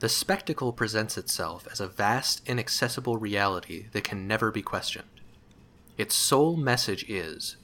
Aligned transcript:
The 0.00 0.08
spectacle 0.08 0.72
presents 0.72 1.18
itself 1.18 1.66
as 1.72 1.80
a 1.80 1.88
vast, 1.88 2.48
inaccessible 2.48 3.16
reality 3.16 3.86
that 3.90 4.04
can 4.04 4.28
never 4.28 4.52
be 4.52 4.62
questioned. 4.62 5.08
Its 5.96 6.14
sole 6.14 6.56
message 6.56 7.04
is 7.08 7.56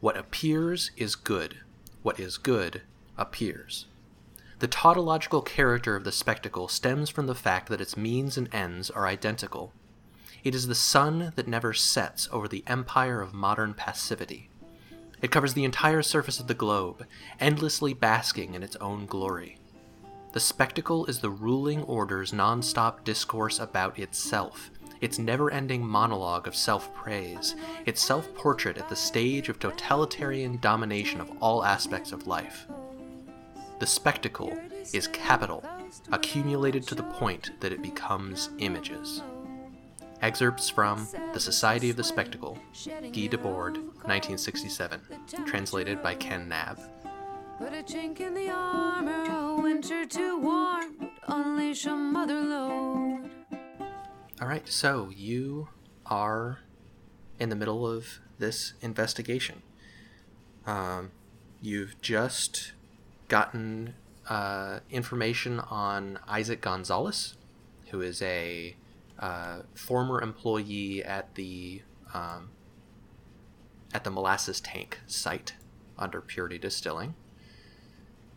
what 0.00 0.16
appears 0.16 0.92
is 0.96 1.16
good, 1.16 1.58
what 2.02 2.20
is 2.20 2.38
good 2.38 2.82
appears. 3.18 3.86
The 4.60 4.68
tautological 4.68 5.42
character 5.42 5.96
of 5.96 6.04
the 6.04 6.12
spectacle 6.12 6.68
stems 6.68 7.10
from 7.10 7.26
the 7.26 7.34
fact 7.34 7.68
that 7.68 7.80
its 7.80 7.96
means 7.96 8.36
and 8.36 8.48
ends 8.54 8.88
are 8.88 9.08
identical. 9.08 9.72
It 10.44 10.54
is 10.54 10.68
the 10.68 10.76
sun 10.76 11.32
that 11.34 11.48
never 11.48 11.72
sets 11.72 12.28
over 12.30 12.46
the 12.46 12.62
empire 12.68 13.20
of 13.20 13.34
modern 13.34 13.74
passivity. 13.74 14.50
It 15.20 15.32
covers 15.32 15.54
the 15.54 15.64
entire 15.64 16.02
surface 16.02 16.38
of 16.38 16.46
the 16.46 16.54
globe, 16.54 17.06
endlessly 17.40 17.92
basking 17.92 18.54
in 18.54 18.62
its 18.62 18.76
own 18.76 19.06
glory. 19.06 19.58
The 20.32 20.40
spectacle 20.40 21.04
is 21.06 21.18
the 21.18 21.28
ruling 21.28 21.82
order's 21.82 22.32
non-stop 22.32 23.04
discourse 23.04 23.58
about 23.58 23.98
itself, 23.98 24.70
its 25.02 25.18
never-ending 25.18 25.86
monologue 25.86 26.48
of 26.48 26.56
self-praise, 26.56 27.54
its 27.84 28.00
self-portrait 28.00 28.78
at 28.78 28.88
the 28.88 28.96
stage 28.96 29.50
of 29.50 29.58
totalitarian 29.58 30.58
domination 30.58 31.20
of 31.20 31.30
all 31.42 31.62
aspects 31.62 32.12
of 32.12 32.26
life. 32.26 32.66
The 33.78 33.86
spectacle 33.86 34.56
is 34.94 35.06
capital, 35.08 35.62
accumulated 36.12 36.86
to 36.86 36.94
the 36.94 37.02
point 37.02 37.50
that 37.60 37.72
it 37.72 37.82
becomes 37.82 38.48
images. 38.58 39.22
Excerpts 40.22 40.70
from 40.70 41.06
The 41.34 41.40
Society 41.40 41.90
of 41.90 41.96
the 41.96 42.04
Spectacle, 42.04 42.56
Guy 42.86 43.28
Debord, 43.28 43.76
1967, 44.06 45.00
translated 45.44 46.02
by 46.02 46.14
Ken 46.14 46.48
Knabb. 46.48 46.78
Put 47.62 47.74
a 47.74 47.82
chink 47.84 48.18
in 48.18 48.34
the 48.34 48.50
armor, 48.50 49.62
winter 49.62 50.04
too 50.04 50.36
warm, 50.36 50.96
unleash 51.28 51.86
a 51.86 51.94
mother 51.94 52.40
load. 52.40 53.30
All 54.40 54.48
right, 54.48 54.68
so 54.68 55.12
you 55.14 55.68
are 56.04 56.58
in 57.38 57.50
the 57.50 57.54
middle 57.54 57.86
of 57.86 58.18
this 58.40 58.72
investigation. 58.80 59.62
Um, 60.66 61.12
you've 61.60 62.00
just 62.02 62.72
gotten 63.28 63.94
uh, 64.28 64.80
information 64.90 65.60
on 65.60 66.18
Isaac 66.26 66.60
Gonzalez, 66.62 67.36
who 67.90 68.00
is 68.00 68.20
a 68.22 68.74
uh, 69.20 69.58
former 69.76 70.20
employee 70.20 71.04
at 71.04 71.36
the 71.36 71.82
um, 72.12 72.50
at 73.94 74.02
the 74.02 74.10
molasses 74.10 74.60
tank 74.60 74.98
site 75.06 75.54
under 75.96 76.20
Purity 76.20 76.58
Distilling 76.58 77.14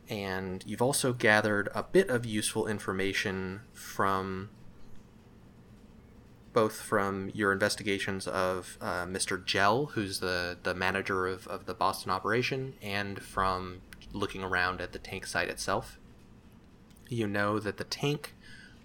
and 0.10 0.64
you've 0.66 0.82
also 0.82 1.14
gathered 1.14 1.70
a 1.74 1.84
bit 1.84 2.10
of 2.10 2.26
useful 2.26 2.68
information 2.68 3.62
from 3.74 4.50
both 6.54 6.80
from 6.80 7.30
your 7.34 7.52
investigations 7.52 8.28
of 8.28 8.78
uh, 8.80 9.06
Mr. 9.06 9.44
Jell, 9.44 9.88
who's 9.88 10.20
the, 10.20 10.58
the 10.64 10.74
manager 10.74 11.28
of, 11.28 11.46
of 11.48 11.66
the 11.66 11.74
Boston 11.74 12.12
operation, 12.12 12.76
and 12.82 13.22
from 13.22 13.82
looking 14.14 14.42
around 14.42 14.80
at 14.80 14.94
the 14.94 15.00
tank 15.00 15.28
site 15.28 15.50
itself. 15.50 16.00
You 17.10 17.28
know 17.28 17.60
that 17.60 17.76
the 17.76 17.84
tank 17.84 18.34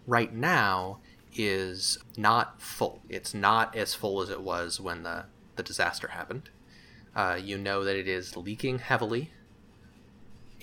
right 0.05 0.35
now 0.35 0.99
is 1.37 1.99
not 2.17 2.61
full. 2.61 3.03
It's 3.09 3.33
not 3.33 3.77
as 3.77 3.95
full 3.95 4.21
as 4.21 4.31
it 4.31 4.43
was 4.43 4.81
when 4.81 5.05
the, 5.05 5.27
the 5.55 5.63
disaster 5.63 6.09
happened. 6.09 6.51
Uh, 7.15 7.39
you 7.41 7.57
know 7.57 7.85
that 7.85 7.97
it 7.97 8.09
is 8.09 8.37
leaking 8.37 8.81
heavily 8.81 9.31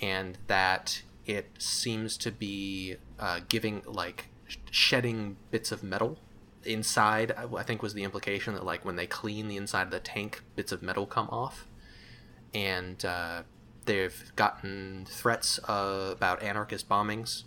and 0.01 0.37
that 0.47 1.01
it 1.25 1.49
seems 1.57 2.17
to 2.17 2.31
be 2.31 2.95
uh, 3.19 3.39
giving 3.49 3.81
like 3.85 4.29
shedding 4.71 5.37
bits 5.51 5.71
of 5.71 5.83
metal 5.83 6.17
inside 6.63 7.33
i 7.55 7.63
think 7.63 7.81
was 7.81 7.93
the 7.93 8.03
implication 8.03 8.53
that 8.53 8.65
like 8.65 8.83
when 8.83 8.95
they 8.95 9.07
clean 9.07 9.47
the 9.47 9.57
inside 9.57 9.83
of 9.83 9.91
the 9.91 9.99
tank 9.99 10.41
bits 10.55 10.71
of 10.71 10.81
metal 10.81 11.05
come 11.05 11.29
off. 11.29 11.67
And 12.53 13.03
uh, 13.03 13.43
they've 13.85 14.31
gotten 14.35 15.05
threats 15.09 15.59
uh, 15.67 16.09
about 16.11 16.41
anarchist 16.41 16.87
bombings. 16.87 17.43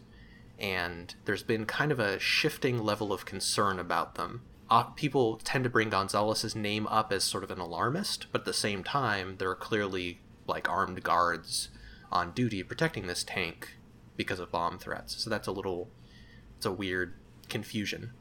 And 0.58 1.14
there's 1.24 1.42
been 1.42 1.64
kind 1.64 1.91
of 1.91 1.98
a 1.98 2.19
shifting 2.19 2.78
level 2.78 3.12
of 3.12 3.24
concern 3.24 3.78
about 3.78 4.16
them. 4.16 4.42
Uh, 4.69 4.84
people 4.84 5.41
tend 5.42 5.64
to 5.64 5.70
bring 5.70 5.91
gonzalez's 5.91 6.54
name 6.54 6.86
up 6.86 7.12
as 7.12 7.24
sort 7.24 7.42
of 7.42 7.50
an 7.50 7.58
alarmist 7.58 8.26
but 8.30 8.42
at 8.42 8.44
the 8.44 8.53
same 8.53 8.84
time 8.84 9.34
there 9.38 9.50
are 9.50 9.56
clearly 9.56 10.20
like 10.47 10.69
armed 10.69 11.03
guards 11.03 11.70
on 12.12 12.32
duty 12.32 12.62
protecting 12.62 13.06
this 13.06 13.25
tank 13.25 13.76
because 14.16 14.41
of 14.41 14.50
bomb 14.50 14.78
threats. 14.78 15.22
So 15.22 15.31
that's 15.31 15.48
a 15.48 15.53
little, 15.53 15.88
it's 16.56 16.66
a 16.66 16.72
weird 16.72 17.15
confusion. 17.48 18.12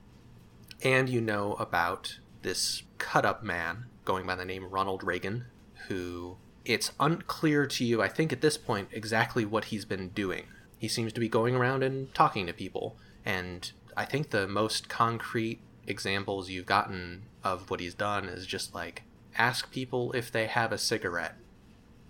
And 0.83 1.09
you 1.09 1.19
know 1.21 1.53
about 1.53 2.19
this 2.41 2.83
cut 2.97 3.25
up 3.25 3.43
man 3.43 3.85
going 4.05 4.25
by 4.25 4.35
the 4.35 4.45
name 4.45 4.69
Ronald 4.69 5.03
Reagan, 5.03 5.45
who 5.87 6.37
it's 6.65 6.91
unclear 6.99 7.65
to 7.65 7.85
you, 7.85 8.01
I 8.01 8.07
think, 8.07 8.31
at 8.31 8.41
this 8.41 8.57
point, 8.57 8.89
exactly 8.91 9.45
what 9.45 9.65
he's 9.65 9.85
been 9.85 10.09
doing. 10.09 10.45
He 10.77 10.87
seems 10.87 11.11
to 11.13 11.19
be 11.19 11.27
going 11.27 11.55
around 11.55 11.83
and 11.83 12.13
talking 12.13 12.47
to 12.47 12.53
people. 12.53 12.95
And 13.25 13.71
I 13.97 14.05
think 14.05 14.29
the 14.29 14.47
most 14.47 14.87
concrete 14.87 15.59
examples 15.85 16.49
you've 16.49 16.65
gotten 16.65 17.23
of 17.43 17.69
what 17.69 17.79
he's 17.79 17.93
done 17.93 18.25
is 18.25 18.45
just 18.45 18.73
like 18.73 19.03
ask 19.37 19.71
people 19.71 20.11
if 20.13 20.31
they 20.31 20.47
have 20.47 20.71
a 20.71 20.77
cigarette 20.77 21.35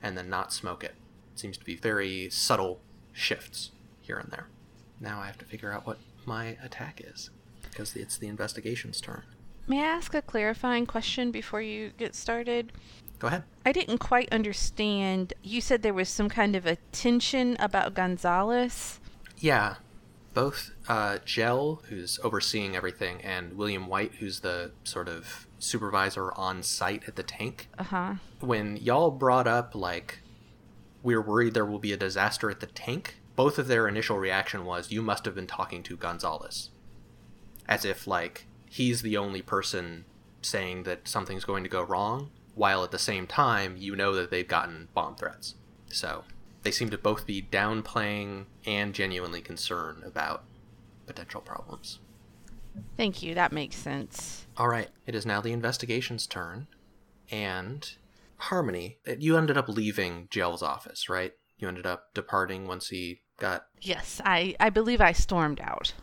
and 0.01 0.17
then 0.17 0.29
not 0.29 0.51
smoke 0.51 0.83
it 0.83 0.95
seems 1.39 1.57
to 1.57 1.65
be 1.65 1.75
very 1.75 2.29
subtle 2.29 2.81
shifts 3.13 3.71
here 4.01 4.17
and 4.17 4.31
there. 4.31 4.47
Now 4.99 5.21
I 5.21 5.27
have 5.27 5.37
to 5.39 5.45
figure 5.45 5.71
out 5.71 5.87
what 5.87 5.97
my 6.25 6.57
attack 6.63 7.01
is 7.03 7.29
because 7.63 7.95
it's 7.95 8.17
the 8.17 8.27
investigation's 8.27 9.01
turn. 9.01 9.23
May 9.67 9.79
I 9.79 9.85
ask 9.85 10.13
a 10.13 10.21
clarifying 10.21 10.85
question 10.85 11.31
before 11.31 11.61
you 11.61 11.91
get 11.97 12.15
started? 12.15 12.71
Go 13.19 13.27
ahead. 13.27 13.43
I 13.65 13.71
didn't 13.71 13.99
quite 13.99 14.31
understand. 14.31 15.33
You 15.43 15.61
said 15.61 15.81
there 15.81 15.93
was 15.93 16.09
some 16.09 16.29
kind 16.29 16.55
of 16.55 16.65
a 16.65 16.77
tension 16.91 17.55
about 17.59 17.93
Gonzalez. 17.93 18.99
Yeah. 19.37 19.75
Both 20.33 20.71
uh, 20.87 21.17
Jell, 21.25 21.81
who's 21.89 22.19
overseeing 22.23 22.75
everything, 22.75 23.21
and 23.21 23.53
William 23.53 23.87
White, 23.87 24.15
who's 24.15 24.39
the 24.39 24.71
sort 24.83 25.09
of 25.09 25.47
supervisor 25.57 26.31
on 26.35 26.63
site 26.63 27.03
at 27.07 27.15
the 27.15 27.23
tank. 27.23 27.67
Uh 27.77 27.83
huh. 27.83 28.13
When 28.39 28.77
y'all 28.77 29.11
brought 29.11 29.47
up, 29.47 29.75
like, 29.75 30.19
we're 31.03 31.21
worried 31.21 31.53
there 31.53 31.65
will 31.65 31.79
be 31.79 31.93
a 31.93 31.97
disaster 31.97 32.49
at 32.49 32.59
the 32.59 32.67
tank, 32.67 33.15
both 33.35 33.57
of 33.57 33.67
their 33.67 33.87
initial 33.87 34.17
reaction 34.17 34.65
was, 34.65 34.91
you 34.91 35.01
must 35.01 35.25
have 35.25 35.35
been 35.35 35.47
talking 35.47 35.81
to 35.83 35.95
Gonzalez. 35.95 36.71
As 37.67 37.85
if, 37.85 38.05
like, 38.05 38.47
he's 38.69 39.01
the 39.01 39.15
only 39.15 39.41
person 39.41 40.05
saying 40.41 40.83
that 40.83 41.07
something's 41.07 41.45
going 41.45 41.63
to 41.63 41.69
go 41.69 41.81
wrong, 41.81 42.31
while 42.55 42.83
at 42.83 42.91
the 42.91 42.99
same 42.99 43.27
time, 43.27 43.75
you 43.77 43.95
know 43.95 44.13
that 44.13 44.31
they've 44.31 44.47
gotten 44.47 44.89
bomb 44.93 45.15
threats. 45.15 45.55
So, 45.87 46.25
they 46.63 46.71
seem 46.71 46.89
to 46.89 46.97
both 46.97 47.25
be 47.25 47.41
downplaying 47.41 48.45
and 48.65 48.93
genuinely 48.93 49.41
concerned 49.41 50.03
about 50.03 50.43
potential 51.05 51.41
problems. 51.41 51.99
Thank 52.97 53.23
you, 53.23 53.33
that 53.35 53.51
makes 53.51 53.77
sense. 53.77 54.45
All 54.57 54.67
right, 54.67 54.89
it 55.05 55.15
is 55.15 55.25
now 55.25 55.41
the 55.41 55.53
investigation's 55.53 56.27
turn, 56.27 56.67
and 57.31 57.89
Harmony, 58.39 58.99
you 59.19 59.37
ended 59.37 59.57
up 59.57 59.69
leaving 59.69 60.27
Jell's 60.31 60.63
office, 60.63 61.09
right? 61.09 61.33
You 61.57 61.67
ended 61.67 61.85
up 61.85 62.13
departing 62.13 62.67
once 62.67 62.87
he 62.87 63.21
got. 63.37 63.65
Yes, 63.81 64.21
I, 64.23 64.55
I 64.59 64.69
believe 64.69 65.01
I 65.01 65.11
stormed 65.11 65.59
out. 65.61 65.93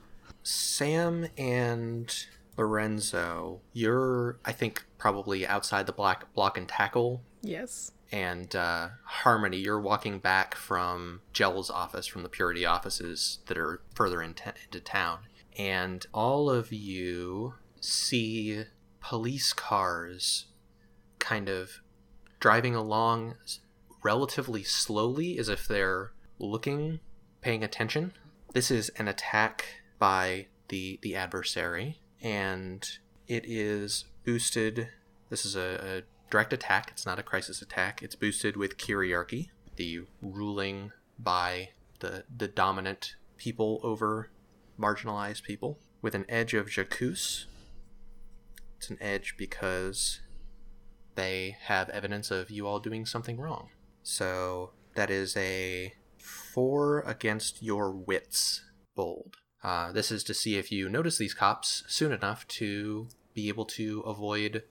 Sam 0.42 1.28
and 1.36 2.14
Lorenzo, 2.56 3.60
you're, 3.72 4.38
I 4.44 4.52
think, 4.52 4.84
probably 4.98 5.46
outside 5.46 5.86
the 5.86 5.92
block, 5.92 6.32
block 6.34 6.56
and 6.56 6.68
tackle. 6.68 7.22
Yes. 7.42 7.90
And 8.12 8.54
uh, 8.54 8.88
Harmony, 9.04 9.56
you're 9.58 9.80
walking 9.80 10.18
back 10.18 10.54
from 10.54 11.22
Jell's 11.32 11.70
office, 11.70 12.06
from 12.06 12.22
the 12.22 12.28
Purity 12.28 12.64
offices 12.64 13.40
that 13.46 13.58
are 13.58 13.80
further 13.94 14.22
in 14.22 14.34
t- 14.34 14.50
into 14.64 14.80
town. 14.80 15.20
And 15.58 16.06
all 16.12 16.50
of 16.50 16.72
you 16.72 17.54
see 17.80 18.64
police 19.00 19.52
cars 19.52 20.46
kind 21.18 21.48
of 21.48 21.80
driving 22.46 22.76
along 22.76 23.34
relatively 24.04 24.62
slowly 24.62 25.36
as 25.36 25.48
if 25.48 25.66
they're 25.66 26.12
looking, 26.38 27.00
paying 27.40 27.64
attention. 27.64 28.12
This 28.52 28.70
is 28.70 28.88
an 28.90 29.08
attack 29.08 29.82
by 29.98 30.46
the 30.68 31.00
the 31.02 31.16
adversary, 31.16 31.98
and 32.22 32.88
it 33.26 33.44
is 33.48 34.04
boosted. 34.24 34.90
This 35.28 35.44
is 35.44 35.56
a, 35.56 35.80
a 35.82 36.02
direct 36.30 36.52
attack. 36.52 36.88
It's 36.92 37.04
not 37.04 37.18
a 37.18 37.24
crisis 37.24 37.62
attack. 37.62 38.00
It's 38.00 38.14
boosted 38.14 38.56
with 38.56 38.78
Kyriarchy, 38.78 39.48
the 39.74 40.02
ruling 40.22 40.92
by 41.18 41.70
the 41.98 42.22
the 42.32 42.46
dominant 42.46 43.16
people 43.36 43.80
over 43.82 44.30
marginalized 44.78 45.42
people, 45.42 45.80
with 46.00 46.14
an 46.14 46.26
edge 46.28 46.54
of 46.54 46.70
Jacuz. 46.70 47.48
It's 48.76 48.88
an 48.88 48.98
edge 49.00 49.34
because 49.36 50.20
they 51.16 51.56
have 51.62 51.88
evidence 51.90 52.30
of 52.30 52.50
you 52.50 52.66
all 52.66 52.78
doing 52.78 53.04
something 53.04 53.38
wrong. 53.38 53.70
So 54.02 54.70
that 54.94 55.10
is 55.10 55.36
a 55.36 55.92
four 56.16 57.00
against 57.00 57.62
your 57.62 57.90
wits 57.90 58.62
bold. 58.94 59.36
Uh, 59.62 59.90
this 59.92 60.12
is 60.12 60.22
to 60.24 60.34
see 60.34 60.56
if 60.56 60.70
you 60.70 60.88
notice 60.88 61.18
these 61.18 61.34
cops 61.34 61.82
soon 61.88 62.12
enough 62.12 62.46
to 62.46 63.08
be 63.34 63.48
able 63.48 63.64
to 63.64 64.00
avoid 64.00 64.62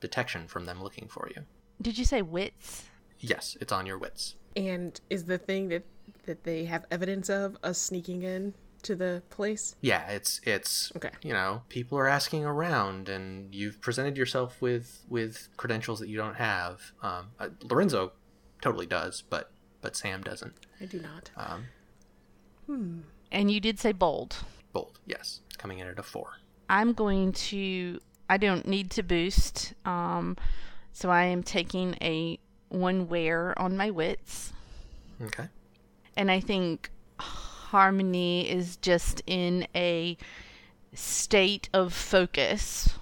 detection 0.00 0.48
from 0.48 0.64
them 0.64 0.82
looking 0.82 1.08
for 1.08 1.28
you. 1.34 1.42
Did 1.80 1.98
you 1.98 2.04
say 2.04 2.22
wits? 2.22 2.84
Yes, 3.20 3.56
it's 3.60 3.72
on 3.72 3.86
your 3.86 3.98
wits. 3.98 4.36
And 4.56 4.98
is 5.10 5.24
the 5.24 5.38
thing 5.38 5.68
that 5.68 5.84
that 6.26 6.44
they 6.44 6.64
have 6.64 6.84
evidence 6.90 7.28
of 7.28 7.56
us 7.62 7.78
sneaking 7.78 8.22
in 8.22 8.54
to 8.84 8.94
the 8.96 9.22
place? 9.30 9.74
Yeah, 9.80 10.08
it's 10.10 10.40
it's 10.44 10.92
Okay. 10.96 11.10
you 11.22 11.32
know 11.32 11.62
people 11.68 11.98
are 11.98 12.06
asking 12.08 12.44
around, 12.44 13.08
and 13.08 13.54
you've 13.54 13.80
presented 13.80 14.16
yourself 14.16 14.60
with 14.62 15.04
with 15.08 15.48
credentials 15.56 16.00
that 16.00 16.08
you 16.08 16.16
don't 16.16 16.36
have. 16.36 16.92
Um, 17.02 17.30
uh, 17.38 17.48
Lorenzo 17.62 18.12
totally 18.62 18.86
does, 18.86 19.22
but 19.28 19.50
but 19.80 19.96
Sam 19.96 20.22
doesn't. 20.22 20.54
I 20.80 20.86
do 20.86 21.00
not. 21.00 21.30
Um, 21.36 21.64
hmm. 22.66 22.98
And 23.32 23.50
you 23.50 23.60
did 23.60 23.78
say 23.80 23.92
bold. 23.92 24.36
bold, 24.72 24.98
yes, 25.06 25.40
it's 25.46 25.56
coming 25.56 25.78
in 25.80 25.88
at 25.88 25.98
a 25.98 26.02
four. 26.02 26.38
I'm 26.70 26.92
going 26.92 27.32
to. 27.50 28.00
I 28.30 28.38
don't 28.38 28.66
need 28.66 28.90
to 28.92 29.02
boost, 29.02 29.74
um, 29.84 30.36
so 30.92 31.10
I 31.10 31.24
am 31.24 31.42
taking 31.42 31.94
a 32.00 32.38
one 32.70 33.06
wear 33.08 33.56
on 33.58 33.76
my 33.76 33.90
wits, 33.90 34.52
Okay. 35.20 35.48
and 36.16 36.30
I 36.30 36.40
think 36.40 36.90
Harmony 37.78 38.48
is 38.48 38.76
just 38.76 39.20
in 39.26 39.66
a 39.74 40.16
state 40.92 41.68
of 41.72 41.92
focus. 41.92 42.94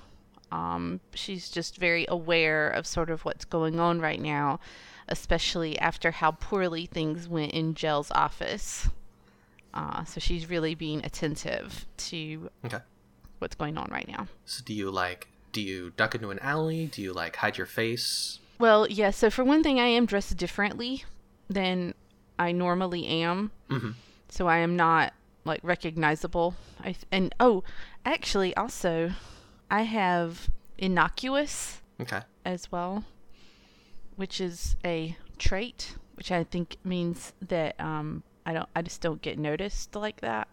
Um, 0.50 1.00
she's 1.12 1.50
just 1.50 1.76
very 1.76 2.06
aware 2.08 2.70
of 2.70 2.86
sort 2.86 3.10
of 3.10 3.22
what's 3.26 3.44
going 3.44 3.78
on 3.78 4.00
right 4.00 4.18
now, 4.18 4.60
especially 5.08 5.78
after 5.78 6.10
how 6.10 6.30
poorly 6.30 6.86
things 6.86 7.28
went 7.28 7.52
in 7.52 7.74
Jell's 7.74 8.10
office. 8.12 8.88
Uh, 9.74 10.04
so 10.06 10.20
she's 10.20 10.48
really 10.48 10.74
being 10.74 11.04
attentive 11.04 11.84
to 12.08 12.48
Okay. 12.64 12.78
what's 13.40 13.54
going 13.54 13.76
on 13.76 13.90
right 13.92 14.08
now. 14.08 14.26
So 14.46 14.62
do 14.64 14.72
you 14.72 14.90
like 14.90 15.28
do 15.52 15.60
you 15.60 15.92
duck 15.98 16.14
into 16.14 16.30
an 16.30 16.38
alley? 16.38 16.86
Do 16.86 17.02
you 17.02 17.12
like 17.12 17.36
hide 17.36 17.58
your 17.58 17.66
face? 17.66 18.38
Well, 18.58 18.86
yeah, 18.88 19.10
so 19.10 19.28
for 19.28 19.44
one 19.44 19.62
thing, 19.62 19.78
I 19.78 19.88
am 19.88 20.06
dressed 20.06 20.34
differently 20.38 21.04
than 21.50 21.92
I 22.38 22.52
normally 22.52 23.06
am. 23.06 23.50
Mhm. 23.68 23.96
So 24.32 24.48
I 24.48 24.58
am 24.58 24.76
not 24.76 25.12
like 25.44 25.60
recognizable. 25.62 26.54
I 26.80 26.92
th- 26.92 27.04
and 27.12 27.34
oh, 27.38 27.64
actually 28.06 28.56
also 28.56 29.10
I 29.70 29.82
have 29.82 30.48
innocuous 30.78 31.82
Okay. 32.00 32.22
as 32.42 32.72
well, 32.72 33.04
which 34.16 34.40
is 34.40 34.76
a 34.86 35.18
trait, 35.36 35.96
which 36.14 36.32
I 36.32 36.44
think 36.44 36.78
means 36.82 37.34
that 37.46 37.78
um 37.78 38.22
I 38.46 38.54
don't 38.54 38.68
I 38.74 38.80
just 38.80 39.02
don't 39.02 39.20
get 39.20 39.38
noticed 39.38 39.94
like 39.94 40.22
that. 40.22 40.48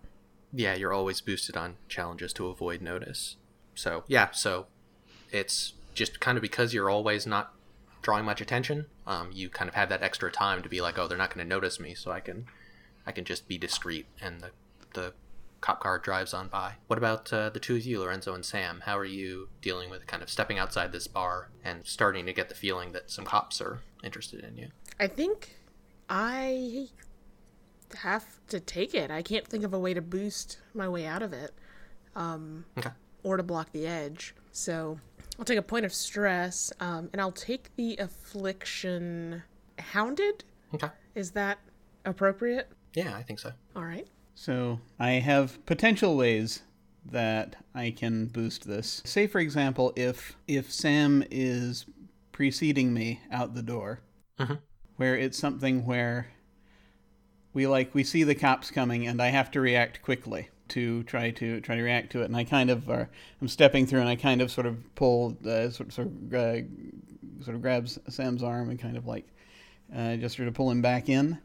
Yeah, 0.51 0.75
you're 0.75 0.91
always 0.91 1.21
boosted 1.21 1.55
on 1.55 1.77
challenges 1.87 2.33
to 2.33 2.47
avoid 2.47 2.81
notice. 2.81 3.37
So 3.75 4.03
yeah, 4.07 4.31
so 4.31 4.67
it's 5.31 5.71
just 5.93 6.19
kind 6.19 6.37
of 6.37 6.41
because 6.41 6.73
you're 6.73 6.89
always 6.89 7.25
not 7.25 7.53
drawing 8.01 8.25
much 8.25 8.41
attention. 8.41 8.87
Um, 9.07 9.29
you 9.31 9.47
kind 9.47 9.69
of 9.69 9.75
have 9.75 9.87
that 9.87 10.03
extra 10.03 10.29
time 10.29 10.63
to 10.63 10.69
be 10.69 10.81
like, 10.81 10.99
oh, 10.99 11.07
they're 11.07 11.17
not 11.17 11.33
going 11.33 11.45
to 11.45 11.49
notice 11.49 11.79
me, 11.79 11.93
so 11.95 12.11
I 12.11 12.19
can, 12.19 12.45
I 13.09 13.11
can 13.11 13.25
just 13.25 13.47
be 13.47 13.57
discreet, 13.57 14.05
and 14.21 14.39
the 14.39 14.51
the 14.93 15.13
cop 15.61 15.79
car 15.81 15.97
drives 15.97 16.31
on 16.31 16.47
by. 16.47 16.73
What 16.85 16.99
about 16.99 17.33
uh, 17.33 17.49
the 17.49 17.59
two 17.59 17.75
of 17.75 17.83
you, 17.83 17.99
Lorenzo 18.01 18.35
and 18.35 18.45
Sam? 18.45 18.83
How 18.85 18.95
are 18.99 19.03
you 19.03 19.49
dealing 19.63 19.89
with 19.89 20.05
kind 20.05 20.21
of 20.21 20.29
stepping 20.29 20.59
outside 20.59 20.91
this 20.91 21.07
bar 21.07 21.49
and 21.65 21.85
starting 21.87 22.27
to 22.27 22.33
get 22.33 22.49
the 22.49 22.55
feeling 22.55 22.91
that 22.91 23.09
some 23.09 23.25
cops 23.25 23.59
are 23.61 23.79
interested 24.03 24.43
in 24.43 24.55
you? 24.57 24.67
I 24.99 25.07
think 25.07 25.55
I 26.07 26.89
have 27.97 28.25
to 28.49 28.59
take 28.59 28.93
it. 28.93 29.09
I 29.09 29.23
can't 29.23 29.47
think 29.47 29.63
of 29.63 29.73
a 29.73 29.79
way 29.79 29.95
to 29.95 30.01
boost 30.01 30.59
my 30.75 30.87
way 30.87 31.07
out 31.07 31.23
of 31.23 31.33
it 31.33 31.51
Okay. 32.15 32.91
or 33.23 33.37
to 33.37 33.43
block 33.43 33.71
the 33.71 33.87
edge. 33.87 34.35
So 34.51 34.99
I'll 35.39 35.45
take 35.45 35.57
a 35.57 35.63
point 35.63 35.83
of 35.83 35.93
stress 35.93 36.71
um, 36.79 37.09
and 37.11 37.19
I'll 37.19 37.31
take 37.31 37.75
the 37.75 37.97
affliction 37.97 39.41
hounded. 39.79 40.43
Okay. 40.75 40.89
Is 41.15 41.31
that 41.31 41.57
appropriate? 42.05 42.69
Yeah, 42.93 43.15
I 43.15 43.23
think 43.23 43.39
so. 43.39 43.51
All 43.75 43.83
right. 43.83 44.07
So 44.35 44.79
I 44.99 45.11
have 45.11 45.63
potential 45.65 46.15
ways 46.17 46.61
that 47.05 47.55
I 47.75 47.91
can 47.91 48.25
boost 48.27 48.67
this. 48.67 49.01
Say 49.05 49.27
for 49.27 49.39
example, 49.39 49.93
if 49.95 50.35
if 50.47 50.71
Sam 50.71 51.23
is 51.29 51.85
preceding 52.31 52.93
me 52.93 53.19
out 53.31 53.53
the 53.55 53.61
door, 53.61 53.99
Mhm. 54.39 54.59
where 54.95 55.15
it's 55.17 55.37
something 55.37 55.85
where 55.85 56.27
we 57.53 57.67
like 57.67 57.93
we 57.93 58.03
see 58.03 58.23
the 58.23 58.35
cops 58.35 58.71
coming 58.71 59.07
and 59.07 59.21
I 59.21 59.27
have 59.27 59.51
to 59.51 59.61
react 59.61 60.01
quickly 60.01 60.49
to 60.69 61.03
try 61.03 61.31
to 61.31 61.59
try 61.61 61.75
to 61.75 61.81
react 61.81 62.11
to 62.11 62.21
it, 62.21 62.25
and 62.25 62.35
I 62.37 62.43
kind 62.43 62.69
of 62.69 62.89
are 62.89 63.09
I'm 63.41 63.47
stepping 63.47 63.85
through 63.87 63.99
and 64.01 64.09
I 64.09 64.15
kind 64.15 64.41
of 64.41 64.51
sort 64.51 64.67
of 64.67 64.77
pull 64.95 65.35
uh, 65.45 65.69
sort 65.71 65.91
sort 65.91 66.07
of 66.07 66.33
uh, 66.33 66.61
sort 67.43 67.55
of 67.55 67.61
grabs 67.61 67.97
Sam's 68.07 68.43
arm 68.43 68.69
and 68.69 68.79
kind 68.79 68.95
of 68.97 69.07
like 69.07 69.27
uh, 69.93 70.15
just 70.17 70.37
sort 70.37 70.47
of 70.47 70.53
pull 70.53 70.69
him 70.69 70.81
back 70.81 71.09
in. 71.09 71.39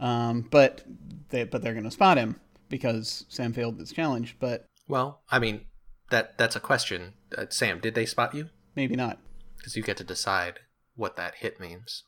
Um, 0.00 0.48
but 0.50 0.82
they 1.30 1.44
but 1.44 1.62
they're 1.62 1.72
going 1.72 1.84
to 1.84 1.90
spot 1.90 2.18
him 2.18 2.36
because 2.68 3.24
Sam 3.28 3.52
failed 3.52 3.78
this 3.78 3.92
challenge. 3.92 4.36
But 4.38 4.68
Well, 4.88 5.22
I 5.30 5.38
mean, 5.38 5.62
that 6.10 6.36
that's 6.38 6.56
a 6.56 6.60
question. 6.60 7.14
Uh, 7.36 7.46
Sam, 7.48 7.80
did 7.80 7.94
they 7.94 8.06
spot 8.06 8.34
you? 8.34 8.50
maybe 8.74 8.96
not. 8.96 9.18
Because 9.58 9.76
you 9.76 9.82
get 9.82 9.96
to 9.98 10.04
decide 10.04 10.60
what 10.96 11.16
that 11.16 11.36
hit 11.36 11.60
means. 11.60 12.04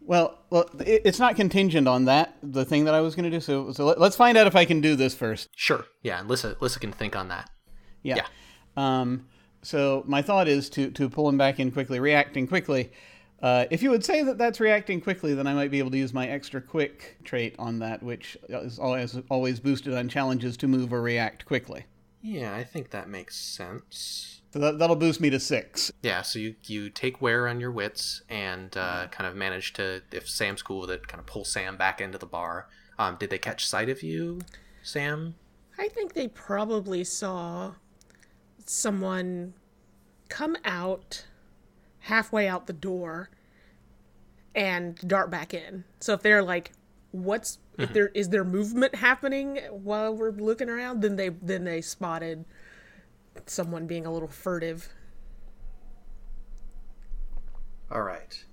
Well, 0.00 0.38
well, 0.50 0.68
it, 0.80 1.02
it's 1.04 1.18
not 1.18 1.34
contingent 1.36 1.88
on 1.88 2.04
that. 2.04 2.36
The 2.42 2.64
thing 2.64 2.84
that 2.84 2.94
I 2.94 3.00
was 3.00 3.14
going 3.14 3.24
to 3.24 3.30
do. 3.30 3.40
So, 3.40 3.72
so 3.72 3.86
let, 3.86 4.00
let's 4.00 4.16
find 4.16 4.36
out 4.36 4.46
if 4.46 4.54
I 4.54 4.64
can 4.64 4.80
do 4.80 4.96
this 4.96 5.14
first. 5.14 5.48
Sure. 5.56 5.84
Yeah, 6.02 6.20
and 6.20 6.28
Lissa, 6.28 6.56
Lissa 6.60 6.78
can 6.78 6.92
think 6.92 7.16
on 7.16 7.28
that. 7.28 7.50
Yeah. 8.02 8.16
Yeah. 8.16 8.26
Um, 8.76 9.26
so 9.62 10.04
my 10.06 10.20
thought 10.22 10.46
is 10.46 10.68
to 10.70 10.90
to 10.90 11.08
pull 11.08 11.28
him 11.28 11.38
back 11.38 11.58
in 11.58 11.70
quickly, 11.72 12.00
reacting 12.00 12.46
quickly. 12.46 12.92
Uh, 13.44 13.66
if 13.70 13.82
you 13.82 13.90
would 13.90 14.02
say 14.02 14.22
that 14.22 14.38
that's 14.38 14.58
reacting 14.58 15.02
quickly, 15.02 15.34
then 15.34 15.46
I 15.46 15.52
might 15.52 15.70
be 15.70 15.78
able 15.78 15.90
to 15.90 15.98
use 15.98 16.14
my 16.14 16.26
extra 16.26 16.62
quick 16.62 17.18
trait 17.24 17.54
on 17.58 17.78
that, 17.80 18.02
which 18.02 18.38
is 18.48 18.78
always 18.78 19.18
always 19.28 19.60
boosted 19.60 19.92
on 19.92 20.08
challenges 20.08 20.56
to 20.56 20.66
move 20.66 20.94
or 20.94 21.02
react 21.02 21.44
quickly. 21.44 21.84
Yeah, 22.22 22.54
I 22.54 22.64
think 22.64 22.88
that 22.88 23.10
makes 23.10 23.36
sense. 23.36 24.40
So 24.50 24.60
that, 24.60 24.78
that'll 24.78 24.96
boost 24.96 25.20
me 25.20 25.28
to 25.28 25.38
six. 25.38 25.92
Yeah, 26.02 26.22
so 26.22 26.38
you, 26.38 26.54
you 26.64 26.88
take 26.88 27.20
wear 27.20 27.46
on 27.46 27.60
your 27.60 27.70
wits 27.70 28.22
and 28.30 28.74
uh, 28.78 29.08
kind 29.10 29.28
of 29.28 29.36
manage 29.36 29.74
to, 29.74 30.00
if 30.10 30.26
Sam's 30.26 30.62
cool 30.62 30.80
with 30.80 30.90
it, 30.90 31.06
kind 31.06 31.20
of 31.20 31.26
pull 31.26 31.44
Sam 31.44 31.76
back 31.76 32.00
into 32.00 32.16
the 32.16 32.24
bar. 32.24 32.68
Um, 32.98 33.16
did 33.20 33.28
they 33.28 33.36
catch 33.36 33.68
sight 33.68 33.90
of 33.90 34.02
you, 34.02 34.40
Sam? 34.82 35.34
I 35.76 35.88
think 35.88 36.14
they 36.14 36.28
probably 36.28 37.04
saw 37.04 37.74
someone 38.64 39.52
come 40.30 40.56
out 40.64 41.26
halfway 42.04 42.48
out 42.48 42.66
the 42.66 42.72
door 42.72 43.30
and 44.54 44.96
dart 45.06 45.30
back 45.30 45.52
in. 45.52 45.84
So 46.00 46.14
if 46.14 46.22
they're 46.22 46.42
like, 46.42 46.72
"What's 47.10 47.58
if 47.78 47.92
there 47.92 48.08
is 48.08 48.28
there 48.28 48.44
movement 48.44 48.94
happening 48.94 49.58
while 49.70 50.14
we're 50.14 50.30
looking 50.30 50.68
around?" 50.68 51.02
Then 51.02 51.16
they 51.16 51.28
then 51.28 51.64
they 51.64 51.80
spotted 51.80 52.44
someone 53.46 53.86
being 53.86 54.06
a 54.06 54.12
little 54.12 54.28
furtive. 54.28 54.88
All 57.90 58.02
right. 58.02 58.44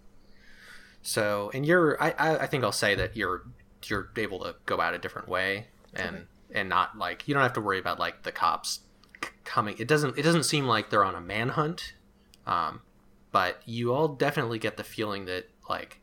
So, 1.02 1.50
and 1.54 1.66
you're, 1.66 2.02
I, 2.02 2.14
I, 2.18 2.38
I 2.40 2.46
think 2.48 2.64
I'll 2.64 2.72
say 2.72 2.94
that 2.96 3.18
you're, 3.18 3.44
you're 3.86 4.10
able 4.18 4.40
to 4.40 4.56
go 4.66 4.80
out 4.80 4.94
a 4.94 5.00
different 5.00 5.28
way 5.28 5.68
and, 5.96 6.28
and 6.54 6.70
not 6.70 6.98
like, 6.98 7.28
you 7.28 7.34
don't 7.34 7.42
have 7.42 7.54
to 7.54 7.62
worry 7.62 7.80
about 7.80 7.98
like 7.98 8.22
the 8.22 8.32
cops 8.32 8.82
c- 9.24 9.30
coming. 9.44 9.76
It 9.80 9.88
doesn't, 9.88 10.18
it 10.18 10.22
doesn't 10.22 10.44
seem 10.44 10.66
like 10.66 10.92
they're 10.92 11.04
on 11.04 11.16
a 11.16 11.22
manhunt. 11.22 11.94
Um, 12.46 12.82
but 13.32 13.62
you 13.66 13.94
all 13.94 14.10
definitely 14.10 14.60
get 14.60 14.78
the 14.78 14.84
feeling 14.84 15.26
that 15.26 15.50
like 15.70 16.02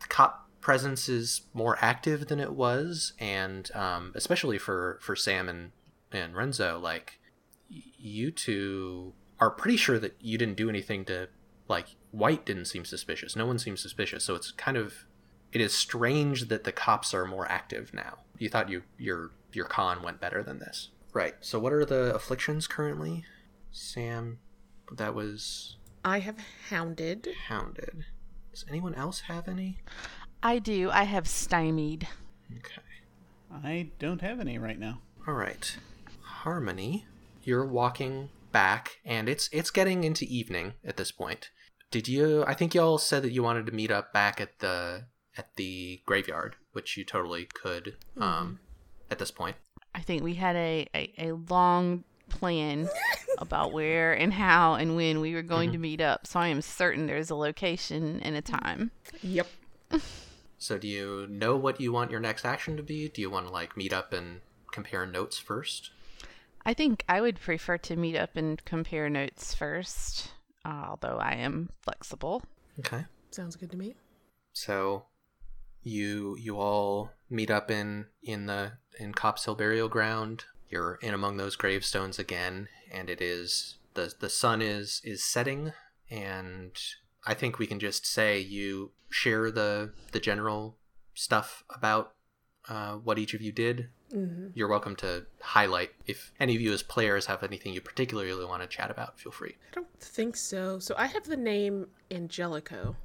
the 0.00 0.06
cop 0.06 0.48
presence 0.60 1.08
is 1.08 1.42
more 1.54 1.78
active 1.80 2.26
than 2.28 2.40
it 2.40 2.52
was. 2.52 3.12
And, 3.18 3.70
um, 3.74 4.12
especially 4.14 4.58
for, 4.58 4.98
for 5.00 5.16
Sam 5.16 5.48
and, 5.48 5.72
and 6.12 6.36
Renzo, 6.36 6.78
like 6.78 7.20
you 7.68 8.30
two 8.30 9.14
are 9.40 9.50
pretty 9.50 9.76
sure 9.76 9.98
that 9.98 10.16
you 10.20 10.36
didn't 10.36 10.56
do 10.56 10.68
anything 10.68 11.04
to 11.06 11.28
like 11.68 11.86
white 12.10 12.44
didn't 12.46 12.64
seem 12.64 12.84
suspicious. 12.84 13.36
No 13.36 13.46
one 13.46 13.58
seems 13.58 13.80
suspicious 13.80 14.24
so 14.24 14.34
it's 14.34 14.50
kind 14.52 14.76
of 14.76 15.06
it 15.52 15.60
is 15.60 15.72
strange 15.72 16.48
that 16.48 16.64
the 16.64 16.72
cops 16.72 17.14
are 17.14 17.24
more 17.24 17.50
active 17.50 17.92
now. 17.94 18.18
You 18.38 18.48
thought 18.48 18.68
you 18.68 18.82
your 18.98 19.32
your 19.52 19.66
con 19.66 20.02
went 20.02 20.20
better 20.20 20.42
than 20.42 20.58
this. 20.58 20.90
Right. 21.12 21.34
So 21.40 21.58
what 21.58 21.72
are 21.72 21.84
the 21.84 22.14
afflictions 22.14 22.66
currently 22.66 23.24
sam? 23.70 24.38
That 24.92 25.14
was 25.14 25.77
I 26.04 26.20
have 26.20 26.36
hounded. 26.70 27.28
hounded 27.48 28.04
does 28.50 28.64
anyone 28.68 28.94
else 28.94 29.20
have 29.20 29.48
any 29.48 29.78
I 30.42 30.58
do. 30.60 30.88
I 30.90 31.02
have 31.04 31.26
stymied. 31.28 32.06
okay 32.56 32.82
I 33.52 33.90
don't 33.98 34.20
have 34.20 34.40
any 34.40 34.58
right 34.58 34.78
now. 34.78 35.00
all 35.26 35.34
right 35.34 35.76
harmony 36.20 37.06
you're 37.42 37.66
walking 37.66 38.28
back 38.52 38.98
and 39.04 39.28
it's 39.28 39.48
it's 39.52 39.70
getting 39.70 40.04
into 40.04 40.24
evening 40.26 40.74
at 40.84 40.96
this 40.96 41.10
point 41.10 41.50
did 41.90 42.06
you 42.08 42.44
i 42.46 42.54
think 42.54 42.74
y'all 42.74 42.98
said 42.98 43.22
that 43.22 43.32
you 43.32 43.42
wanted 43.42 43.66
to 43.66 43.72
meet 43.72 43.90
up 43.90 44.12
back 44.12 44.40
at 44.40 44.58
the 44.60 45.04
at 45.36 45.54
the 45.56 46.00
graveyard 46.06 46.56
which 46.72 46.96
you 46.96 47.04
totally 47.04 47.44
could 47.46 47.96
um 48.18 48.60
at 49.10 49.18
this 49.18 49.30
point 49.30 49.56
I 49.94 50.00
think 50.00 50.22
we 50.22 50.34
had 50.34 50.54
a, 50.54 50.86
a, 50.94 51.12
a 51.18 51.32
long 51.32 52.04
plan 52.28 52.88
about 53.38 53.72
where 53.72 54.12
and 54.12 54.32
how 54.32 54.74
and 54.74 54.96
when 54.96 55.20
we 55.20 55.34
were 55.34 55.42
going 55.42 55.72
to 55.72 55.78
meet 55.78 56.00
up. 56.00 56.26
So 56.26 56.40
I 56.40 56.48
am 56.48 56.62
certain 56.62 57.06
there's 57.06 57.30
a 57.30 57.34
location 57.34 58.20
and 58.22 58.36
a 58.36 58.42
time. 58.42 58.90
Yep. 59.22 59.48
So, 60.58 60.76
do 60.76 60.88
you 60.88 61.26
know 61.30 61.56
what 61.56 61.80
you 61.80 61.92
want 61.92 62.10
your 62.10 62.18
next 62.18 62.44
action 62.44 62.76
to 62.76 62.82
be? 62.82 63.08
Do 63.08 63.20
you 63.20 63.30
want 63.30 63.46
to 63.46 63.52
like 63.52 63.76
meet 63.76 63.92
up 63.92 64.12
and 64.12 64.40
compare 64.72 65.06
notes 65.06 65.38
first? 65.38 65.90
I 66.66 66.74
think 66.74 67.04
I 67.08 67.20
would 67.20 67.40
prefer 67.40 67.78
to 67.78 67.96
meet 67.96 68.16
up 68.16 68.36
and 68.36 68.62
compare 68.64 69.08
notes 69.08 69.54
first, 69.54 70.32
uh, 70.64 70.86
although 70.88 71.18
I 71.18 71.34
am 71.34 71.70
flexible. 71.82 72.42
Okay. 72.80 73.04
Sounds 73.30 73.54
good 73.54 73.70
to 73.70 73.76
me. 73.76 73.94
So, 74.52 75.04
you 75.84 76.36
you 76.38 76.58
all 76.58 77.12
meet 77.30 77.52
up 77.52 77.70
in 77.70 78.06
in 78.22 78.46
the 78.46 78.72
in 78.98 79.14
Copp's 79.14 79.44
Hill 79.44 79.54
burial 79.54 79.88
ground. 79.88 80.44
You're 80.70 80.98
in 81.02 81.14
among 81.14 81.36
those 81.36 81.56
gravestones 81.56 82.18
again, 82.18 82.68
and 82.90 83.08
it 83.08 83.20
is 83.20 83.76
the 83.94 84.12
the 84.18 84.28
sun 84.28 84.62
is 84.62 85.00
is 85.04 85.24
setting, 85.24 85.72
and 86.10 86.72
I 87.26 87.34
think 87.34 87.58
we 87.58 87.66
can 87.66 87.80
just 87.80 88.06
say 88.06 88.38
you 88.38 88.92
share 89.10 89.50
the 89.50 89.92
the 90.12 90.20
general 90.20 90.76
stuff 91.14 91.64
about 91.74 92.14
uh, 92.68 92.94
what 92.94 93.18
each 93.18 93.34
of 93.34 93.40
you 93.40 93.50
did. 93.52 93.88
hmm 94.12 94.48
You're 94.54 94.68
welcome 94.68 94.94
to 94.96 95.26
highlight 95.40 95.90
if 96.06 96.32
any 96.38 96.54
of 96.54 96.60
you 96.60 96.72
as 96.72 96.82
players 96.82 97.26
have 97.26 97.42
anything 97.42 97.72
you 97.72 97.80
particularly 97.80 98.44
want 98.44 98.62
to 98.62 98.68
chat 98.68 98.90
about. 98.90 99.18
Feel 99.18 99.32
free. 99.32 99.56
I 99.72 99.74
don't 99.74 100.00
think 100.00 100.36
so. 100.36 100.78
So 100.78 100.94
I 100.98 101.06
have 101.06 101.24
the 101.24 101.36
name 101.36 101.86
Angelico 102.10 102.96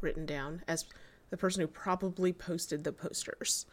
written 0.00 0.26
down 0.26 0.62
as 0.66 0.84
the 1.30 1.36
person 1.36 1.60
who 1.60 1.68
probably 1.68 2.32
posted 2.32 2.84
the 2.84 2.92
posters. 2.92 3.66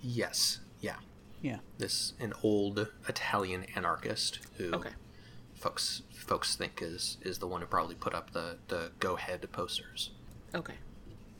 Yes. 0.00 0.60
Yeah. 0.80 0.96
Yeah. 1.42 1.58
This 1.78 2.14
an 2.18 2.32
old 2.42 2.88
Italian 3.08 3.66
anarchist 3.76 4.38
who 4.56 4.72
Okay. 4.72 4.90
folks 5.54 6.02
folks 6.14 6.56
think 6.56 6.80
is 6.80 7.18
is 7.22 7.38
the 7.38 7.46
one 7.46 7.60
who 7.60 7.66
probably 7.66 7.96
put 7.96 8.14
up 8.14 8.32
the 8.32 8.58
the 8.68 8.92
go 9.00 9.16
ahead 9.16 9.46
posters. 9.52 10.10
Okay. 10.54 10.74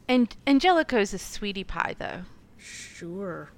And 0.09 0.35
Angelico's 0.47 1.14
a 1.14 1.18
sweetie 1.18 1.64
pie, 1.64 1.94
though. 1.99 2.23
Sure. 2.59 3.50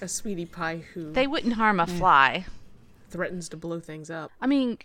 A 0.00 0.08
sweetie 0.08 0.46
pie 0.46 0.82
who 0.92 1.12
They 1.12 1.26
wouldn't 1.26 1.54
harm 1.54 1.80
a 1.80 1.86
hmm. 1.86 1.96
fly. 1.96 2.46
threatens 3.08 3.48
to 3.48 3.56
blow 3.56 3.80
things 3.80 4.10
up. 4.10 4.30
I 4.40 4.46
mean, 4.46 4.78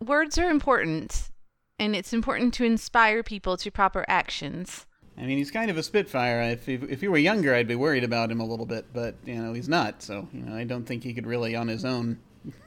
words 0.00 0.38
are 0.38 0.50
important, 0.50 1.30
and 1.78 1.94
it's 1.94 2.12
important 2.12 2.54
to 2.54 2.64
inspire 2.64 3.22
people 3.22 3.56
to 3.58 3.70
proper 3.70 4.04
actions. 4.08 4.86
I 5.18 5.22
mean, 5.22 5.38
he's 5.38 5.50
kind 5.50 5.70
of 5.70 5.78
a 5.78 5.82
spitfire. 5.82 6.42
If 6.42 6.66
he, 6.66 6.74
if 6.74 7.00
he 7.00 7.08
were 7.08 7.16
younger, 7.16 7.54
I'd 7.54 7.68
be 7.68 7.74
worried 7.74 8.04
about 8.04 8.30
him 8.30 8.40
a 8.40 8.44
little 8.44 8.66
bit, 8.66 8.84
but 8.92 9.14
you 9.24 9.36
know, 9.36 9.52
he's 9.54 9.68
not. 9.68 10.02
So 10.02 10.28
you 10.32 10.42
know, 10.42 10.54
I 10.54 10.64
don't 10.64 10.84
think 10.84 11.02
he 11.02 11.14
could 11.14 11.26
really 11.26 11.56
on 11.56 11.68
his 11.68 11.84
own. 11.84 12.18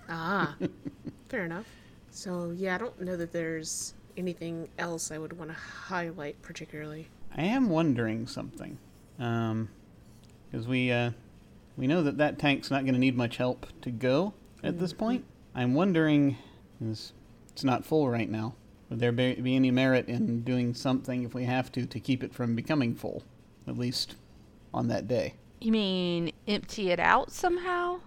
Ah, 0.10 0.56
fair 1.29 1.46
enough. 1.46 1.65
So 2.12 2.51
yeah, 2.56 2.75
I 2.75 2.77
don't 2.79 3.00
know 3.01 3.15
that 3.18 3.32
there's 3.32 3.94
anything 4.18 4.68
else 4.79 5.12
I 5.12 5.18
would 5.18 5.38
want 5.38 5.51
to 5.51 5.58
highlight 5.58 6.41
particularly. 6.41 7.08
I 7.36 7.44
am 7.44 7.70
wondering 7.70 8.25
something, 8.25 8.77
because 9.18 10.68
we 10.68 10.91
uh, 10.91 11.12
we 11.77 11.86
know 11.88 12.01
that 12.03 12.18
that 12.18 12.39
tank's 12.39 12.72
not 12.72 12.84
going 12.84 12.96
to 12.96 13.00
need 13.00 13.15
much 13.15 13.38
help 13.38 13.68
to 13.82 13.91
go 13.91 14.34
at 14.63 14.79
this 14.79 14.91
point. 14.94 15.24
I'm 15.53 15.74
wondering, 15.74 16.38
it's 16.82 17.13
not 17.63 17.86
full 17.86 18.10
right 18.10 18.29
now. 18.29 18.56
Would 18.89 19.00
there 19.00 19.12
be, 19.12 19.36
be 19.36 19.55
any 19.55 19.72
merit 19.72 20.08
in 20.08 20.41
doing 20.41 20.74
something 20.74 21.24
if 21.24 21.34
we 21.34 21.43
have 21.46 21.72
to 21.74 21.86
to 21.86 22.00
keep 22.00 22.24
it 22.24 22.34
from 22.34 22.55
becoming 22.55 22.96
full, 22.96 23.24
at 23.67 23.77
least 23.77 24.15
on 24.74 24.88
that 24.88 25.08
day? 25.08 25.36
You 25.60 25.72
mean 25.72 26.31
empty 26.48 26.89
it 26.89 27.00
out 27.00 27.31
somehow? 27.31 28.00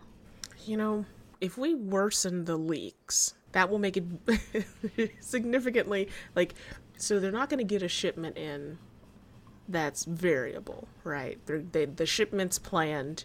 You 0.66 0.76
know, 0.76 1.04
if 1.40 1.56
we 1.56 1.74
worsen 1.74 2.44
the 2.44 2.56
leaks, 2.56 3.34
that 3.52 3.70
will 3.70 3.78
make 3.78 3.96
it 3.96 5.12
significantly 5.20 6.08
like. 6.34 6.54
So 6.96 7.18
they're 7.18 7.32
not 7.32 7.48
going 7.48 7.58
to 7.58 7.64
get 7.64 7.82
a 7.82 7.88
shipment 7.88 8.36
in 8.36 8.78
that's 9.68 10.04
variable, 10.04 10.88
right? 11.02 11.38
They're, 11.46 11.86
the 11.86 12.06
shipment's 12.06 12.58
planned. 12.58 13.24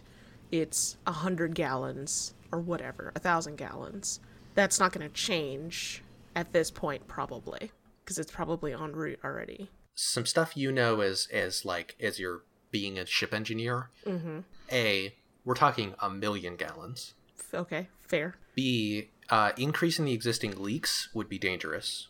It's 0.50 0.96
a 1.06 1.12
hundred 1.12 1.54
gallons 1.54 2.34
or 2.50 2.60
whatever, 2.60 3.12
a 3.14 3.20
thousand 3.20 3.56
gallons. 3.56 4.20
That's 4.54 4.80
not 4.80 4.92
going 4.92 5.06
to 5.06 5.14
change 5.14 6.02
at 6.38 6.52
this 6.52 6.70
point, 6.70 7.08
probably, 7.08 7.72
because 8.04 8.16
it's 8.16 8.30
probably 8.30 8.72
en 8.72 8.92
route 8.92 9.18
already. 9.24 9.68
Some 9.96 10.24
stuff 10.24 10.56
you 10.56 10.70
know 10.70 11.00
as 11.00 11.26
as 11.32 11.64
like 11.64 11.96
as 12.00 12.20
you're 12.20 12.42
being 12.70 12.96
a 12.96 13.04
ship 13.04 13.34
engineer. 13.34 13.90
Mm-hmm. 14.06 14.38
A, 14.70 15.14
we're 15.44 15.54
talking 15.54 15.94
a 16.00 16.08
million 16.08 16.54
gallons. 16.54 17.14
Okay, 17.52 17.88
fair. 18.06 18.36
B, 18.54 19.08
uh, 19.30 19.50
increasing 19.56 20.04
the 20.04 20.12
existing 20.12 20.62
leaks 20.62 21.08
would 21.12 21.28
be 21.28 21.38
dangerous. 21.38 22.06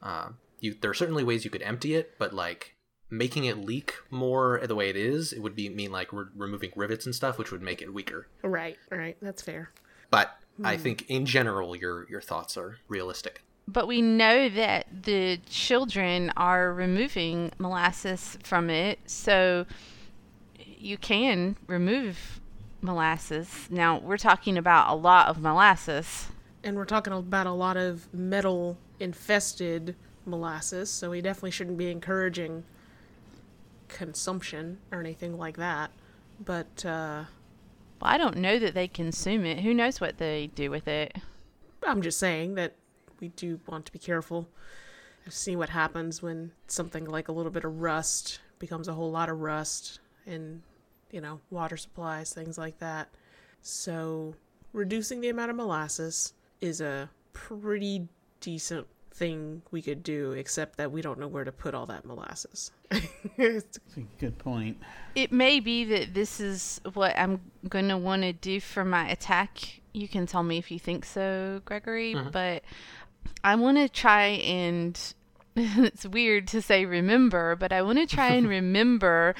Uh, 0.00 0.28
you 0.60 0.76
there 0.80 0.92
are 0.92 0.94
certainly 0.94 1.24
ways 1.24 1.44
you 1.44 1.50
could 1.50 1.62
empty 1.62 1.96
it, 1.96 2.16
but 2.16 2.32
like 2.32 2.76
making 3.10 3.44
it 3.44 3.58
leak 3.58 3.94
more 4.10 4.60
the 4.64 4.76
way 4.76 4.88
it 4.88 4.96
is, 4.96 5.32
it 5.32 5.42
would 5.42 5.56
be 5.56 5.68
mean 5.68 5.90
like 5.90 6.12
re- 6.12 6.26
removing 6.36 6.70
rivets 6.76 7.06
and 7.06 7.14
stuff, 7.14 7.38
which 7.38 7.50
would 7.50 7.62
make 7.62 7.82
it 7.82 7.92
weaker. 7.92 8.28
Right, 8.44 8.78
right. 8.90 9.16
That's 9.20 9.42
fair. 9.42 9.70
But 10.12 10.36
I 10.62 10.76
think 10.76 11.06
in 11.08 11.26
general, 11.26 11.74
your 11.74 12.08
your 12.08 12.20
thoughts 12.20 12.56
are 12.56 12.78
realistic. 12.86 13.42
But 13.68 13.86
we 13.86 14.00
know 14.00 14.48
that 14.48 14.86
the 15.04 15.36
children 15.46 16.32
are 16.38 16.72
removing 16.72 17.52
molasses 17.58 18.38
from 18.42 18.70
it, 18.70 18.98
so 19.04 19.66
you 20.56 20.96
can 20.96 21.58
remove 21.66 22.40
molasses. 22.80 23.68
Now, 23.70 23.98
we're 23.98 24.16
talking 24.16 24.56
about 24.56 24.90
a 24.90 24.94
lot 24.94 25.28
of 25.28 25.42
molasses. 25.42 26.28
And 26.64 26.76
we're 26.76 26.86
talking 26.86 27.12
about 27.12 27.46
a 27.46 27.52
lot 27.52 27.76
of 27.76 28.12
metal 28.14 28.78
infested 29.00 29.96
molasses, 30.24 30.88
so 30.88 31.10
we 31.10 31.20
definitely 31.20 31.50
shouldn't 31.50 31.76
be 31.76 31.90
encouraging 31.90 32.64
consumption 33.88 34.78
or 34.90 35.00
anything 35.00 35.36
like 35.36 35.58
that. 35.58 35.90
But 36.42 36.86
uh, 36.86 37.24
Well, 38.00 38.10
I 38.10 38.16
don't 38.16 38.38
know 38.38 38.58
that 38.58 38.72
they 38.72 38.88
consume 38.88 39.44
it. 39.44 39.60
Who 39.60 39.74
knows 39.74 40.00
what 40.00 40.16
they 40.16 40.46
do 40.54 40.70
with 40.70 40.88
it? 40.88 41.18
I'm 41.86 42.00
just 42.00 42.18
saying 42.18 42.54
that 42.54 42.74
we 43.20 43.28
do 43.28 43.60
want 43.66 43.86
to 43.86 43.92
be 43.92 43.98
careful. 43.98 44.48
I've 45.26 45.34
seen 45.34 45.58
what 45.58 45.70
happens 45.70 46.22
when 46.22 46.52
something 46.66 47.04
like 47.04 47.28
a 47.28 47.32
little 47.32 47.52
bit 47.52 47.64
of 47.64 47.80
rust 47.80 48.40
becomes 48.58 48.88
a 48.88 48.94
whole 48.94 49.10
lot 49.10 49.28
of 49.28 49.40
rust 49.40 50.00
and 50.26 50.62
you 51.10 51.20
know, 51.20 51.40
water 51.50 51.76
supplies, 51.76 52.32
things 52.32 52.58
like 52.58 52.78
that. 52.78 53.08
So, 53.62 54.34
reducing 54.72 55.20
the 55.20 55.28
amount 55.28 55.50
of 55.50 55.56
molasses 55.56 56.34
is 56.60 56.80
a 56.80 57.08
pretty 57.32 58.08
decent 58.40 58.86
thing 59.12 59.62
we 59.70 59.82
could 59.82 60.02
do, 60.02 60.32
except 60.32 60.76
that 60.76 60.92
we 60.92 61.02
don't 61.02 61.18
know 61.18 61.26
where 61.26 61.44
to 61.44 61.52
put 61.52 61.74
all 61.74 61.86
that 61.86 62.04
molasses. 62.04 62.70
That's 63.36 63.78
a 63.96 64.00
good 64.18 64.38
point. 64.38 64.78
It 65.14 65.32
may 65.32 65.60
be 65.60 65.84
that 65.84 66.14
this 66.14 66.40
is 66.40 66.80
what 66.92 67.18
I'm 67.18 67.40
going 67.68 67.88
to 67.88 67.96
want 67.96 68.22
to 68.22 68.32
do 68.32 68.60
for 68.60 68.84
my 68.84 69.08
attack. 69.08 69.80
You 69.92 70.06
can 70.06 70.26
tell 70.26 70.42
me 70.42 70.58
if 70.58 70.70
you 70.70 70.78
think 70.78 71.04
so, 71.04 71.60
Gregory, 71.64 72.14
uh-huh. 72.14 72.30
but 72.32 72.62
I 73.44 73.54
want 73.56 73.78
to 73.78 73.88
try 73.88 74.26
and 74.26 74.98
it's 75.56 76.06
weird 76.06 76.46
to 76.48 76.62
say 76.62 76.84
remember, 76.84 77.56
but 77.56 77.72
I 77.72 77.82
want 77.82 77.98
to 77.98 78.06
try 78.06 78.28
and 78.28 78.48
remember 78.58 79.34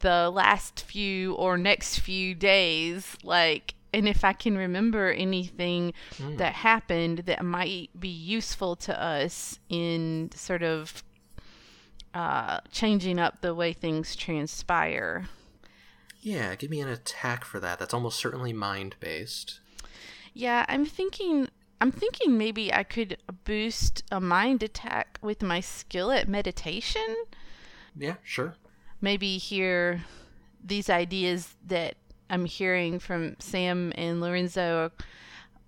the 0.00 0.30
last 0.30 0.80
few 0.80 1.34
or 1.34 1.58
next 1.58 2.00
few 2.00 2.34
days 2.34 3.16
like 3.22 3.74
and 3.92 4.08
if 4.08 4.24
I 4.24 4.32
can 4.32 4.58
remember 4.58 5.12
anything 5.12 5.92
that 6.18 6.52
happened 6.52 7.18
that 7.26 7.44
might 7.44 7.90
be 7.98 8.08
useful 8.08 8.74
to 8.76 9.00
us 9.00 9.60
in 9.68 10.30
sort 10.34 10.64
of 10.64 11.04
uh, 12.12 12.58
changing 12.72 13.20
up 13.20 13.40
the 13.40 13.54
way 13.54 13.72
things 13.72 14.16
transpire. 14.16 15.26
Yeah, 16.20 16.54
give 16.56 16.70
me 16.70 16.80
an 16.80 16.88
attack 16.88 17.44
for 17.44 17.60
that. 17.60 17.78
That's 17.78 17.94
almost 17.94 18.18
certainly 18.18 18.52
mind 18.52 18.96
based. 18.98 19.60
Yeah, 20.32 20.64
I'm 20.68 20.86
thinking 20.86 21.48
I'm 21.80 21.92
thinking 21.92 22.38
maybe 22.38 22.72
I 22.72 22.82
could 22.82 23.18
boost 23.44 24.04
a 24.10 24.20
mind 24.20 24.62
attack 24.62 25.18
with 25.20 25.42
my 25.42 25.60
skill 25.60 26.10
at 26.10 26.28
meditation. 26.28 27.16
Yeah, 27.96 28.14
sure. 28.22 28.54
Maybe 29.00 29.36
hear 29.38 30.04
these 30.64 30.88
ideas 30.88 31.54
that 31.66 31.96
I'm 32.30 32.46
hearing 32.46 32.98
from 32.98 33.36
Sam 33.38 33.92
and 33.96 34.20
Lorenzo 34.20 34.92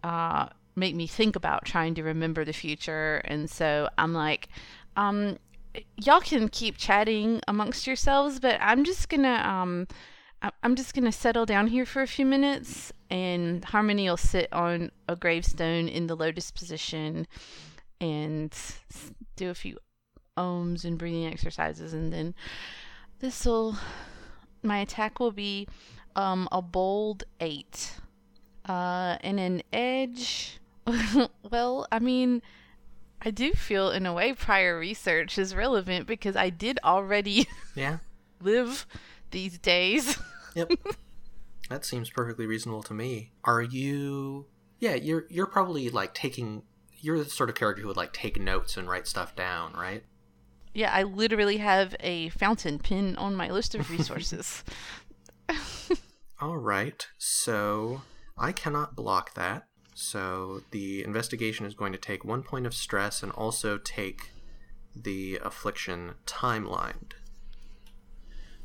uh, 0.02 0.48
make 0.75 0.94
me 0.94 1.06
think 1.06 1.36
about 1.36 1.64
trying 1.64 1.94
to 1.96 2.02
remember 2.02 2.44
the 2.44 2.52
future. 2.52 3.20
And 3.25 3.50
so 3.50 3.88
I'm 3.98 4.14
like, 4.14 4.48
um, 4.96 5.36
y'all 5.96 6.20
can 6.20 6.48
keep 6.48 6.76
chatting 6.78 7.40
amongst 7.46 7.86
yourselves, 7.86 8.40
but 8.40 8.58
I'm 8.60 8.84
just 8.84 9.08
gonna 9.08 9.34
um, 9.44 9.86
I- 9.90 9.96
I'm 10.62 10.76
just 10.76 10.94
gonna 10.94 11.12
settle 11.12 11.46
down 11.46 11.68
here 11.68 11.86
for 11.86 12.02
a 12.02 12.06
few 12.06 12.26
minutes, 12.26 12.92
and 13.10 13.64
Harmony 13.64 14.08
will 14.08 14.16
sit 14.16 14.52
on 14.52 14.90
a 15.08 15.16
gravestone 15.16 15.88
in 15.88 16.06
the 16.06 16.16
lotus 16.16 16.50
position 16.50 17.26
and 18.00 18.54
do 19.36 19.50
a 19.50 19.54
few 19.54 19.78
ohms 20.36 20.84
and 20.84 20.98
breathing 20.98 21.26
exercises, 21.26 21.92
and 21.94 22.12
then 22.12 22.34
this 23.20 23.44
will 23.46 23.76
my 24.62 24.78
attack 24.78 25.18
will 25.20 25.32
be 25.32 25.66
um, 26.14 26.48
a 26.52 26.60
bold 26.60 27.24
eight. 27.40 27.94
Uh, 28.68 29.16
and 29.20 29.38
an 29.38 29.62
edge. 29.72 30.58
well, 31.50 31.86
I 31.92 32.00
mean, 32.00 32.42
I 33.22 33.30
do 33.30 33.52
feel 33.52 33.90
in 33.92 34.06
a 34.06 34.12
way 34.12 34.32
prior 34.32 34.76
research 34.76 35.38
is 35.38 35.54
relevant 35.54 36.06
because 36.08 36.34
I 36.34 36.50
did 36.50 36.80
already 36.82 37.46
Yeah. 37.76 37.98
live 38.40 38.84
these 39.30 39.59
days. 39.59 40.18
Yep. 40.56 40.71
that 41.68 41.85
seems 41.85 42.09
perfectly 42.09 42.47
reasonable 42.47 42.83
to 42.85 42.95
me. 42.95 43.33
Are 43.45 43.61
you 43.61 44.47
Yeah, 44.80 44.95
you're 44.95 45.26
you're 45.28 45.47
probably 45.47 45.90
like 45.90 46.14
taking 46.14 46.62
you're 46.99 47.18
the 47.23 47.28
sort 47.28 47.50
of 47.50 47.54
character 47.56 47.83
who 47.83 47.88
would 47.88 47.97
like 47.99 48.14
take 48.14 48.40
notes 48.40 48.78
and 48.78 48.88
write 48.88 49.06
stuff 49.06 49.37
down, 49.37 49.75
right? 49.75 50.02
yeah, 50.73 50.90
I 50.95 51.02
literally 51.02 51.59
have 51.59 51.95
a 52.00 52.30
fountain 52.30 52.78
pen 52.78 53.16
on 53.16 53.35
my 53.37 53.50
list 53.50 53.75
of 53.75 53.90
resources. 53.90 54.64
All 56.40 56.56
right. 56.59 57.06
So 57.18 58.02
I 58.37 58.52
cannot 58.52 58.95
block 58.97 59.35
that. 59.35 59.66
So 59.95 60.61
the 60.71 61.02
investigation 61.02 61.64
is 61.64 61.75
going 61.75 61.92
to 61.92 61.99
take 61.99 62.25
one 62.25 62.42
point 62.42 62.66
of 62.66 62.75
stress 62.75 63.23
and 63.23 63.33
also 63.33 63.78
take 63.78 64.30
the 64.95 65.38
affliction 65.42 66.14
timelined. 66.26 67.12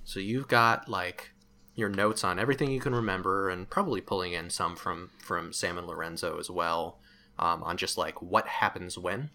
So 0.04 0.20
you've 0.20 0.48
got 0.48 0.90
like 0.90 1.32
your 1.76 1.90
notes 1.90 2.24
on 2.24 2.40
everything 2.40 2.72
you 2.72 2.80
can 2.80 2.94
remember, 2.94 3.50
and 3.50 3.70
probably 3.70 4.02
pulling 4.02 4.34
in 4.34 4.50
some 4.50 4.76
from 4.76 5.12
from 5.20 5.54
Sam 5.54 5.78
and 5.78 5.88
Lorenzo 5.88 6.38
as 6.38 6.50
well, 6.50 7.00
um, 7.40 7.64
on 7.64 7.78
just 7.78 7.98
like 7.98 8.22
what 8.22 8.48
happens 8.48 8.98
when. 8.98 9.30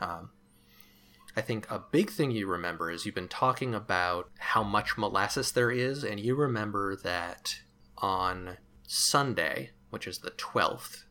Um, 0.00 0.30
I 1.36 1.40
think 1.40 1.70
a 1.70 1.78
big 1.78 2.10
thing 2.10 2.30
you 2.30 2.46
remember 2.46 2.90
is 2.90 3.06
you've 3.06 3.14
been 3.14 3.28
talking 3.28 3.74
about 3.74 4.30
how 4.38 4.62
much 4.62 4.98
molasses 4.98 5.52
there 5.52 5.70
is, 5.70 6.04
and 6.04 6.20
you 6.20 6.34
remember 6.34 6.96
that 6.96 7.60
on 7.98 8.58
Sunday, 8.86 9.70
which 9.90 10.06
is 10.06 10.18
the 10.18 10.32
12th, 10.32 11.04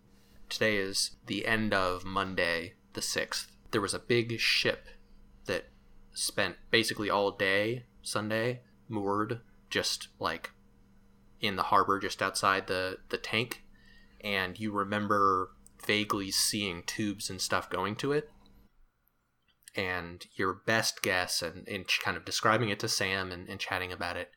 today 0.50 0.78
is 0.78 1.12
the 1.26 1.48
end 1.48 1.74
of 1.74 2.06
Monday, 2.06 2.74
the 2.94 3.02
6th, 3.02 3.48
there 3.72 3.82
was 3.82 3.94
a 3.94 4.00
big 4.00 4.40
ship 4.40 4.88
that 5.46 5.70
spent 6.14 6.58
basically 6.70 7.10
all 7.10 7.32
day 7.32 7.86
Sunday 8.12 8.62
moored 8.88 9.42
just 9.70 10.10
like 10.20 10.52
in 11.40 11.56
the 11.56 11.64
harbor 11.64 12.00
just 12.00 12.22
outside 12.22 12.68
the, 12.68 12.98
the 13.10 13.18
tank, 13.18 13.64
and 14.24 14.60
you 14.60 14.72
remember 14.72 15.52
vaguely 15.86 16.30
seeing 16.30 16.84
tubes 16.84 17.30
and 17.30 17.42
stuff 17.42 17.70
going 17.70 17.96
to 17.96 18.12
it. 18.12 18.30
And 19.76 20.26
your 20.36 20.54
best 20.54 21.02
guess 21.02 21.42
and 21.42 21.68
in 21.68 21.86
kind 22.04 22.18
of 22.18 22.26
describing 22.26 22.70
it 22.70 22.80
to 22.82 22.90
sam 22.90 23.32
and, 23.32 23.48
and 23.48 23.60
chatting 23.60 23.92
about 23.92 24.18
it 24.18 24.32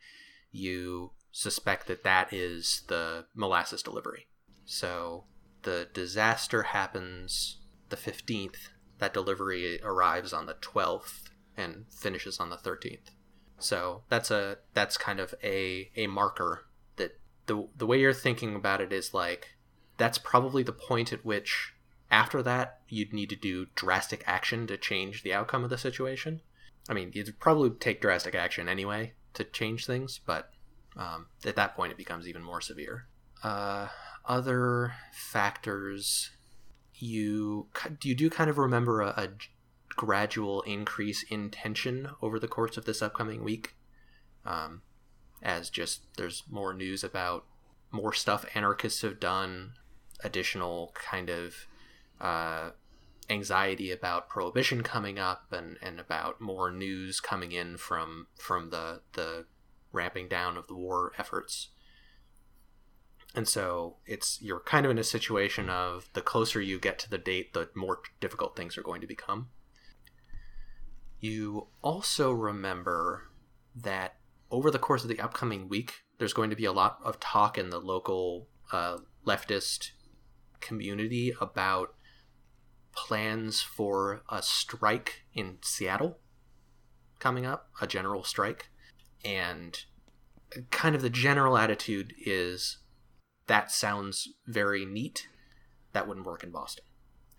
you 0.55 1.11
suspect 1.33 1.89
that 1.89 2.05
that 2.05 2.33
is 2.33 2.85
the 2.87 3.27
molasses 3.35 3.83
delivery. 3.83 4.29
So 4.65 5.25
the 5.63 5.89
disaster 5.93 6.63
happens 6.63 7.59
the 7.89 7.97
15th 7.97 8.69
that 8.99 9.13
delivery 9.13 9.81
arrives 9.83 10.33
on 10.33 10.47
the 10.47 10.55
12th 10.55 11.25
and 11.57 11.87
finishes 11.91 12.39
on 12.39 12.51
the 12.51 12.57
13th 12.57 13.11
so 13.59 14.03
that's 14.09 14.31
a 14.31 14.59
that's 14.73 14.97
kind 14.97 15.21
of 15.21 15.35
a 15.43 15.91
a 15.97 16.07
marker 16.07 16.67
that 16.97 17.19
the 17.47 17.67
the 17.77 17.87
way 17.87 18.01
you're 18.01 18.13
thinking 18.13 18.55
about 18.55 18.81
it 18.81 18.93
is 18.93 19.15
like 19.15 19.57
that's 19.97 20.19
probably 20.19 20.63
the 20.63 20.73
point 20.73 21.13
at 21.13 21.25
which 21.25 21.75
after 22.11 22.43
that 22.43 22.81
you'd 22.89 23.13
need 23.13 23.29
to 23.31 23.37
do 23.37 23.67
drastic 23.75 24.23
action 24.27 24.67
to 24.67 24.77
change 24.77 25.23
the 25.23 25.33
outcome 25.35 25.65
of 25.65 25.71
the 25.71 25.79
situation. 25.79 26.41
I 26.89 26.95
mean 26.95 27.11
you'd 27.15 27.39
probably 27.41 27.71
take 27.71 28.01
drastic 28.01 28.35
action 28.35 28.69
anyway 28.69 29.13
to 29.35 29.45
change 29.45 29.87
things 29.87 30.21
but 30.25 30.51
um, 30.97 31.27
at 31.45 31.57
that 31.57 31.75
point 31.75 31.93
it 31.93 31.99
becomes 31.99 32.29
even 32.29 32.43
more 32.43 32.61
severe. 32.61 33.07
Uh, 33.43 33.89
other 34.25 34.95
factors 35.13 36.31
you 36.95 37.67
you 38.03 38.15
do 38.15 38.31
kind 38.31 38.49
of 38.49 38.59
remember 38.59 39.01
a, 39.01 39.09
a 39.09 39.29
gradual 39.97 40.63
increase 40.63 41.23
in 41.25 41.51
tension 41.51 42.11
over 42.23 42.39
the 42.39 42.49
course 42.49 42.77
of 42.77 42.85
this 42.85 43.03
upcoming 43.03 43.45
week 43.45 43.75
um, 44.45 44.83
as 45.43 45.71
just 45.71 46.03
there's 46.17 46.45
more 46.51 46.75
news 46.75 47.05
about 47.05 47.45
more 47.91 48.13
stuff 48.13 48.45
anarchists 48.55 49.03
have 49.03 49.21
done 49.21 49.73
additional 50.23 50.93
kind 50.95 51.31
of 51.31 51.67
uh, 52.21 52.71
anxiety 53.31 53.91
about 53.91 54.29
prohibition 54.29 54.83
coming 54.83 55.19
up 55.19 55.53
and, 55.53 55.77
and 55.83 55.99
about 55.99 56.41
more 56.41 56.71
news 56.71 57.21
coming 57.21 57.53
in 57.53 57.77
from 57.77 58.27
from 58.37 58.71
the 58.71 59.01
the 59.13 59.45
ramping 59.93 60.29
down 60.29 60.57
of 60.57 60.67
the 60.67 60.75
war 60.75 61.13
efforts. 61.19 61.69
And 63.35 63.49
so 63.49 63.97
it's 64.07 64.41
you're 64.41 64.61
kind 64.61 64.85
of 64.85 64.91
in 64.91 64.99
a 64.99 65.05
situation 65.05 65.69
of 65.69 66.09
the 66.13 66.21
closer 66.21 66.61
you 66.61 66.79
get 66.79 66.99
to 67.01 67.11
the 67.11 67.19
date, 67.19 67.53
the 67.53 67.69
more 67.75 68.01
difficult 68.21 68.57
things 68.57 68.77
are 68.77 68.83
going 68.83 69.01
to 69.01 69.07
become. 69.07 69.49
You 71.25 71.69
also 71.81 72.33
remember 72.33 73.31
that 73.75 74.17
over 74.51 74.71
the 74.71 74.79
course 74.79 75.05
of 75.05 75.09
the 75.09 75.21
upcoming 75.21 75.71
week, 75.71 76.03
there's 76.19 76.35
going 76.35 76.51
to 76.51 76.55
be 76.55 76.67
a 76.67 76.71
lot 76.73 76.99
of 77.03 77.19
talk 77.19 77.57
in 77.57 77.71
the 77.71 77.79
local 77.79 78.47
uh, 78.71 78.99
leftist 79.27 79.93
community 80.61 81.33
about 81.41 81.95
plans 82.95 83.63
for 83.63 84.21
a 84.29 84.43
strike 84.43 85.23
in 85.33 85.57
Seattle 85.63 86.19
coming 87.21 87.47
up, 87.47 87.71
a 87.81 87.87
general 87.87 88.23
strike. 88.23 88.69
And 89.25 89.83
kind 90.71 90.95
of 90.95 91.01
the 91.01 91.09
general 91.09 91.57
attitude 91.57 92.13
is 92.27 92.81
that 93.47 93.71
sounds 93.71 94.29
very 94.47 94.85
neat. 94.85 95.27
That 95.95 96.07
wouldn't 96.07 96.27
work 96.27 96.45
in 96.45 96.51
Boston. 96.51 96.85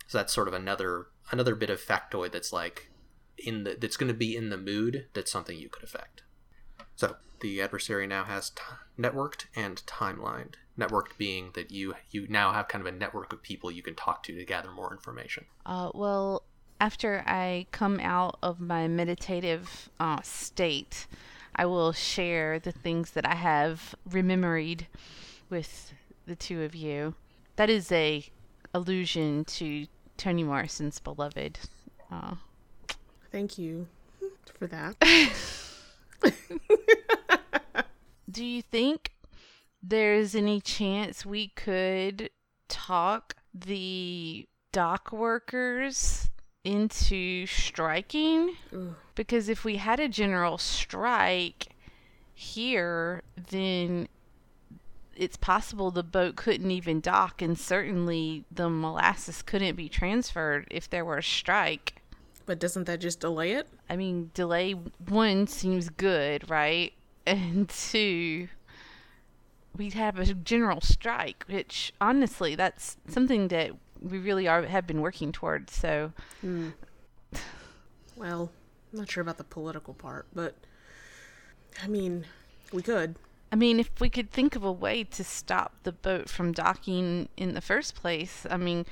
So 0.08 0.18
that's 0.18 0.34
sort 0.34 0.48
of 0.48 0.56
another 0.56 1.10
another 1.30 1.54
bit 1.54 1.70
of 1.70 1.80
factoid 1.80 2.32
that's 2.32 2.52
like 2.52 2.90
in 3.38 3.64
the 3.64 3.78
that's 3.80 3.98
going 3.98 4.08
to 4.08 4.18
be 4.18 4.36
in 4.36 4.50
the 4.50 4.58
mood 4.58 5.08
that's 5.14 5.32
something 5.32 5.58
you 5.58 5.70
could 5.70 5.84
affect. 5.84 6.24
So 6.96 7.18
the 7.42 7.62
adversary 7.62 8.08
now 8.08 8.24
has 8.24 8.50
t- 8.50 8.62
networked 8.98 9.46
and 9.56 9.82
timelined. 9.86 10.56
Networked 10.78 11.18
being 11.18 11.52
that 11.56 11.72
you 11.72 11.96
you 12.12 12.28
now 12.30 12.54
have 12.54 12.68
kind 12.68 12.86
of 12.86 12.94
a 12.94 12.98
network 12.98 13.34
of 13.34 13.42
people 13.42 13.72
you 13.72 13.84
can 13.84 13.96
talk 13.96 14.24
to 14.24 14.36
to 14.36 14.46
gather 14.46 14.72
more 14.72 14.92
information. 14.92 15.46
Uh, 15.66 15.90
well, 15.94 16.44
after 16.80 17.24
I 17.26 17.68
come 17.72 18.00
out 18.00 18.38
of 18.42 18.60
my 18.60 18.88
meditative 18.88 19.90
uh, 20.00 20.22
state, 20.22 21.08
I 21.56 21.66
will 21.66 21.94
share 21.94 22.60
the 22.60 22.72
things 22.72 23.12
that 23.12 23.26
I 23.26 23.36
have 23.36 23.96
rememoried 24.10 24.88
with 25.50 25.94
the 26.26 26.36
two 26.36 26.64
of 26.64 26.76
you. 26.76 27.16
That 27.56 27.70
is 27.70 27.92
a 27.92 28.26
allusion 28.74 29.46
to 29.46 29.88
Toni 30.18 30.44
Morrison's 30.44 31.00
beloved. 31.00 31.60
Uh, 32.12 32.36
Thank 33.36 33.58
you 33.58 33.88
for 34.58 34.66
that. 34.68 34.96
do 38.32 38.46
you 38.46 38.62
think 38.62 39.12
there's 39.84 40.36
any 40.36 40.62
chance 40.62 41.26
we 41.26 41.50
could 41.50 42.30
talk 42.70 43.36
the 43.54 44.48
dock 44.72 45.12
workers 45.12 46.30
into 46.64 47.46
striking? 47.46 48.56
Ugh. 48.72 48.96
Because 49.16 49.50
if 49.50 49.66
we 49.66 49.76
had 49.76 50.00
a 50.00 50.08
general 50.08 50.58
strike 50.58 51.68
here, 52.34 53.22
then 53.50 54.08
it's 55.14 55.36
possible 55.36 55.92
the 55.92 56.04
boat 56.04 56.38
couldn't 56.38 56.72
even 56.72 57.02
dock, 57.02 57.42
and 57.42 57.60
certainly 57.60 58.46
the 58.50 58.70
molasses 58.70 59.42
couldn't 59.42 59.76
be 59.76 59.90
transferred 59.90 60.70
if 60.72 60.90
there 60.90 61.04
were 61.04 61.18
a 61.18 61.24
strike. 61.24 61.95
But 62.46 62.60
doesn't 62.60 62.86
that 62.86 63.00
just 63.00 63.20
delay 63.20 63.54
it? 63.54 63.68
I 63.90 63.96
mean, 63.96 64.32
delay 64.34 64.74
one 64.74 65.48
seems 65.48 65.90
good, 65.90 66.50
right? 66.50 66.94
And 67.28 67.68
two, 67.70 68.50
we'd 69.76 69.94
have 69.96 70.20
a 70.20 70.32
general 70.36 70.80
strike, 70.80 71.44
which 71.48 71.92
honestly, 72.00 72.54
that's 72.54 72.98
something 73.08 73.48
that 73.48 73.72
we 74.00 74.20
really 74.20 74.48
are 74.48 74.62
have 74.62 74.86
been 74.86 75.02
working 75.02 75.32
towards. 75.32 75.74
So, 75.74 76.12
hmm. 76.42 76.70
Well, 78.16 78.52
I'm 78.94 79.00
not 79.00 79.12
sure 79.12 79.22
about 79.22 79.38
the 79.38 79.44
political 79.44 79.96
part, 79.96 80.28
but 80.34 80.56
I 81.84 81.88
mean, 81.88 82.26
we 82.72 82.82
could. 82.82 83.16
I 83.52 83.56
mean, 83.56 83.80
if 83.80 83.90
we 84.00 84.10
could 84.10 84.32
think 84.32 84.56
of 84.56 84.64
a 84.64 84.72
way 84.72 85.04
to 85.04 85.24
stop 85.24 85.74
the 85.84 85.92
boat 85.92 86.30
from 86.30 86.52
docking 86.52 87.30
in 87.38 87.54
the 87.54 87.62
first 87.62 87.96
place, 87.96 88.46
I 88.50 88.58
mean, 88.58 88.86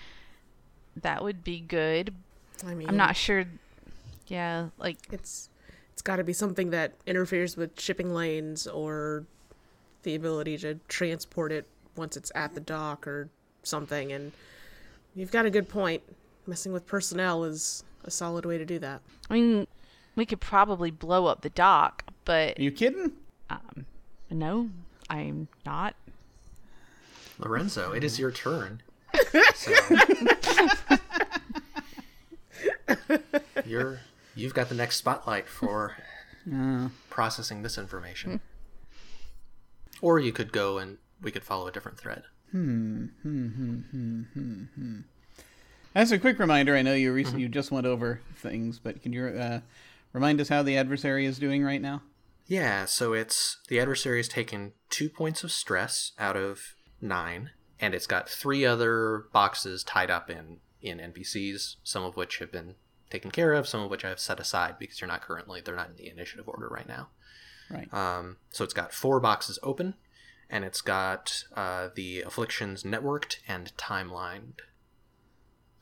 that 0.96 1.24
would 1.24 1.44
be 1.44 1.60
good. 1.60 2.14
I 2.66 2.74
mean, 2.74 2.88
I'm 2.90 2.98
not 2.98 3.16
sure. 3.16 3.46
Yeah, 4.28 4.70
like 4.78 4.98
It's 5.12 5.50
it's 5.92 6.02
got 6.02 6.16
to 6.16 6.24
be 6.24 6.34
something 6.34 6.70
that 6.72 6.94
interferes 7.06 7.56
with 7.58 7.80
shipping 7.80 8.14
lanes 8.14 8.66
or 8.68 9.26
the 10.04 10.16
ability 10.16 10.58
to 10.60 10.80
transport 10.88 11.52
it 11.52 11.68
once 11.96 12.18
it's 12.18 12.32
at 12.34 12.54
the 12.56 12.60
dock 12.60 13.06
or 13.08 13.30
something. 13.64 14.12
And 14.12 14.32
you've 15.16 15.32
got 15.32 15.46
a 15.46 15.50
good 15.50 15.70
point. 15.70 16.02
Messing 16.48 16.74
with 16.74 16.86
personnel 16.88 17.44
is 17.44 17.84
a 18.04 18.12
solid 18.12 18.46
way 18.46 18.58
to 18.58 18.66
do 18.66 18.80
that. 18.80 19.02
I 19.30 19.34
mean, 19.36 19.68
we 20.16 20.26
could 20.26 20.42
probably 20.42 20.92
blow 20.92 21.26
up 21.28 21.42
the 21.42 21.50
dock, 21.50 22.04
but 22.26 22.58
Are 22.60 22.62
you 22.62 22.72
kidding? 22.72 23.14
um, 23.50 23.86
no, 24.30 24.70
I'm 25.10 25.48
not. 25.66 25.96
Lorenzo, 27.40 27.92
it 27.94 28.04
is 28.04 28.20
your 28.20 28.32
turn. 28.32 28.82
So, 29.56 29.72
you're 33.66 34.00
you've 34.36 34.54
got 34.54 34.70
the 34.70 34.76
next 34.76 34.98
spotlight 34.98 35.48
for 35.48 35.96
processing 37.10 37.62
this 37.62 37.78
information. 37.78 38.42
Or 40.02 40.20
you 40.20 40.32
could 40.32 40.52
go 40.52 40.78
and 40.78 40.98
we 41.22 41.32
could 41.32 41.44
follow 41.44 41.68
a 41.68 41.72
different 41.72 41.98
thread. 41.98 42.24
Hmm. 42.52 43.06
Hmm. 43.22 43.48
Hmm. 43.48 43.80
Hmm. 43.92 44.22
Hmm. 44.34 44.64
hmm. 44.76 45.00
As 45.96 46.12
a 46.12 46.20
quick 46.20 46.40
reminder, 46.40 46.76
I 46.76 46.82
know 46.82 46.96
you 46.96 47.14
rec- 47.14 47.38
you 47.38 47.48
just 47.48 47.72
went 47.72 47.86
over 47.86 48.20
things, 48.36 48.80
but 48.80 49.02
can 49.02 49.14
you 49.14 49.28
uh, 49.28 49.60
remind 50.12 50.42
us 50.42 50.50
how 50.50 50.64
the 50.64 50.78
adversary 50.78 51.26
is 51.26 51.38
doing 51.38 51.64
right 51.64 51.82
now? 51.82 52.02
Yeah, 52.48 52.86
so 52.86 53.14
it's 53.14 53.58
the 53.70 53.80
adversary 53.80 54.18
has 54.18 54.28
taken 54.28 54.74
two 54.90 55.10
points 55.10 55.44
of 55.44 55.52
stress 55.52 56.12
out 56.18 56.36
of 56.36 56.76
nine, 57.00 57.52
and 57.80 57.94
it's 57.94 58.08
got 58.08 58.28
three 58.28 58.66
other 58.66 59.26
boxes 59.32 59.84
tied 59.84 60.10
up 60.10 60.30
in 60.30 60.58
in 60.84 61.00
NPCs, 61.00 61.78
some 61.84 62.04
of 62.04 62.16
which 62.16 62.38
have 62.38 62.52
been 62.52 62.76
taken 63.10 63.32
care 63.32 63.54
of, 63.54 63.68
some 63.68 63.82
of 63.82 63.90
which 63.90 64.04
I 64.04 64.10
have 64.10 64.20
set 64.20 64.40
aside 64.40 64.76
because 64.78 65.00
you're 65.00 65.08
not 65.08 65.22
currently 65.22 65.62
they're 65.62 65.76
not 65.76 65.90
in 65.90 65.96
the 65.96 66.10
initiative 66.10 66.48
order 66.48 66.68
right 66.68 66.88
now. 66.88 67.10
Right. 67.70 67.92
Um, 67.94 68.38
so 68.52 68.64
it's 68.64 68.74
got 68.74 68.94
four 68.94 69.20
boxes 69.20 69.58
open, 69.64 69.96
and 70.50 70.66
it's 70.66 70.82
got 70.82 71.46
uh, 71.56 71.90
the 71.96 72.22
afflictions 72.22 72.84
networked 72.84 73.38
and 73.48 73.76
timelined. 73.78 74.60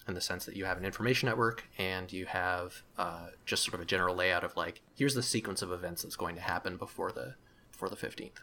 In 0.08 0.16
the 0.16 0.22
sense 0.22 0.46
that 0.46 0.56
you 0.56 0.66
have 0.66 0.78
an 0.78 0.84
information 0.84 1.30
network 1.30 1.64
and 1.78 2.12
you 2.12 2.26
have 2.26 2.82
uh, 2.98 3.28
just 3.46 3.64
sort 3.64 3.76
of 3.76 3.82
a 3.82 3.86
general 3.86 4.16
layout 4.16 4.44
of 4.44 4.58
like 4.58 4.82
here's 4.96 5.14
the 5.14 5.22
sequence 5.22 5.62
of 5.62 5.72
events 5.72 6.02
that's 6.02 6.16
going 6.16 6.36
to 6.36 6.42
happen 6.42 6.76
before 6.76 7.12
the 7.12 7.36
before 7.72 7.88
the 7.88 7.96
fifteenth. 7.96 8.40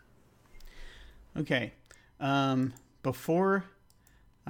Okay. 1.36 1.72
Um, 2.20 2.74
before 3.02 3.64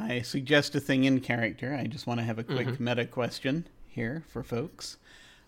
I 0.01 0.23
suggest 0.23 0.75
a 0.75 0.81
thing 0.81 1.05
in 1.05 1.21
character, 1.21 1.75
I 1.75 1.87
just 1.87 2.07
want 2.07 2.21
to 2.21 2.25
have 2.25 2.39
a 2.39 2.45
quick 2.45 2.79
meta 2.81 3.05
question 3.05 3.67
here 3.89 4.23
for 4.29 4.43
folks. 4.43 4.97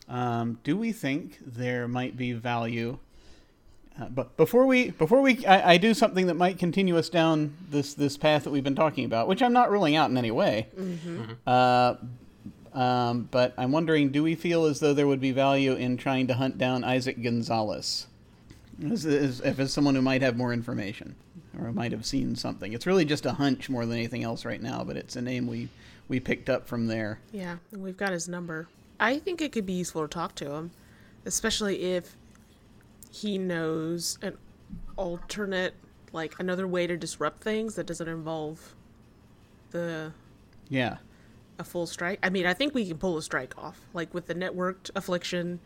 Um, 0.08 0.58
do 0.64 0.76
we 0.76 0.92
think 0.92 1.38
there 1.40 1.86
might 1.86 2.16
be 2.16 2.32
value? 2.32 2.98
Uh, 4.00 4.08
but 4.08 4.36
before 4.36 4.66
we 4.66 4.90
before 4.90 5.20
we 5.20 5.44
I, 5.46 5.72
I 5.72 5.76
do 5.76 5.94
something 5.94 6.26
that 6.26 6.34
might 6.34 6.58
continue 6.58 6.96
us 6.98 7.08
down 7.08 7.54
this 7.70 7.94
this 7.94 8.16
path 8.16 8.44
that 8.44 8.50
we've 8.50 8.64
been 8.64 8.74
talking 8.74 9.04
about, 9.04 9.28
which 9.28 9.42
I'm 9.42 9.52
not 9.52 9.70
ruling 9.70 9.94
out 9.96 10.10
in 10.10 10.16
any 10.16 10.30
way. 10.30 10.66
Uh, 11.46 11.94
um, 12.72 13.28
but 13.30 13.52
I'm 13.58 13.72
wondering, 13.72 14.10
do 14.10 14.22
we 14.22 14.34
feel 14.34 14.64
as 14.64 14.80
though 14.80 14.94
there 14.94 15.06
would 15.06 15.20
be 15.20 15.32
value 15.32 15.74
in 15.74 15.96
trying 15.96 16.26
to 16.28 16.34
hunt 16.34 16.56
down 16.58 16.84
Isaac 16.84 17.22
Gonzalez? 17.22 18.06
As, 18.90 19.04
as, 19.04 19.40
if 19.40 19.60
it's 19.60 19.72
someone 19.72 19.94
who 19.94 20.02
might 20.02 20.22
have 20.22 20.36
more 20.36 20.52
information 20.52 21.14
or 21.58 21.72
might 21.72 21.92
have 21.92 22.06
seen 22.06 22.36
something. 22.36 22.72
It's 22.72 22.86
really 22.86 23.04
just 23.04 23.26
a 23.26 23.32
hunch 23.32 23.68
more 23.68 23.84
than 23.86 23.96
anything 23.96 24.22
else 24.22 24.44
right 24.44 24.62
now, 24.62 24.84
but 24.84 24.96
it's 24.96 25.16
a 25.16 25.22
name 25.22 25.46
we, 25.46 25.68
we 26.08 26.20
picked 26.20 26.48
up 26.48 26.66
from 26.66 26.86
there. 26.86 27.18
Yeah, 27.32 27.56
and 27.72 27.82
we've 27.82 27.96
got 27.96 28.12
his 28.12 28.28
number. 28.28 28.68
I 28.98 29.18
think 29.18 29.40
it 29.40 29.52
could 29.52 29.66
be 29.66 29.72
useful 29.74 30.02
to 30.02 30.08
talk 30.08 30.34
to 30.36 30.52
him, 30.52 30.70
especially 31.24 31.82
if 31.94 32.16
he 33.10 33.38
knows 33.38 34.18
an 34.22 34.36
alternate, 34.96 35.74
like 36.12 36.34
another 36.38 36.66
way 36.68 36.86
to 36.86 36.96
disrupt 36.96 37.42
things 37.42 37.74
that 37.74 37.86
doesn't 37.86 38.08
involve 38.08 38.74
the 39.70 40.12
Yeah. 40.68 40.98
a 41.58 41.64
full 41.64 41.86
strike. 41.86 42.18
I 42.22 42.30
mean, 42.30 42.46
I 42.46 42.54
think 42.54 42.74
we 42.74 42.86
can 42.86 42.98
pull 42.98 43.16
a 43.18 43.22
strike 43.22 43.56
off, 43.58 43.80
like 43.94 44.12
with 44.14 44.26
the 44.26 44.34
networked 44.34 44.90
affliction 44.94 45.60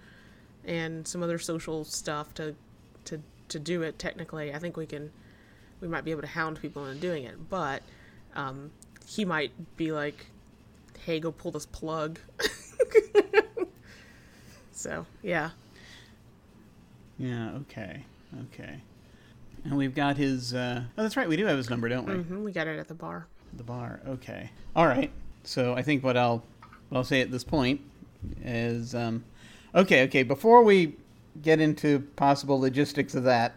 and 0.64 1.06
some 1.06 1.22
other 1.22 1.38
social 1.38 1.84
stuff 1.84 2.32
to 2.34 2.54
to 3.04 3.20
to 3.48 3.58
do 3.58 3.82
it. 3.82 3.98
Technically, 3.98 4.54
I 4.54 4.58
think 4.58 4.76
we 4.76 4.86
can 4.86 5.10
we 5.84 5.90
might 5.90 6.04
be 6.04 6.10
able 6.10 6.22
to 6.22 6.26
hound 6.26 6.60
people 6.60 6.86
into 6.86 6.98
doing 6.98 7.24
it, 7.24 7.36
but 7.50 7.82
um, 8.34 8.70
he 9.06 9.26
might 9.26 9.52
be 9.76 9.92
like, 9.92 10.26
"Hey, 11.04 11.20
go 11.20 11.30
pull 11.30 11.52
this 11.52 11.66
plug." 11.66 12.18
so 14.72 15.04
yeah, 15.22 15.50
Yeah, 17.18 17.52
okay. 17.56 18.04
Okay. 18.46 18.80
And 19.64 19.76
we've 19.76 19.94
got 19.94 20.16
his. 20.16 20.54
Uh, 20.54 20.84
oh, 20.96 21.02
that's 21.02 21.18
right. 21.18 21.28
We 21.28 21.36
do 21.36 21.44
have 21.44 21.58
his 21.58 21.68
number, 21.68 21.88
don't 21.88 22.06
we? 22.06 22.14
hmm 22.14 22.42
we 22.42 22.50
got 22.50 22.66
it 22.66 22.78
at 22.78 22.88
the 22.88 22.94
bar. 22.94 23.26
The 23.52 23.62
bar. 23.62 24.00
Okay. 24.08 24.50
All 24.74 24.86
right. 24.86 25.10
So 25.44 25.74
I 25.74 25.82
think 25.82 26.02
what 26.02 26.16
I'll 26.16 26.42
what 26.88 26.98
I'll 26.98 27.04
say 27.04 27.20
at 27.20 27.30
this 27.30 27.44
point 27.44 27.82
is, 28.42 28.94
um, 28.94 29.22
okay, 29.74 30.04
okay. 30.04 30.22
Before 30.22 30.62
we 30.62 30.96
get 31.42 31.60
into 31.60 32.00
possible 32.16 32.58
logistics 32.58 33.14
of 33.14 33.24
that, 33.24 33.54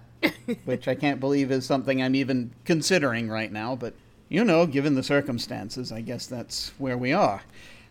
which 0.65 0.87
I 0.87 0.95
can't 0.95 1.19
believe 1.19 1.51
is 1.51 1.65
something 1.65 2.01
I'm 2.01 2.15
even 2.15 2.51
considering 2.65 3.29
right 3.29 3.51
now, 3.51 3.75
but 3.75 3.93
you 4.29 4.43
know, 4.43 4.65
given 4.65 4.95
the 4.95 5.03
circumstances, 5.03 5.91
I 5.91 6.01
guess 6.01 6.27
that's 6.27 6.71
where 6.77 6.97
we 6.97 7.13
are. 7.13 7.41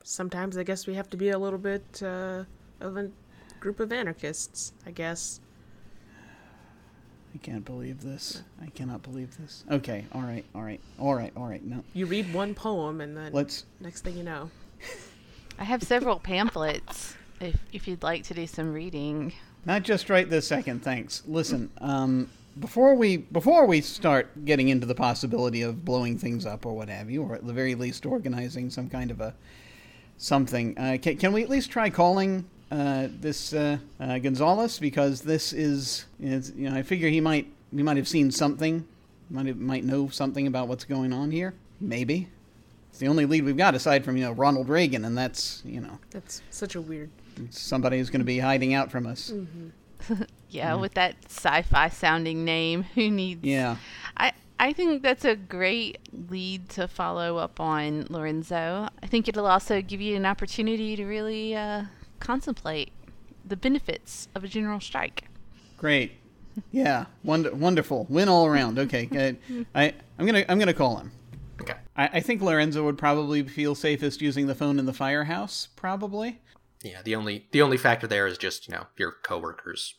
Sometimes 0.05 0.57
I 0.57 0.63
guess 0.63 0.87
we 0.87 0.95
have 0.95 1.09
to 1.11 1.17
be 1.17 1.31
a 1.31 1.39
little 1.39 1.59
bit 1.59 2.03
uh, 2.03 2.45
of 2.81 2.97
a 2.97 3.11
group 3.61 3.81
of 3.81 3.93
anarchists. 3.93 4.73
I 4.87 4.91
guess. 4.91 5.41
I 7.35 7.39
can't 7.39 7.65
believe 7.65 8.03
this. 8.03 8.43
I 8.63 8.67
cannot 8.69 9.03
believe 9.03 9.37
this. 9.37 9.65
Okay. 9.71 10.07
All 10.13 10.23
right. 10.23 10.45
All 10.55 10.63
right. 10.63 10.81
All 10.99 11.15
right. 11.15 11.33
All 11.37 11.47
right. 11.47 11.63
No. 11.63 11.85
You 11.93 12.07
read 12.07 12.33
one 12.33 12.55
poem 12.55 13.01
and 13.01 13.17
then 13.17 13.33
Let's. 13.33 13.65
next 13.81 14.03
thing 14.03 14.17
you 14.17 14.23
know. 14.23 14.51
I 15.59 15.65
have 15.65 15.83
several 15.83 16.19
pamphlets 16.19 17.15
if, 17.41 17.57
if 17.73 17.89
you'd 17.89 18.03
like 18.03 18.25
to 18.25 18.35
do 18.35 18.47
some 18.47 18.73
reading. 18.73 19.33
Not 19.67 19.83
just 19.83 20.09
right 20.09 20.31
this 20.31 20.47
second, 20.47 20.85
thanks. 20.85 21.25
Listen, 21.27 21.71
um, 21.79 22.31
before 22.61 22.95
we 22.95 23.17
before 23.17 23.67
we 23.67 23.81
start 23.81 24.45
getting 24.45 24.69
into 24.69 24.87
the 24.87 24.95
possibility 24.95 25.63
of 25.63 25.85
blowing 25.85 26.19
things 26.19 26.47
up 26.47 26.65
or 26.65 26.75
what 26.75 26.89
have 26.89 27.11
you, 27.11 27.25
or 27.25 27.35
at 27.35 27.45
the 27.45 27.53
very 27.53 27.75
least 27.75 28.07
organizing 28.07 28.71
some 28.71 28.89
kind 28.89 29.11
of 29.11 29.21
a 29.21 29.35
something, 30.19 30.79
uh, 30.79 30.99
can, 31.03 31.17
can 31.17 31.33
we 31.33 31.43
at 31.43 31.51
least 31.51 31.71
try 31.71 31.91
calling 31.91 32.45
uh, 32.71 33.09
this 33.11 33.53
uh, 33.53 33.79
uh, 33.99 34.19
Gonzalez 34.19 34.79
because 34.79 35.23
this 35.23 35.53
is, 35.53 36.07
is 36.21 36.53
you 36.57 36.71
know 36.71 36.77
I 36.77 36.83
figure 36.83 37.09
he 37.09 37.21
might 37.21 37.53
he 37.75 37.83
might 37.83 37.97
have 37.97 38.09
seen 38.09 38.31
something, 38.31 38.87
might 39.31 39.47
have, 39.47 39.59
might 39.59 39.83
know 39.83 40.09
something 40.09 40.47
about 40.47 40.69
what's 40.69 40.85
going 40.85 41.13
on 41.13 41.33
here. 41.33 41.55
Maybe 41.81 42.29
it's 42.89 43.01
the 43.01 43.09
only 43.09 43.27
lead 43.27 43.45
we've 43.45 43.57
got 43.57 43.75
aside 43.75 44.05
from 44.05 44.17
you 44.17 44.23
know 44.23 44.33
Ronald 44.33 44.69
Reagan, 44.69 45.05
and 45.05 45.19
that's 45.19 45.61
you 45.65 45.81
know 45.81 45.99
That's 46.13 46.41
such 46.51 46.77
a 46.77 46.81
weird. 46.81 47.11
Somebody 47.51 47.99
who's 47.99 48.11
going 48.11 48.21
to 48.21 48.27
be 48.27 48.39
hiding 48.39 48.75
out 48.75 48.91
from 48.91 49.07
us. 49.07 49.33
Yeah, 50.49 50.75
with 50.75 50.95
that 50.95 51.17
sci-fi 51.27 51.89
sounding 51.89 52.45
name, 52.45 52.85
who 52.95 53.11
needs? 53.11 53.45
Yeah. 53.45 53.77
I 54.17 54.33
I 54.59 54.73
think 54.73 55.03
that's 55.03 55.25
a 55.25 55.37
great 55.37 55.99
lead 56.31 56.69
to 56.71 56.89
follow 56.89 57.37
up 57.37 57.61
on 57.61 58.07
Lorenzo. 58.09 58.89
I 59.03 59.07
think 59.07 59.29
it'll 59.29 59.47
also 59.47 59.83
give 59.83 60.01
you 60.01 60.17
an 60.17 60.25
opportunity 60.25 60.97
to 60.97 61.05
really 61.05 61.55
uh, 61.55 61.85
contemplate 62.21 62.93
the 63.45 63.57
benefits 63.57 64.29
of 64.35 64.45
a 64.45 64.49
general 64.49 64.81
strike. 64.81 65.25
Great. 65.77 66.13
Yeah, 66.71 67.07
wonder, 67.23 67.55
wonderful. 67.55 68.07
Win 68.09 68.29
all 68.29 68.47
around. 68.47 68.79
Okay, 68.79 69.05
good. 69.21 69.37
I 69.75 69.93
I'm 70.19 70.25
gonna 70.27 70.45
I'm 70.49 70.59
gonna 70.59 70.73
call 70.73 70.97
him. 70.97 71.13
Okay. 71.61 71.75
I, 71.97 72.09
I 72.15 72.21
think 72.21 72.41
Lorenzo 72.41 72.85
would 72.85 72.99
probably 72.99 73.43
feel 73.43 73.75
safest 73.75 74.23
using 74.23 74.47
the 74.47 74.55
phone 74.55 74.79
in 74.79 74.87
the 74.87 74.93
firehouse. 74.93 75.69
Probably. 75.77 76.41
Yeah, 76.83 77.03
the 77.03 77.15
only 77.15 77.47
the 77.53 77.63
only 77.63 77.77
factor 77.77 78.07
there 78.07 78.27
is 78.27 78.39
just, 78.39 78.69
you 78.69 78.75
know, 78.75 78.87
your 78.97 79.13
coworkers 79.23 79.95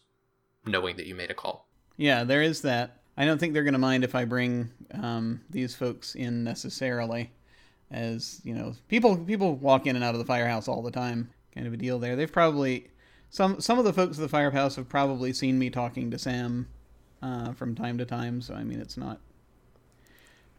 knowing 0.66 0.98
that 0.98 1.06
you 1.08 1.16
made 1.16 1.32
a 1.32 1.36
call. 1.36 1.68
Yeah, 1.98 2.24
there 2.24 2.42
is 2.42 2.62
that. 2.62 3.02
I 3.18 3.26
don't 3.26 3.40
think 3.40 3.54
they're 3.54 3.64
gonna 3.64 3.80
mind 3.80 4.04
if 4.04 4.14
I 4.16 4.26
bring 4.26 4.70
um, 4.94 5.42
these 5.50 5.74
folks 5.76 6.16
in 6.16 6.44
necessarily, 6.44 7.32
as 7.90 8.42
you 8.44 8.54
know, 8.54 8.74
people 8.88 9.18
people 9.18 9.56
walk 9.56 9.88
in 9.88 9.96
and 9.96 10.06
out 10.06 10.14
of 10.14 10.20
the 10.20 10.26
firehouse 10.26 10.68
all 10.68 10.82
the 10.82 10.92
time. 10.92 11.32
Kind 11.54 11.66
of 11.66 11.74
a 11.74 11.78
deal 11.78 11.98
there. 11.98 12.16
They've 12.16 12.32
probably 12.32 12.90
some 13.30 13.60
some 13.60 13.80
of 13.80 13.86
the 13.86 13.94
folks 13.94 14.18
at 14.18 14.22
the 14.22 14.30
firehouse 14.30 14.76
have 14.76 14.88
probably 14.88 15.34
seen 15.34 15.58
me 15.58 15.70
talking 15.70 16.12
to 16.12 16.20
Sam 16.20 16.68
uh, 17.22 17.54
from 17.54 17.76
time 17.76 17.98
to 17.98 18.06
time. 18.06 18.42
So 18.42 18.54
I 18.54 18.64
mean, 18.64 18.80
it's 18.80 18.98
not 18.98 19.20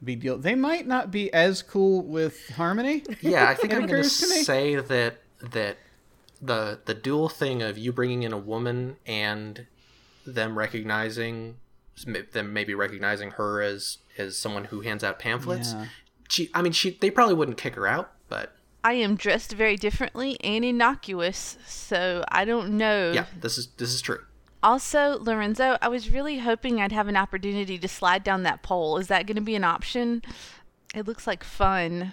a 0.01 0.05
big 0.05 0.21
deal. 0.21 0.39
They 0.39 0.55
might 0.55 0.87
not 0.87 1.11
be 1.11 1.33
as 1.33 1.63
cool 1.63 2.03
with 2.03 2.51
Harmony. 2.51 3.05
Yeah, 3.21 3.49
I 3.49 3.55
think 3.55 3.73
I'm 3.75 3.87
going 3.87 4.03
to 4.03 4.09
to 4.09 4.45
say 4.45 4.77
that 4.77 5.19
that 5.53 5.77
the 6.41 6.81
the 6.85 6.95
dual 6.95 7.29
thing 7.29 7.63
of 7.63 7.79
you 7.79 7.93
bringing 7.93 8.23
in 8.23 8.33
a 8.33 8.39
woman 8.39 8.97
and 9.07 9.67
them 10.27 10.59
recognizing 10.59 11.57
them 12.33 12.53
maybe 12.53 12.75
recognizing 12.75 13.33
her 13.33 13.61
as 13.63 13.99
as 14.17 14.37
someone 14.37 14.65
who 14.65 14.81
hands 14.81 15.03
out 15.03 15.19
pamphlets. 15.19 15.73
Yeah. 15.73 15.87
She, 16.29 16.51
I 16.55 16.63
mean, 16.63 16.73
she 16.73 16.91
they 17.01 17.11
probably 17.11 17.35
wouldn't 17.35 17.57
kick 17.57 17.75
her 17.75 17.87
out, 17.87 18.13
but 18.29 18.55
I 18.85 18.95
am 18.95 19.17
dressed 19.17 19.53
very 19.53 19.77
differently 19.77 20.39
and 20.43 20.65
innocuous, 20.65 21.59
so 21.67 22.25
I 22.29 22.45
don't 22.45 22.77
know. 22.77 23.13
yeah, 23.13 23.27
this 23.41 23.59
is 23.59 23.69
this 23.79 23.93
is 23.93 24.01
true. 24.01 24.21
Also, 24.63 25.19
Lorenzo, 25.21 25.79
I 25.81 25.89
was 25.89 26.11
really 26.11 26.39
hoping 26.39 26.81
I'd 26.81 26.93
have 26.93 27.07
an 27.07 27.17
opportunity 27.17 27.79
to 27.79 27.89
slide 27.89 28.25
down 28.25 28.43
that 28.43 28.63
pole. 28.63 28.99
Is 28.99 29.07
that 29.07 29.27
going 29.27 29.37
to 29.37 29.43
be 29.43 29.55
an 29.55 29.63
option? 29.63 30.23
It 30.95 31.07
looks 31.07 31.27
like 31.27 31.45
fun. 31.45 32.13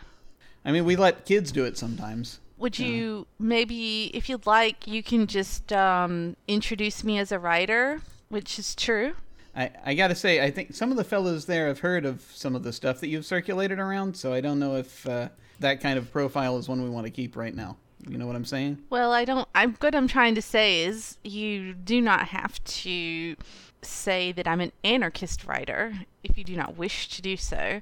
I 0.64 0.72
mean, 0.72 0.86
we 0.86 0.96
let 0.96 1.26
kids 1.26 1.52
do 1.52 1.66
it 1.66 1.78
sometimes. 1.78 2.40
Would 2.58 2.80
you 2.80 3.28
maybe, 3.38 4.12
if 4.14 4.30
you'd 4.30 4.46
like, 4.46 4.88
you 4.88 5.04
can 5.04 5.28
just 5.28 5.74
um, 5.74 6.36
introduce 6.48 7.04
me 7.04 7.20
as 7.20 7.32
a 7.32 7.40
writer, 7.40 8.02
which 8.30 8.58
is 8.58 8.76
true. 8.76 9.14
I, 9.56 9.72
I 9.86 9.94
gotta 9.94 10.16
say, 10.16 10.44
I 10.44 10.52
think 10.52 10.74
some 10.74 10.92
of 10.92 10.98
the 10.98 11.04
fellows 11.04 11.46
there 11.46 11.68
have 11.68 11.80
heard 11.80 12.06
of 12.06 12.22
some 12.34 12.56
of 12.56 12.64
the 12.64 12.74
stuff 12.74 13.00
that 13.02 13.08
you've 13.08 13.26
circulated 13.26 13.80
around, 13.80 14.16
so 14.18 14.34
I 14.34 14.42
don't 14.42 14.60
know 14.60 14.76
if 14.76 15.08
uh, 15.08 15.30
that 15.60 15.82
kind 15.82 15.98
of 15.98 16.12
profile 16.12 16.58
is 16.58 16.68
one 16.68 16.84
we 16.84 16.90
want 16.90 17.06
to 17.06 17.12
keep 17.12 17.36
right 17.36 17.56
now. 17.56 17.78
You 18.08 18.18
know 18.18 18.28
what 18.28 18.36
I'm 18.36 18.46
saying? 18.46 18.80
Well, 18.90 19.12
I 19.14 19.26
don't. 19.26 19.48
I'm 19.56 19.76
what 19.80 19.96
I'm 19.96 20.08
trying 20.08 20.36
to 20.36 20.42
say 20.42 20.84
is 20.84 21.18
you 21.24 21.74
do 21.74 22.02
not 22.02 22.28
have 22.28 22.64
to 22.64 23.36
say 23.82 24.32
that 24.34 24.48
I'm 24.48 24.62
an 24.62 24.72
anarchist 24.84 25.46
writer 25.46 25.94
if 26.24 26.38
you 26.38 26.44
do 26.44 26.56
not 26.56 26.78
wish 26.78 27.08
to 27.10 27.22
do 27.22 27.38
so. 27.38 27.82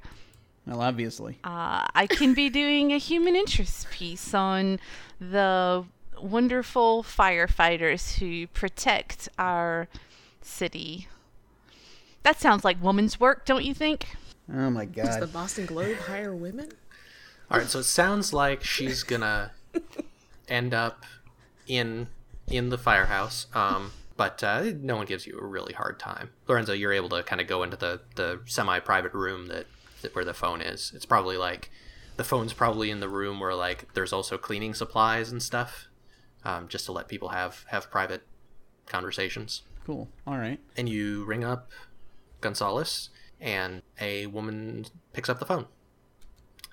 Well, 0.66 0.82
obviously. 0.82 1.40
Uh, 1.44 1.86
I 1.94 2.08
can 2.08 2.34
be 2.34 2.50
doing 2.50 2.94
a 2.94 2.98
human 2.98 3.36
interest 3.36 3.90
piece 3.92 4.34
on 4.34 4.80
the 5.20 5.86
wonderful 6.22 7.04
firefighters 7.04 8.18
who 8.20 8.48
protect 8.48 9.28
our 9.38 9.88
city. 10.42 11.08
That 12.24 12.40
sounds 12.40 12.64
like 12.64 12.82
woman's 12.82 13.20
work, 13.20 13.46
don't 13.46 13.66
you 13.66 13.74
think? 13.74 14.16
Oh 14.52 14.70
my 14.70 14.86
god. 14.86 15.06
Does 15.06 15.20
the. 15.20 15.28
Boston 15.28 15.66
Globe 15.66 15.98
hire 15.98 16.36
women? 16.36 16.70
All 17.52 17.60
right, 17.60 17.68
so 17.70 17.80
it 17.80 17.84
sounds 17.84 18.34
like 18.34 18.64
she's 18.64 19.04
gonna 19.04 19.52
end 20.48 20.74
up 20.74 21.04
in 21.68 22.08
in 22.48 22.70
the 22.70 22.78
firehouse. 22.78 23.48
Um, 23.54 23.92
but 24.16 24.44
uh, 24.44 24.72
no 24.80 24.96
one 24.96 25.06
gives 25.06 25.26
you 25.26 25.40
a 25.40 25.46
really 25.46 25.74
hard 25.74 26.00
time. 26.00 26.30
Lorenzo, 26.48 26.74
you're 26.74 26.94
able 26.94 27.10
to 27.10 27.24
kind 27.24 27.42
of 27.42 27.48
go 27.48 27.64
into 27.64 27.78
the 27.78 28.02
the 28.16 28.40
semi-private 28.46 29.14
room 29.14 29.48
that, 29.48 29.58
that 29.58 29.68
where 30.14 30.26
the 30.26 30.34
phone 30.34 30.62
is. 30.62 30.92
It's 30.96 31.06
probably 31.06 31.38
like 31.38 31.72
the 32.18 32.24
phone's 32.24 32.54
probably 32.54 32.92
in 32.92 33.00
the 33.00 33.10
room 33.10 33.40
where 33.40 33.56
like 33.56 33.94
there's 33.94 34.14
also 34.14 34.38
cleaning 34.38 34.74
supplies 34.74 35.32
and 35.32 35.42
stuff, 35.42 35.88
um, 36.44 36.68
just 36.68 36.86
to 36.86 36.92
let 36.92 37.08
people 37.08 37.30
have 37.30 37.66
have 37.70 37.90
private 37.90 38.24
conversations. 38.86 39.64
Cool. 39.86 40.10
All 40.26 40.38
right. 40.38 40.60
And 40.78 40.88
you 40.88 41.26
ring 41.26 41.44
up 41.44 41.72
Gonzalez, 42.42 43.10
and 43.42 43.82
a 44.00 44.28
woman 44.28 44.86
picks 45.14 45.30
up 45.30 45.40
the 45.40 45.46
phone. 45.46 45.66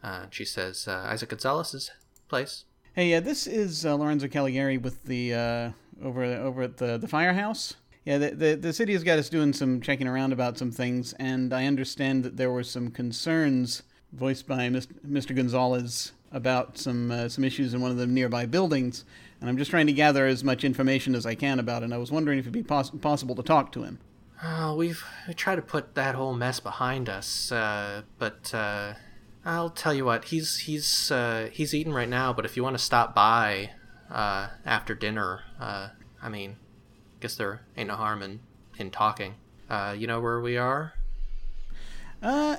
Uh, 0.02 0.26
she 0.30 0.44
says, 0.44 0.86
uh, 0.88 1.06
"Isaac 1.08 1.30
Gonzalez's 1.30 1.90
place." 2.28 2.64
Hey, 2.94 3.08
yeah, 3.08 3.20
this 3.20 3.46
is 3.46 3.86
uh, 3.86 3.94
Lorenzo 3.94 4.28
Caligari 4.28 4.78
with 4.78 5.04
the 5.04 5.34
uh, 5.34 5.70
over 6.02 6.24
over 6.24 6.62
at 6.62 6.76
the 6.78 6.98
the 6.98 7.08
firehouse. 7.08 7.74
Yeah, 8.04 8.18
the, 8.18 8.30
the 8.30 8.54
the 8.56 8.72
city 8.72 8.92
has 8.94 9.04
got 9.04 9.18
us 9.18 9.28
doing 9.28 9.52
some 9.52 9.80
checking 9.80 10.08
around 10.08 10.32
about 10.32 10.56
some 10.56 10.70
things, 10.70 11.12
and 11.14 11.52
I 11.52 11.66
understand 11.66 12.24
that 12.24 12.36
there 12.36 12.50
were 12.50 12.64
some 12.64 12.90
concerns 12.90 13.82
voiced 14.12 14.46
by 14.46 14.68
Mr. 14.68 15.34
Gonzalez 15.34 16.12
about 16.32 16.78
some 16.78 17.10
uh, 17.10 17.28
some 17.28 17.44
issues 17.44 17.74
in 17.74 17.80
one 17.80 17.90
of 17.90 17.96
the 17.98 18.06
nearby 18.06 18.46
buildings, 18.46 19.04
and 19.40 19.50
I'm 19.50 19.58
just 19.58 19.70
trying 19.70 19.86
to 19.86 19.92
gather 19.92 20.26
as 20.26 20.42
much 20.42 20.64
information 20.64 21.14
as 21.14 21.26
I 21.26 21.34
can 21.34 21.58
about 21.58 21.82
it. 21.82 21.86
And 21.86 21.94
I 21.94 21.98
was 21.98 22.10
wondering 22.10 22.38
if 22.38 22.44
it'd 22.44 22.52
be 22.52 22.62
poss- 22.62 22.90
possible 22.90 23.34
to 23.34 23.42
talk 23.42 23.72
to 23.72 23.82
him. 23.82 23.98
Oh, 24.42 24.74
we've 24.74 25.04
we 25.28 25.34
tried 25.34 25.56
to 25.56 25.62
put 25.62 25.94
that 25.94 26.14
whole 26.14 26.34
mess 26.34 26.60
behind 26.60 27.08
us, 27.08 27.52
uh, 27.52 28.02
but 28.18 28.54
uh, 28.54 28.94
I'll 29.44 29.70
tell 29.70 29.92
you 29.92 30.04
what. 30.04 30.26
He's 30.26 30.60
he's 30.60 31.10
uh, 31.10 31.50
he's 31.52 31.74
eating 31.74 31.92
right 31.92 32.08
now. 32.08 32.32
But 32.32 32.44
if 32.46 32.56
you 32.56 32.62
want 32.62 32.78
to 32.78 32.82
stop 32.82 33.14
by 33.14 33.70
uh, 34.10 34.48
after 34.64 34.94
dinner, 34.94 35.40
uh, 35.60 35.88
I 36.22 36.28
mean, 36.28 36.56
guess 37.20 37.36
there 37.36 37.60
ain't 37.76 37.88
no 37.88 37.96
harm 37.96 38.22
in 38.22 38.40
in 38.78 38.90
talking. 38.90 39.34
Uh, 39.68 39.94
you 39.96 40.06
know 40.06 40.20
where 40.20 40.40
we 40.40 40.56
are? 40.56 40.94
Uh, 42.22 42.56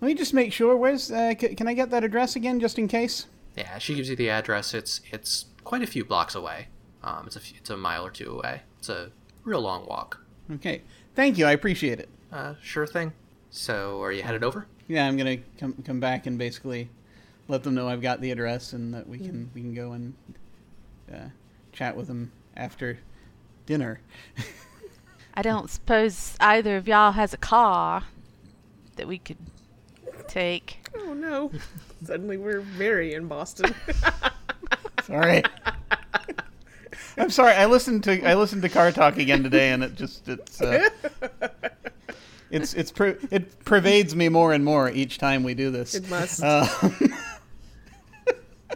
let 0.00 0.08
me 0.08 0.14
just 0.14 0.34
make 0.34 0.52
sure. 0.52 0.76
Where's 0.76 1.10
uh, 1.10 1.34
c- 1.38 1.54
can 1.54 1.68
I 1.68 1.74
get 1.74 1.90
that 1.90 2.04
address 2.04 2.36
again, 2.36 2.60
just 2.60 2.78
in 2.78 2.88
case? 2.88 3.26
Yeah, 3.56 3.78
she 3.78 3.94
gives 3.94 4.08
you 4.08 4.16
the 4.16 4.30
address. 4.30 4.74
It's 4.74 5.00
it's 5.10 5.46
quite 5.64 5.82
a 5.82 5.86
few 5.86 6.04
blocks 6.04 6.34
away. 6.34 6.68
Um, 7.02 7.24
it's 7.26 7.36
a 7.36 7.40
few, 7.40 7.56
it's 7.58 7.70
a 7.70 7.76
mile 7.76 8.04
or 8.04 8.10
two 8.10 8.30
away. 8.32 8.62
It's 8.78 8.88
a 8.88 9.10
real 9.44 9.60
long 9.60 9.86
walk. 9.86 10.20
Okay, 10.54 10.82
thank 11.14 11.38
you. 11.38 11.46
I 11.46 11.52
appreciate 11.52 12.00
it. 12.00 12.08
Uh, 12.32 12.54
sure 12.62 12.86
thing. 12.86 13.12
So, 13.50 14.02
are 14.02 14.12
you 14.12 14.22
headed 14.22 14.44
over? 14.44 14.66
Yeah, 14.88 15.06
I'm 15.06 15.16
gonna 15.16 15.38
come 15.58 15.74
come 15.84 16.00
back 16.00 16.26
and 16.26 16.38
basically 16.38 16.90
let 17.48 17.62
them 17.62 17.74
know 17.74 17.88
I've 17.88 18.02
got 18.02 18.20
the 18.20 18.30
address 18.30 18.72
and 18.72 18.92
that 18.94 19.08
we 19.08 19.18
can 19.18 19.50
we 19.54 19.60
can 19.60 19.74
go 19.74 19.92
and 19.92 20.14
uh, 21.12 21.28
chat 21.72 21.96
with 21.96 22.06
them 22.08 22.32
after 22.56 22.98
dinner. 23.68 24.00
I 25.34 25.42
don't 25.42 25.68
suppose 25.68 26.34
either 26.40 26.78
of 26.78 26.88
y'all 26.88 27.12
has 27.12 27.34
a 27.34 27.36
car 27.36 28.04
that 28.96 29.06
we 29.06 29.18
could 29.18 29.36
take. 30.26 30.78
Oh 30.96 31.12
no. 31.12 31.52
Suddenly 32.04 32.38
we're 32.38 32.60
very 32.60 33.12
in 33.12 33.26
Boston. 33.28 33.74
Sorry. 35.04 35.42
I'm 37.18 37.30
sorry. 37.30 37.52
I 37.54 37.66
listened 37.66 38.04
to 38.04 38.26
I 38.26 38.34
listened 38.34 38.62
to 38.62 38.68
Car 38.68 38.92
Talk 38.92 39.18
again 39.18 39.42
today, 39.42 39.70
and 39.70 39.82
it 39.82 39.96
just 39.96 40.28
it's 40.28 40.60
uh, 40.62 40.88
it's 42.50 42.74
it's 42.74 42.92
pre- 42.92 43.16
it 43.30 43.64
pervades 43.64 44.14
me 44.14 44.28
more 44.28 44.52
and 44.52 44.64
more 44.64 44.88
each 44.90 45.18
time 45.18 45.42
we 45.42 45.54
do 45.54 45.70
this. 45.70 45.94
it 45.94 46.08
must. 46.08 46.42
Um, 46.42 46.68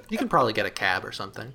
You 0.08 0.18
can 0.18 0.28
probably 0.28 0.52
get 0.52 0.66
a 0.66 0.70
cab 0.70 1.04
or 1.04 1.12
something. 1.12 1.52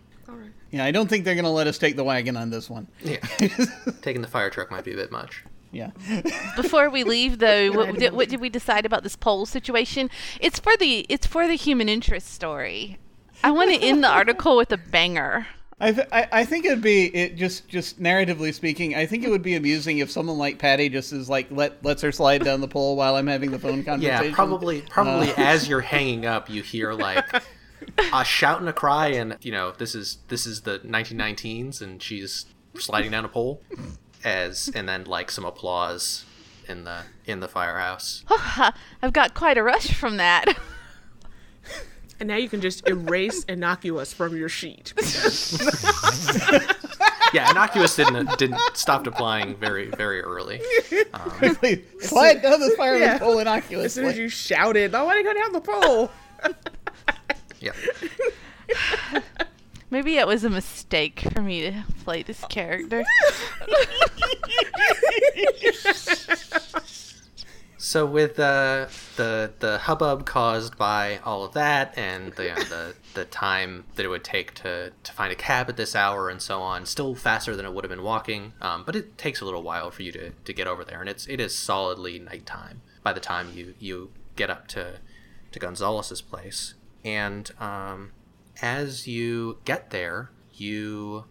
All 0.73 0.79
right. 0.79 0.83
yeah, 0.83 0.85
I 0.85 0.91
don't 0.91 1.09
think 1.09 1.25
they're 1.25 1.35
gonna 1.35 1.51
let 1.51 1.67
us 1.67 1.77
take 1.77 1.95
the 1.95 2.03
wagon 2.03 2.37
on 2.37 2.49
this 2.49 2.69
one. 2.69 2.87
Yeah, 3.03 3.17
taking 4.01 4.21
the 4.21 4.27
fire 4.27 4.49
truck 4.49 4.71
might 4.71 4.83
be 4.83 4.93
a 4.93 4.97
bit 4.97 5.11
much. 5.11 5.43
Yeah. 5.71 5.91
Before 6.55 6.89
we 6.89 7.03
leave, 7.03 7.39
though, 7.39 7.71
what, 7.73 7.99
did, 7.99 8.13
what 8.13 8.29
did 8.29 8.39
we 8.39 8.49
decide 8.49 8.85
about 8.85 9.03
this 9.03 9.15
poll 9.15 9.45
situation? 9.45 10.09
It's 10.39 10.59
for 10.59 10.75
the 10.77 11.05
it's 11.09 11.27
for 11.27 11.47
the 11.47 11.55
human 11.55 11.89
interest 11.89 12.33
story. 12.33 12.97
I 13.43 13.51
want 13.51 13.71
to 13.71 13.79
end 13.79 14.03
the 14.03 14.09
article 14.09 14.57
with 14.57 14.71
a 14.71 14.77
banger. 14.77 15.47
I, 15.79 15.91
th- 15.91 16.07
I 16.11 16.27
I 16.31 16.45
think 16.45 16.65
it'd 16.65 16.81
be 16.81 17.05
it 17.15 17.35
just 17.35 17.67
just 17.67 18.01
narratively 18.01 18.51
speaking. 18.51 18.95
I 18.95 19.05
think 19.05 19.23
it 19.23 19.29
would 19.29 19.43
be 19.43 19.55
amusing 19.55 19.99
if 19.99 20.09
someone 20.09 20.39
like 20.39 20.57
Patty 20.57 20.89
just 20.89 21.13
is 21.13 21.29
like 21.29 21.47
let 21.51 21.83
lets 21.85 22.01
her 22.01 22.11
slide 22.11 22.43
down 22.43 22.61
the 22.61 22.67
pole 22.67 22.95
while 22.95 23.15
I'm 23.15 23.27
having 23.27 23.51
the 23.51 23.59
phone 23.59 23.83
conversation. 23.83 24.29
Yeah, 24.29 24.33
probably 24.33 24.81
probably 24.81 25.29
uh, 25.29 25.35
as 25.37 25.69
you're 25.69 25.81
hanging 25.81 26.25
up, 26.25 26.49
you 26.49 26.63
hear 26.63 26.93
like 26.93 27.25
a 28.13 28.23
shout 28.23 28.59
and 28.59 28.69
a 28.69 28.73
cry, 28.73 29.07
and 29.07 29.37
you 29.41 29.51
know 29.51 29.71
this 29.71 29.95
is 29.95 30.17
this 30.27 30.45
is 30.45 30.61
the 30.61 30.79
1919s, 30.79 31.81
and 31.81 32.01
she's 32.01 32.45
sliding 32.77 33.11
down 33.11 33.25
a 33.25 33.27
pole, 33.29 33.61
as 34.23 34.69
and 34.75 34.87
then 34.87 35.05
like 35.05 35.31
some 35.31 35.45
applause 35.45 36.25
in 36.67 36.83
the 36.83 37.01
in 37.25 37.39
the 37.39 37.47
firehouse. 37.47 38.23
I've 39.01 39.13
got 39.13 39.33
quite 39.33 39.57
a 39.57 39.63
rush 39.63 39.93
from 39.93 40.17
that. 40.17 40.45
And 42.19 42.27
now 42.29 42.35
you 42.37 42.49
can 42.49 42.61
just 42.61 42.87
erase 42.87 43.43
innocuous 43.43 44.11
from 44.11 44.35
your 44.35 44.49
sheet. 44.49 44.93
Yeah, 47.33 47.51
innocuous 47.51 47.95
didn't 47.95 48.37
didn't 48.37 48.59
stopped 48.73 49.05
applying 49.05 49.57
very 49.57 49.89
very 49.89 50.21
early. 50.21 50.61
Please, 50.89 51.79
um, 51.79 51.83
slide 51.99 52.41
down 52.41 52.59
the 52.59 52.73
fireman's 52.77 53.01
Yeah. 53.01 53.19
pole 53.19 53.39
As 53.39 53.93
soon 53.93 54.05
as 54.05 54.17
you 54.17 54.29
shouted, 54.29 54.95
I 54.95 55.03
want 55.03 55.17
to 55.17 55.23
go 55.23 55.33
down 55.33 55.51
the 55.51 55.61
pole. 55.61 56.11
Yeah, 57.59 57.71
Maybe 59.89 60.17
it 60.17 60.27
was 60.27 60.43
a 60.43 60.49
mistake 60.49 61.21
for 61.33 61.41
me 61.41 61.61
to 61.61 61.83
play 62.03 62.21
this 62.23 62.43
character. 62.49 63.05
So 67.87 68.05
with 68.05 68.37
uh, 68.37 68.87
the 69.15 69.53
the 69.59 69.77
hubbub 69.77 70.25
caused 70.25 70.77
by 70.77 71.19
all 71.23 71.45
of 71.45 71.53
that, 71.53 71.97
and 71.97 72.33
the 72.33 72.53
the, 72.69 72.95
the 73.13 73.23
time 73.23 73.85
that 73.95 74.03
it 74.03 74.09
would 74.09 74.25
take 74.25 74.53
to, 74.55 74.91
to 75.03 75.11
find 75.13 75.31
a 75.31 75.35
cab 75.35 75.69
at 75.69 75.77
this 75.77 75.95
hour 75.95 76.27
and 76.29 76.41
so 76.41 76.59
on, 76.59 76.85
still 76.85 77.15
faster 77.15 77.55
than 77.55 77.65
it 77.65 77.73
would 77.73 77.85
have 77.85 77.89
been 77.89 78.03
walking. 78.03 78.51
Um, 78.59 78.83
but 78.85 78.97
it 78.97 79.17
takes 79.17 79.39
a 79.39 79.45
little 79.45 79.63
while 79.63 79.89
for 79.89 80.03
you 80.03 80.11
to, 80.11 80.31
to 80.31 80.53
get 80.53 80.67
over 80.67 80.83
there, 80.83 80.99
and 80.99 81.07
it's 81.07 81.27
it 81.27 81.39
is 81.39 81.55
solidly 81.55 82.19
nighttime 82.19 82.81
by 83.03 83.13
the 83.13 83.21
time 83.21 83.53
you 83.53 83.73
you 83.79 84.11
get 84.35 84.49
up 84.49 84.67
to 84.69 84.99
to 85.53 85.59
Gonzalez's 85.59 86.21
place. 86.21 86.73
And 87.05 87.49
um, 87.59 88.11
as 88.61 89.07
you 89.07 89.59
get 89.65 89.91
there, 89.91 90.31
you 90.53 91.25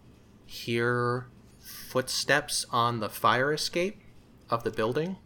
hear 0.47 1.27
footsteps 1.61 2.65
on 2.71 3.01
the 3.01 3.09
fire 3.09 3.53
escape 3.53 4.01
of 4.49 4.63
the 4.65 4.71
building 4.71 5.17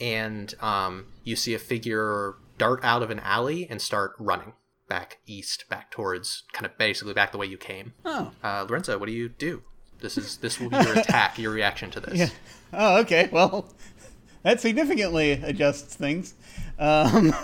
and 0.00 0.54
um, 0.60 1.06
you 1.24 1.36
see 1.36 1.52
a 1.52 1.58
figure 1.58 2.34
dart 2.56 2.80
out 2.82 3.02
of 3.02 3.10
an 3.10 3.18
alley 3.20 3.66
and 3.68 3.82
start 3.82 4.12
running 4.18 4.54
back 4.88 5.18
east, 5.26 5.68
back 5.68 5.90
towards 5.90 6.44
kind 6.52 6.64
of 6.64 6.76
basically 6.78 7.12
back 7.12 7.32
the 7.32 7.38
way 7.38 7.46
you 7.46 7.58
came. 7.58 7.92
Oh, 8.04 8.32
Uh, 8.42 8.64
Lorenzo, 8.68 8.96
what 8.98 9.06
do 9.06 9.12
you 9.12 9.28
do? 9.28 9.62
This 10.00 10.16
is 10.16 10.38
this 10.38 10.58
will 10.58 10.70
be 10.70 10.76
your 10.76 10.94
attack, 10.98 11.38
your 11.38 11.52
reaction 11.52 11.90
to 11.90 12.00
this. 12.00 12.18
yeah. 12.18 12.28
Oh, 12.72 13.00
okay. 13.00 13.28
Well, 13.30 13.68
that 14.42 14.60
significantly 14.60 15.32
adjusts 15.32 15.94
things. 15.94 16.34
Um, 16.78 17.34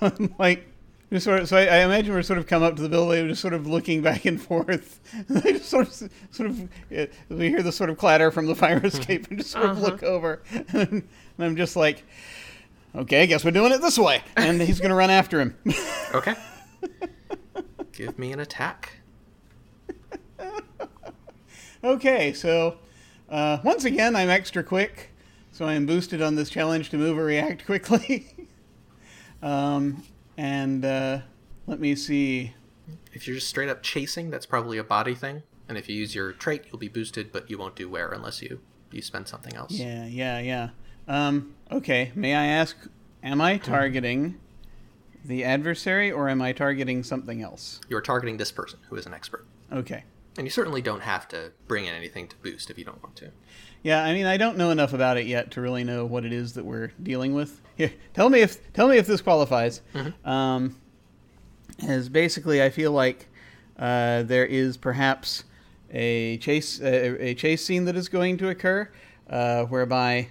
I'm 0.00 0.34
like, 0.38 0.66
just 1.12 1.24
sort 1.24 1.40
of, 1.40 1.48
so 1.48 1.56
I, 1.56 1.62
I 1.66 1.76
imagine 1.78 2.12
we're 2.14 2.22
sort 2.22 2.38
of 2.38 2.46
come 2.46 2.62
up 2.62 2.76
to 2.76 2.82
the 2.82 2.88
building, 2.88 3.28
just 3.28 3.40
sort 3.40 3.54
of 3.54 3.66
looking 3.66 4.02
back 4.02 4.24
and 4.24 4.40
forth. 4.40 5.00
I 5.34 5.52
just 5.52 5.66
sort 5.68 5.86
of, 5.88 6.10
sort 6.30 6.50
of, 6.50 6.62
uh, 6.96 7.06
we 7.28 7.48
hear 7.48 7.62
the 7.62 7.72
sort 7.72 7.90
of 7.90 7.98
clatter 7.98 8.30
from 8.30 8.46
the 8.46 8.54
fire 8.54 8.80
escape, 8.84 9.28
and 9.30 9.38
just 9.38 9.50
sort 9.52 9.66
of 9.66 9.78
look 9.80 10.02
over, 10.02 10.42
and 10.72 11.02
I'm 11.38 11.56
just 11.56 11.76
like, 11.76 12.02
okay, 12.94 13.22
I 13.22 13.26
guess 13.26 13.44
we're 13.44 13.50
doing 13.52 13.72
it 13.72 13.80
this 13.80 13.98
way, 13.98 14.22
and 14.36 14.60
he's 14.60 14.80
gonna 14.80 14.94
run 14.96 15.10
after 15.10 15.40
him. 15.40 15.56
Okay. 16.14 16.34
Give 17.92 18.18
me 18.18 18.32
an 18.32 18.40
attack. 18.40 18.92
Okay, 21.84 22.32
so 22.32 22.78
Uh, 23.28 23.58
once 23.64 23.84
again, 23.84 24.14
I'm 24.16 24.28
extra 24.30 24.62
quick, 24.62 25.10
so 25.52 25.64
I 25.66 25.74
am 25.74 25.84
boosted 25.86 26.22
on 26.22 26.36
this 26.36 26.48
challenge 26.48 26.90
to 26.90 26.96
move 26.96 27.18
or 27.18 27.24
react 27.24 27.64
quickly. 27.66 28.26
um, 29.42 30.02
and 30.36 30.84
uh, 30.84 31.20
let 31.66 31.80
me 31.80 31.94
see. 31.94 32.54
If 33.12 33.26
you're 33.26 33.36
just 33.36 33.48
straight 33.48 33.68
up 33.68 33.82
chasing, 33.82 34.30
that's 34.30 34.46
probably 34.46 34.78
a 34.78 34.84
body 34.84 35.14
thing. 35.14 35.42
And 35.68 35.76
if 35.76 35.88
you 35.88 35.96
use 35.96 36.14
your 36.14 36.32
trait, 36.32 36.64
you'll 36.66 36.78
be 36.78 36.88
boosted, 36.88 37.32
but 37.32 37.50
you 37.50 37.58
won't 37.58 37.74
do 37.74 37.88
wear 37.88 38.10
unless 38.12 38.42
you 38.42 38.60
you 38.92 39.02
spend 39.02 39.26
something 39.28 39.54
else. 39.54 39.72
Yeah, 39.72 40.06
yeah, 40.06 40.38
yeah. 40.38 40.68
Um, 41.08 41.54
okay, 41.70 42.12
may 42.14 42.34
I 42.34 42.46
ask, 42.46 42.76
am 43.22 43.40
I 43.40 43.58
targeting 43.58 44.38
the 45.24 45.44
adversary 45.44 46.10
or 46.10 46.28
am 46.28 46.40
I 46.40 46.52
targeting 46.52 47.02
something 47.02 47.42
else? 47.42 47.80
You're 47.88 48.00
targeting 48.00 48.36
this 48.36 48.52
person 48.52 48.78
who 48.88 48.96
is 48.96 49.06
an 49.06 49.14
expert. 49.14 49.46
Okay. 49.72 50.04
And 50.36 50.46
you 50.46 50.50
certainly 50.50 50.82
don't 50.82 51.02
have 51.02 51.26
to 51.28 51.52
bring 51.66 51.86
in 51.86 51.94
anything 51.94 52.28
to 52.28 52.36
boost 52.36 52.70
if 52.70 52.78
you 52.78 52.84
don't 52.84 53.02
want 53.02 53.16
to. 53.16 53.30
Yeah, 53.86 54.02
I 54.02 54.14
mean, 54.14 54.26
I 54.26 54.36
don't 54.36 54.58
know 54.58 54.70
enough 54.70 54.94
about 54.94 55.16
it 55.16 55.26
yet 55.28 55.52
to 55.52 55.60
really 55.60 55.84
know 55.84 56.06
what 56.06 56.24
it 56.24 56.32
is 56.32 56.54
that 56.54 56.64
we're 56.64 56.88
dealing 57.00 57.34
with. 57.34 57.62
Here, 57.76 57.92
tell 58.14 58.28
me 58.28 58.40
if 58.40 58.72
tell 58.72 58.88
me 58.88 58.96
if 58.96 59.06
this 59.06 59.20
qualifies. 59.20 59.80
Um, 60.24 60.74
as 61.86 62.08
basically, 62.08 62.60
I 62.60 62.70
feel 62.70 62.90
like 62.90 63.28
uh, 63.78 64.24
there 64.24 64.44
is 64.44 64.76
perhaps 64.76 65.44
a 65.92 66.36
chase 66.38 66.80
a, 66.80 67.26
a 67.26 67.34
chase 67.34 67.64
scene 67.64 67.84
that 67.84 67.94
is 67.94 68.08
going 68.08 68.38
to 68.38 68.48
occur, 68.48 68.90
uh, 69.30 69.66
whereby, 69.66 70.30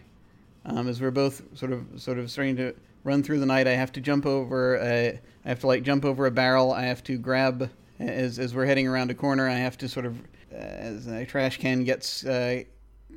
um, 0.66 0.90
as 0.90 1.00
we're 1.00 1.10
both 1.12 1.42
sort 1.58 1.72
of 1.72 1.86
sort 1.96 2.20
of 2.20 2.30
starting 2.30 2.58
to 2.58 2.76
run 3.06 3.24
through 3.24 3.40
the 3.40 3.46
night, 3.46 3.68
I 3.68 3.76
have 3.76 3.94
to 3.94 4.02
jump 4.02 4.26
over. 4.26 4.76
A, 4.80 5.18
I 5.46 5.48
have 5.48 5.62
to 5.62 5.68
like 5.68 5.84
jump 5.84 6.04
over 6.04 6.26
a 6.26 6.32
barrel. 6.32 6.74
I 6.74 6.82
have 6.82 7.06
to 7.06 7.18
grab 7.18 7.70
as 8.00 8.38
as 8.38 8.54
we're 8.54 8.66
heading 8.66 8.86
around 8.86 9.12
a 9.12 9.16
corner. 9.16 9.48
I 9.48 9.56
have 9.60 9.78
to 9.78 9.88
sort 9.88 10.06
of 10.06 10.20
uh, 10.52 10.58
as 10.58 11.08
a 11.08 11.26
trash 11.26 11.58
can 11.58 11.86
gets 11.86 12.26
uh, 12.26 12.64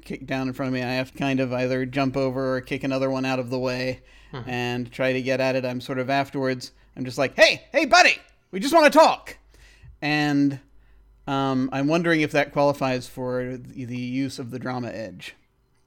kicked 0.09 0.27
down 0.27 0.49
in 0.49 0.55
front 0.55 0.69
of 0.69 0.75
me. 0.75 0.83
I 0.83 0.95
have 0.95 1.13
to 1.13 1.19
kind 1.19 1.39
of 1.39 1.53
either 1.53 1.85
jump 1.85 2.17
over 2.17 2.57
or 2.57 2.61
kick 2.63 2.83
another 2.83 3.11
one 3.11 3.27
out 3.27 3.39
of 3.39 3.51
the 3.51 3.59
way 3.59 4.01
and 4.47 4.91
try 4.91 5.13
to 5.13 5.23
get 5.23 5.39
at 5.41 5.55
it. 5.55 5.65
I'm 5.65 5.81
sort 5.81 5.99
of 5.99 6.09
afterwards. 6.09 6.73
I'm 6.97 7.05
just 7.05 7.19
like, 7.19 7.35
hey, 7.37 7.65
hey, 7.73 7.85
buddy, 7.85 8.17
we 8.51 8.59
just 8.59 8.75
want 8.75 8.91
to 8.91 8.99
talk. 8.99 9.37
And 10.01 10.61
um, 11.27 11.69
I'm 11.73 11.89
wondering 11.89 12.23
if 12.23 12.33
that 12.33 12.53
qualifies 12.53 13.07
for 13.07 13.59
the, 13.59 13.85
the 13.85 13.97
use 13.97 14.39
of 14.39 14.51
the 14.51 14.59
drama 14.59 14.89
edge. 14.89 15.35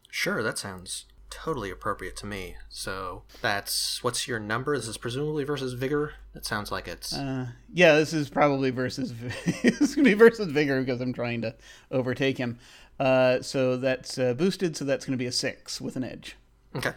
Sure, 0.09 0.43
that 0.43 0.57
sounds 0.59 1.05
totally 1.31 1.71
appropriate 1.71 2.15
to 2.17 2.25
me. 2.27 2.55
So 2.69 3.23
that's 3.41 4.03
what's 4.03 4.27
your 4.27 4.39
number? 4.39 4.77
This 4.77 4.87
is 4.87 4.97
presumably 4.97 5.43
versus 5.43 5.73
vigor. 5.73 6.13
That 6.33 6.45
sounds 6.45 6.71
like 6.71 6.87
it's 6.87 7.13
Uh, 7.13 7.47
yeah, 7.73 7.95
this 7.95 8.13
is 8.13 8.29
probably 8.29 8.69
versus. 8.69 9.13
it's 9.63 9.95
gonna 9.95 10.09
be 10.09 10.13
versus 10.13 10.51
vigor 10.51 10.79
because 10.81 11.01
I'm 11.01 11.13
trying 11.13 11.41
to 11.41 11.55
overtake 11.89 12.37
him. 12.37 12.59
Uh, 13.01 13.41
so 13.41 13.77
that's 13.77 14.19
uh, 14.19 14.35
boosted. 14.35 14.77
So 14.77 14.85
that's 14.85 15.05
gonna 15.05 15.17
be 15.17 15.25
a 15.25 15.31
six 15.31 15.81
with 15.81 15.95
an 15.95 16.03
edge. 16.03 16.37
okay. 16.75 16.93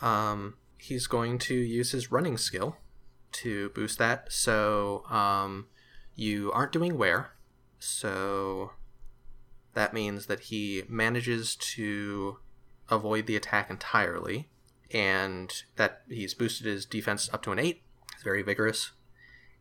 Um, 0.00 0.54
he's 0.78 1.06
going 1.06 1.38
to 1.40 1.54
use 1.54 1.92
his 1.92 2.10
running 2.10 2.38
skill 2.38 2.78
to 3.32 3.68
boost 3.70 3.98
that. 3.98 4.32
So 4.32 5.04
um, 5.10 5.66
you 6.14 6.50
aren't 6.52 6.72
doing 6.72 6.96
wear. 6.96 7.32
So 7.78 8.72
that 9.74 9.92
means 9.92 10.24
that 10.26 10.40
he 10.40 10.84
manages 10.88 11.54
to 11.74 12.38
avoid 12.88 13.26
the 13.26 13.36
attack 13.36 13.68
entirely, 13.68 14.48
and 14.90 15.52
that 15.76 16.00
he's 16.08 16.32
boosted 16.32 16.66
his 16.66 16.86
defense 16.86 17.28
up 17.32 17.42
to 17.42 17.52
an 17.52 17.58
eight. 17.58 17.82
He's 18.14 18.22
very 18.22 18.42
vigorous, 18.42 18.92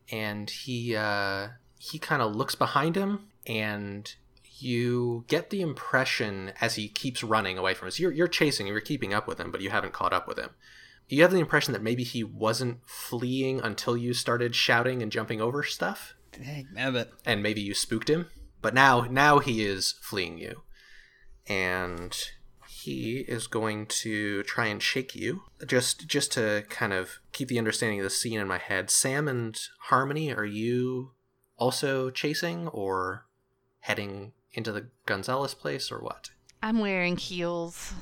and 0.09 0.49
he 0.49 0.95
uh, 0.95 1.49
he 1.77 1.99
kind 1.99 2.21
of 2.21 2.33
looks 2.33 2.55
behind 2.55 2.95
him, 2.95 3.27
and 3.45 4.15
you 4.61 5.25
get 5.27 5.49
the 5.49 5.61
impression 5.61 6.53
as 6.61 6.75
he 6.75 6.87
keeps 6.87 7.23
running 7.23 7.57
away 7.57 7.73
from 7.73 7.87
us. 7.87 7.99
You're 7.99 8.11
you're 8.11 8.27
chasing, 8.27 8.67
you're 8.67 8.81
keeping 8.81 9.13
up 9.13 9.27
with 9.27 9.39
him, 9.39 9.51
but 9.51 9.61
you 9.61 9.69
haven't 9.69 9.93
caught 9.93 10.13
up 10.13 10.27
with 10.27 10.37
him. 10.37 10.51
You 11.07 11.23
have 11.23 11.31
the 11.31 11.39
impression 11.39 11.73
that 11.73 11.81
maybe 11.81 12.03
he 12.03 12.23
wasn't 12.23 12.79
fleeing 12.85 13.59
until 13.61 13.97
you 13.97 14.13
started 14.13 14.53
shouting 14.55 15.01
and 15.01 15.11
jumping 15.11 15.41
over 15.41 15.63
stuff 15.63 16.13
Dang, 16.31 16.67
nabbit. 16.75 17.07
and 17.25 17.41
maybe 17.41 17.61
you 17.61 17.73
spooked 17.73 18.09
him 18.09 18.27
but 18.61 18.75
now 18.75 19.07
now 19.09 19.39
he 19.39 19.65
is 19.65 19.95
fleeing 20.01 20.37
you 20.37 20.61
and 21.47 22.15
he 22.67 23.25
is 23.27 23.47
going 23.47 23.87
to 23.87 24.43
try 24.43 24.67
and 24.67 24.83
shake 24.83 25.15
you 25.15 25.41
just 25.65 26.07
just 26.07 26.31
to 26.33 26.63
kind 26.69 26.93
of 26.93 27.19
keep 27.31 27.47
the 27.47 27.57
understanding 27.57 27.99
of 27.99 28.03
the 28.03 28.09
scene 28.09 28.39
in 28.39 28.47
my 28.47 28.59
head 28.59 28.89
sam 28.91 29.27
and 29.27 29.59
harmony 29.85 30.31
are 30.31 30.45
you 30.45 31.11
also 31.57 32.11
chasing 32.11 32.67
or 32.67 33.25
heading 33.79 34.31
into 34.53 34.71
the 34.71 34.87
gonzalez 35.05 35.53
place 35.53 35.91
or 35.91 35.99
what 35.99 36.29
I'm 36.61 36.79
wearing 36.79 37.17
heels. 37.17 37.93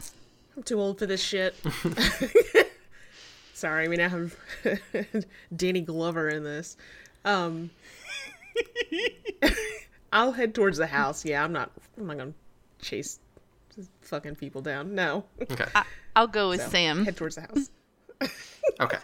I'm 0.55 0.63
too 0.63 0.79
old 0.79 0.99
for 0.99 1.05
this 1.05 1.21
shit. 1.21 1.55
Sorry, 3.53 3.87
we 3.87 3.95
now 3.97 4.09
have 4.09 4.35
Danny 5.55 5.81
Glover 5.81 6.29
in 6.29 6.43
this. 6.43 6.77
Um, 7.25 7.69
I'll 10.11 10.31
head 10.31 10.55
towards 10.55 10.77
the 10.77 10.87
house. 10.87 11.25
Yeah, 11.25 11.43
I'm 11.43 11.51
not. 11.53 11.71
I'm 11.97 12.07
not 12.07 12.17
gonna 12.17 12.33
chase 12.81 13.19
fucking 14.01 14.35
people 14.35 14.61
down. 14.61 14.95
No, 14.95 15.25
okay 15.41 15.65
I, 15.75 15.83
I'll 16.15 16.27
go 16.27 16.49
with 16.49 16.61
So, 16.61 16.69
Sam. 16.69 17.05
Head 17.05 17.17
towards 17.17 17.35
the 17.35 17.41
house. 17.41 17.69
Okay. 18.79 18.97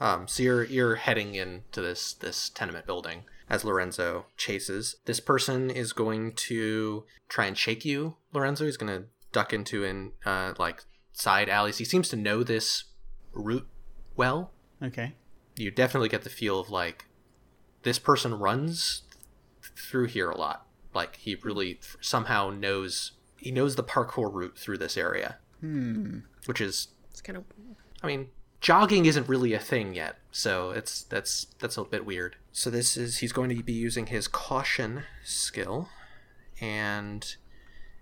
Um, 0.00 0.26
so 0.28 0.42
you're 0.42 0.64
you're 0.64 0.96
heading 0.96 1.34
into 1.34 1.80
this 1.80 2.12
this 2.14 2.48
tenement 2.50 2.86
building 2.86 3.24
as 3.54 3.64
Lorenzo 3.64 4.26
chases. 4.36 4.96
This 5.04 5.20
person 5.20 5.70
is 5.70 5.92
going 5.92 6.32
to 6.34 7.04
try 7.28 7.46
and 7.46 7.56
shake 7.56 7.84
you, 7.84 8.16
Lorenzo. 8.32 8.64
He's 8.64 8.76
going 8.76 8.92
to 9.02 9.06
duck 9.32 9.52
into 9.52 9.84
in 9.84 10.12
uh, 10.26 10.54
like 10.58 10.82
side 11.12 11.48
alleys. 11.48 11.78
He 11.78 11.84
seems 11.84 12.08
to 12.08 12.16
know 12.16 12.42
this 12.42 12.84
route 13.32 13.68
well. 14.16 14.52
Okay. 14.82 15.14
You 15.56 15.70
definitely 15.70 16.08
get 16.08 16.22
the 16.22 16.30
feel 16.30 16.58
of 16.58 16.68
like 16.68 17.06
this 17.84 17.98
person 18.00 18.34
runs 18.34 19.02
th- 19.62 19.72
through 19.88 20.06
here 20.08 20.30
a 20.30 20.36
lot. 20.36 20.66
Like 20.92 21.16
he 21.16 21.36
really 21.36 21.74
th- 21.74 21.96
somehow 22.00 22.50
knows 22.50 23.12
he 23.38 23.52
knows 23.52 23.76
the 23.76 23.84
parkour 23.84 24.32
route 24.32 24.58
through 24.58 24.78
this 24.78 24.96
area, 24.96 25.38
Hmm. 25.60 26.20
which 26.46 26.60
is 26.60 26.88
It's 27.10 27.20
kind 27.20 27.36
of 27.36 27.44
I 28.02 28.06
mean, 28.08 28.28
jogging 28.64 29.04
isn't 29.04 29.28
really 29.28 29.52
a 29.52 29.58
thing 29.58 29.94
yet, 29.94 30.16
so 30.32 30.70
it's 30.70 31.02
that's 31.04 31.44
that's 31.58 31.76
a 31.76 31.84
bit 31.84 32.06
weird. 32.06 32.36
So 32.50 32.70
this 32.70 32.96
is 32.96 33.18
he's 33.18 33.32
going 33.32 33.54
to 33.54 33.62
be 33.62 33.74
using 33.74 34.06
his 34.06 34.26
caution 34.26 35.02
skill, 35.22 35.90
and 36.60 37.36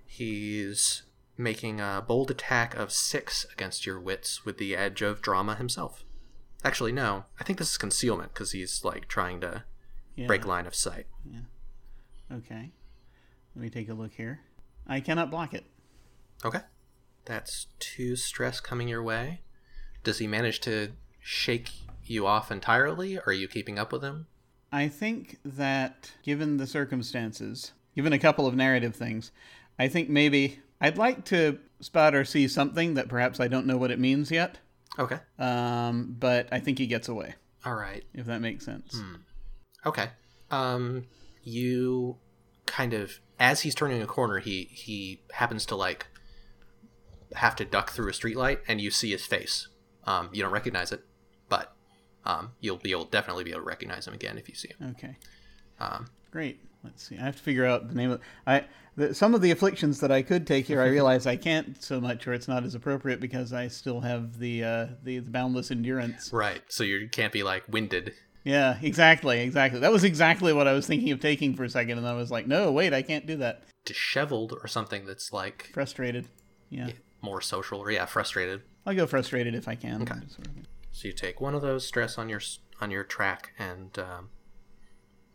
he's 0.07 1.03
making 1.37 1.81
a 1.81 2.05
bold 2.07 2.31
attack 2.31 2.77
of 2.77 2.93
six 2.93 3.45
against 3.53 3.85
your 3.85 3.99
wits 3.99 4.45
with 4.45 4.59
the 4.59 4.77
edge 4.77 5.03
of 5.03 5.21
drama 5.21 5.57
himself. 5.57 6.05
Actually, 6.65 6.93
no, 6.93 7.25
I 7.41 7.45
think 7.45 7.59
this 7.59 7.73
is 7.73 7.77
concealment 7.79 8.33
because 8.33 8.53
he's 8.53 8.85
like 8.85 9.09
trying 9.09 9.41
to 9.41 9.65
Yeah. 10.15 10.27
break 10.29 10.47
line 10.47 10.67
of 10.67 10.75
sight. 10.77 11.07
Yeah. 11.25 11.41
Okay. 12.31 12.71
Let 13.57 13.63
me 13.63 13.69
take 13.71 13.89
a 13.89 13.95
look 13.95 14.13
here. 14.13 14.43
I 14.87 15.01
cannot 15.01 15.31
block 15.31 15.55
it. 15.55 15.65
Okay, 16.45 16.61
that's 17.25 17.67
two 17.81 18.15
stress 18.15 18.61
coming 18.61 18.87
your 18.89 19.03
way. 19.03 19.43
Does 20.05 20.19
he 20.19 20.27
manage 20.27 20.61
to 20.61 20.93
shake 21.21 21.71
you 22.05 22.27
off 22.27 22.51
entirely? 22.51 23.17
Or 23.19 23.25
are 23.29 23.33
you 23.33 23.49
keeping 23.49 23.79
up 23.79 23.93
with 23.93 24.03
him? 24.03 24.27
I 24.73 24.89
think 24.89 25.39
that 25.45 26.13
given 26.23 26.57
the 26.57 26.67
circumstances, 26.67 27.73
given 27.95 28.13
a 28.13 28.19
couple 28.19 28.47
of 28.47 28.55
narrative 28.55 28.97
things, 28.97 29.31
I 29.79 29.89
think 29.89 30.09
maybe 30.09 30.61
I'd 30.81 30.99
like 30.99 31.25
to 31.27 31.59
spot 31.81 32.15
or 32.15 32.25
see 32.25 32.49
something 32.49 32.95
that 32.95 33.09
perhaps 33.09 33.39
I 33.41 33.49
don't 33.49 33.67
know 33.67 33.77
what 33.77 33.91
it 33.91 33.99
means 33.99 34.31
yet. 34.31 34.59
Okay. 34.99 35.19
Um, 35.39 36.17
but 36.19 36.49
I 36.53 36.59
think 36.61 36.79
he 36.79 36.87
gets 36.87 37.09
away, 37.09 37.35
All 37.65 37.75
right. 37.75 38.05
if 38.15 38.27
that 38.27 38.41
makes 38.41 38.65
sense. 38.65 39.01
Okay. 39.87 40.11
Um, 40.51 41.05
you 41.43 42.17
kind 42.67 42.95
of 42.95 43.19
as 43.41 43.63
he's 43.63 43.75
turning 43.75 44.01
a 44.03 44.07
corner, 44.07 44.39
he 44.39 44.65
he 44.71 45.23
happens 45.33 45.67
to 45.67 45.77
like 45.77 46.07
have 47.35 47.57
to 47.57 47.65
duck 47.65 47.91
through 47.91 48.09
a 48.09 48.13
streetlight, 48.13 48.59
and 48.69 48.81
you 48.81 48.91
see 48.91 49.11
his 49.11 49.25
face. 49.27 49.69
Um, 50.07 50.31
you 50.33 50.43
don't 50.43 50.53
recognize 50.53 50.93
it, 50.93 51.05
but 51.49 51.75
um, 52.25 52.53
you'll 52.61 52.77
be 52.77 52.91
able 52.93 53.05
definitely 53.05 53.45
be 53.45 53.51
able 53.51 53.61
to 53.61 53.67
recognize 53.67 54.07
him 54.07 54.15
again 54.15 54.39
if 54.39 54.49
you 54.49 54.55
see 54.55 54.69
him. 54.69 54.91
Okay. 54.97 55.17
Um, 55.81 56.07
Great. 56.31 56.61
Let's 56.85 57.07
see. 57.09 57.17
I 57.17 57.25
have 57.25 57.37
to 57.37 57.43
figure 57.43 57.65
out 57.65 57.89
the 57.89 57.95
name 57.95 58.11
of 58.11 58.21
I. 58.47 58.65
The, 58.95 59.15
some 59.15 59.35
of 59.35 59.41
the 59.41 59.51
afflictions 59.53 60.01
that 60.01 60.11
I 60.13 60.21
could 60.23 60.47
take 60.47 60.67
here, 60.67 60.83
I 60.83 60.87
realize 60.89 61.27
I 61.27 61.37
can't 61.37 61.83
so 61.83 62.01
much, 62.01 62.27
or 62.27 62.35
it's 62.35 62.49
not 62.49 62.65
as 62.65 62.75
appropriate 62.75 63.21
because 63.21 63.53
I 63.53 63.69
still 63.69 64.01
have 64.01 64.39
the 64.39 64.65
uh, 64.65 64.87
the, 65.03 65.21
the 65.21 65.31
boundless 65.31 65.71
endurance. 65.71 66.33
right. 66.33 66.63
So 66.69 66.83
you 66.85 67.09
can't 67.09 67.33
be 67.33 67.43
like 67.43 67.63
winded. 67.69 68.13
Yeah, 68.45 68.77
exactly, 68.83 69.41
exactly. 69.41 69.79
That 69.79 69.93
was 69.93 70.03
exactly 70.03 70.53
what 70.53 70.67
I 70.67 70.73
was 70.73 70.85
thinking 70.89 71.13
of 71.13 71.21
taking 71.21 71.55
for 71.55 71.63
a 71.63 71.71
second, 71.71 71.99
and 71.99 72.09
I 72.09 72.15
was 72.15 72.33
like, 72.33 72.49
no, 72.49 72.73
wait, 72.73 72.93
I 72.93 73.01
can't 73.03 73.25
do 73.25 73.37
that. 73.37 73.63
disheveled 73.85 74.53
or 74.61 74.67
something 74.67 75.07
that's 75.07 75.33
like 75.33 75.71
Frustrated. 75.73 76.27
Yeah, 76.69 76.91
more 77.21 77.41
social 77.41 77.79
or 77.79 77.91
yeah 77.93 78.07
frustrated 78.07 78.63
I'll 78.87 78.95
go 78.95 79.07
frustrated 79.07 79.55
if 79.55 79.69
I 79.69 79.75
can. 79.75 80.03
Okay. 80.03 80.15
Sort 80.29 80.47
of. 80.47 80.53
so 80.91 81.09
you 81.09 81.15
take 81.15 81.41
one 81.41 81.55
of 81.55 81.63
those 81.63 81.87
stress 81.87 82.19
on 82.19 82.29
your 82.29 82.41
on 82.81 82.91
your 82.91 83.05
track 83.05 83.53
and 83.59 83.97
um, 83.99 84.31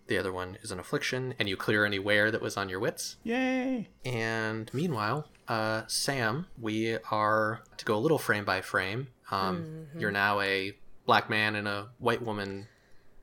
The 0.08 0.18
other 0.18 0.32
one 0.34 0.58
is 0.62 0.72
an 0.72 0.80
affliction, 0.80 1.34
and 1.39 1.48
you 1.50 1.56
clear 1.58 1.86
any 1.86 2.00
wear 2.00 2.32
that 2.32 2.41
was 2.41 2.58
on 2.58 2.70
your 2.70 2.80
wits. 2.80 3.18
Yay! 3.24 3.88
And 4.06 4.70
meanwhile, 4.74 5.30
uh, 5.48 5.84
Sam, 5.88 6.48
we 6.60 6.98
are 7.12 7.62
to 7.78 7.86
go 7.86 7.95
a 7.95 8.00
little 8.00 8.18
frame 8.18 8.45
by 8.45 8.62
frame. 8.62 9.08
Um, 9.32 9.88
You're 9.98 10.12
now 10.12 10.39
a 10.41 10.74
black 11.06 11.30
man 11.30 11.56
and 11.56 11.68
a 11.68 11.89
white 12.00 12.22
woman 12.22 12.68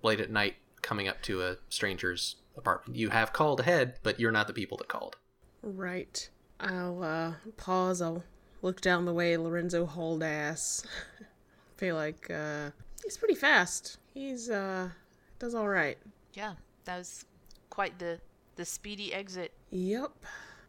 late 0.03 0.21
at 0.21 0.31
night 0.31 0.57
coming 0.83 1.09
up 1.09 1.23
to 1.23 1.43
a 1.43 1.57
stranger's 1.71 2.37
apartment. 2.57 2.97
You 2.99 3.11
have 3.11 3.33
called 3.33 3.61
ahead, 3.61 3.99
but 4.03 4.21
you're 4.21 4.33
not 4.33 4.47
the 4.47 4.53
people 4.53 4.77
that 4.79 4.89
called. 4.89 5.17
Right. 5.63 6.29
I'll 6.61 7.03
uh, 7.03 7.33
pause. 7.57 8.01
I'll 8.03 8.25
look 8.65 8.81
down 8.81 9.05
the 9.05 9.13
way 9.13 9.37
Lorenzo 9.37 9.85
hauled 9.87 10.23
ass. 10.23 10.85
Feel 11.77 11.97
like 11.97 12.31
uh, 12.31 12.71
he's 13.05 13.17
pretty 13.19 13.35
fast. 13.35 13.99
He's 14.15 14.49
uh, 14.49 14.89
does 15.39 15.55
all 15.55 15.69
right. 15.69 15.99
Yeah, 16.33 16.55
that 16.87 16.97
was 16.99 17.27
quite 17.71 17.99
the 17.99 18.21
the 18.57 18.65
speedy 18.65 19.13
exit. 19.13 19.53
Yep. 19.71 20.13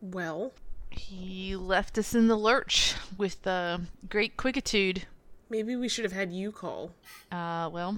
Well, 0.02 0.52
He 0.89 1.56
left 1.56 1.98
us 1.98 2.14
in 2.14 2.28
the 2.28 2.36
lurch 2.36 2.96
with 3.18 3.46
uh, 3.48 3.78
great 4.10 4.36
quickitude. 4.38 5.04
maybe 5.50 5.76
we 5.76 5.88
should 5.88 6.04
have 6.04 6.12
had 6.14 6.34
you 6.34 6.52
call. 6.52 6.91
Uh, 7.32 7.70
well, 7.72 7.98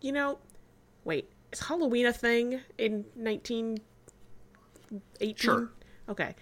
You 0.00 0.12
know, 0.12 0.38
wait. 1.04 1.30
Is 1.52 1.60
Halloween 1.60 2.06
a 2.06 2.12
thing 2.12 2.60
in 2.76 3.04
1918? 3.14 5.36
Sure. 5.36 5.70
Okay. 6.08 6.34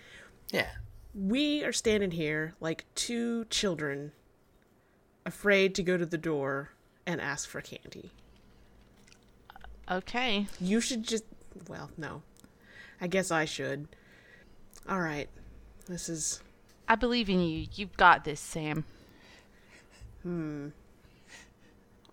Yeah. 0.50 0.68
We 1.18 1.64
are 1.64 1.72
standing 1.72 2.10
here 2.10 2.52
like 2.60 2.84
two 2.94 3.46
children 3.46 4.12
afraid 5.24 5.74
to 5.76 5.82
go 5.82 5.96
to 5.96 6.04
the 6.04 6.18
door 6.18 6.70
and 7.06 7.22
ask 7.22 7.48
for 7.48 7.62
candy. 7.62 8.10
okay. 9.90 10.46
You 10.60 10.80
should 10.80 11.04
just. 11.04 11.24
Well, 11.68 11.90
no. 11.96 12.22
I 13.00 13.06
guess 13.06 13.30
I 13.30 13.46
should. 13.46 13.88
All 14.86 15.00
right. 15.00 15.28
This 15.86 16.10
is. 16.10 16.42
I 16.86 16.96
believe 16.96 17.30
in 17.30 17.40
you. 17.40 17.66
You've 17.74 17.96
got 17.96 18.24
this, 18.24 18.40
Sam. 18.40 18.84
Hmm. 20.22 20.68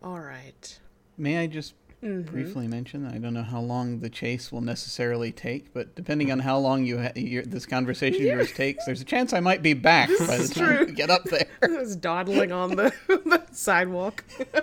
All 0.02 0.20
right. 0.20 0.80
May 1.18 1.40
I 1.40 1.48
just 1.48 1.74
Mm-hmm. 2.04 2.32
briefly 2.32 2.68
mention? 2.68 3.06
I 3.06 3.18
don't 3.18 3.34
know 3.34 3.44
how 3.44 3.62
long 3.62 4.00
the 4.00 4.10
chase 4.10 4.52
will 4.52 4.62
necessarily 4.62 5.32
take, 5.32 5.74
but 5.74 5.96
depending 5.96 6.32
on 6.32 6.40
how 6.40 6.58
long 6.58 6.84
you 6.84 7.00
ha- 7.02 7.14
your, 7.16 7.44
this 7.44 7.66
conversation 7.66 8.22
of 8.22 8.28
yours 8.28 8.52
takes, 8.52 8.86
there's 8.86 9.00
a 9.02 9.06
chance 9.06 9.32
I 9.32 9.40
might 9.40 9.62
be 9.62 9.74
back 9.74 10.10
by 10.20 10.26
the 10.26 10.34
is 10.34 10.50
time 10.50 10.78
true. 10.78 10.86
we 10.88 10.92
get 10.92 11.10
up 11.10 11.24
there. 11.24 11.48
I 11.64 11.68
was 11.68 11.96
dawdling 11.96 12.52
on 12.52 12.76
the, 12.76 12.92
the 13.08 13.44
sidewalk. 13.52 14.24
So 14.38 14.62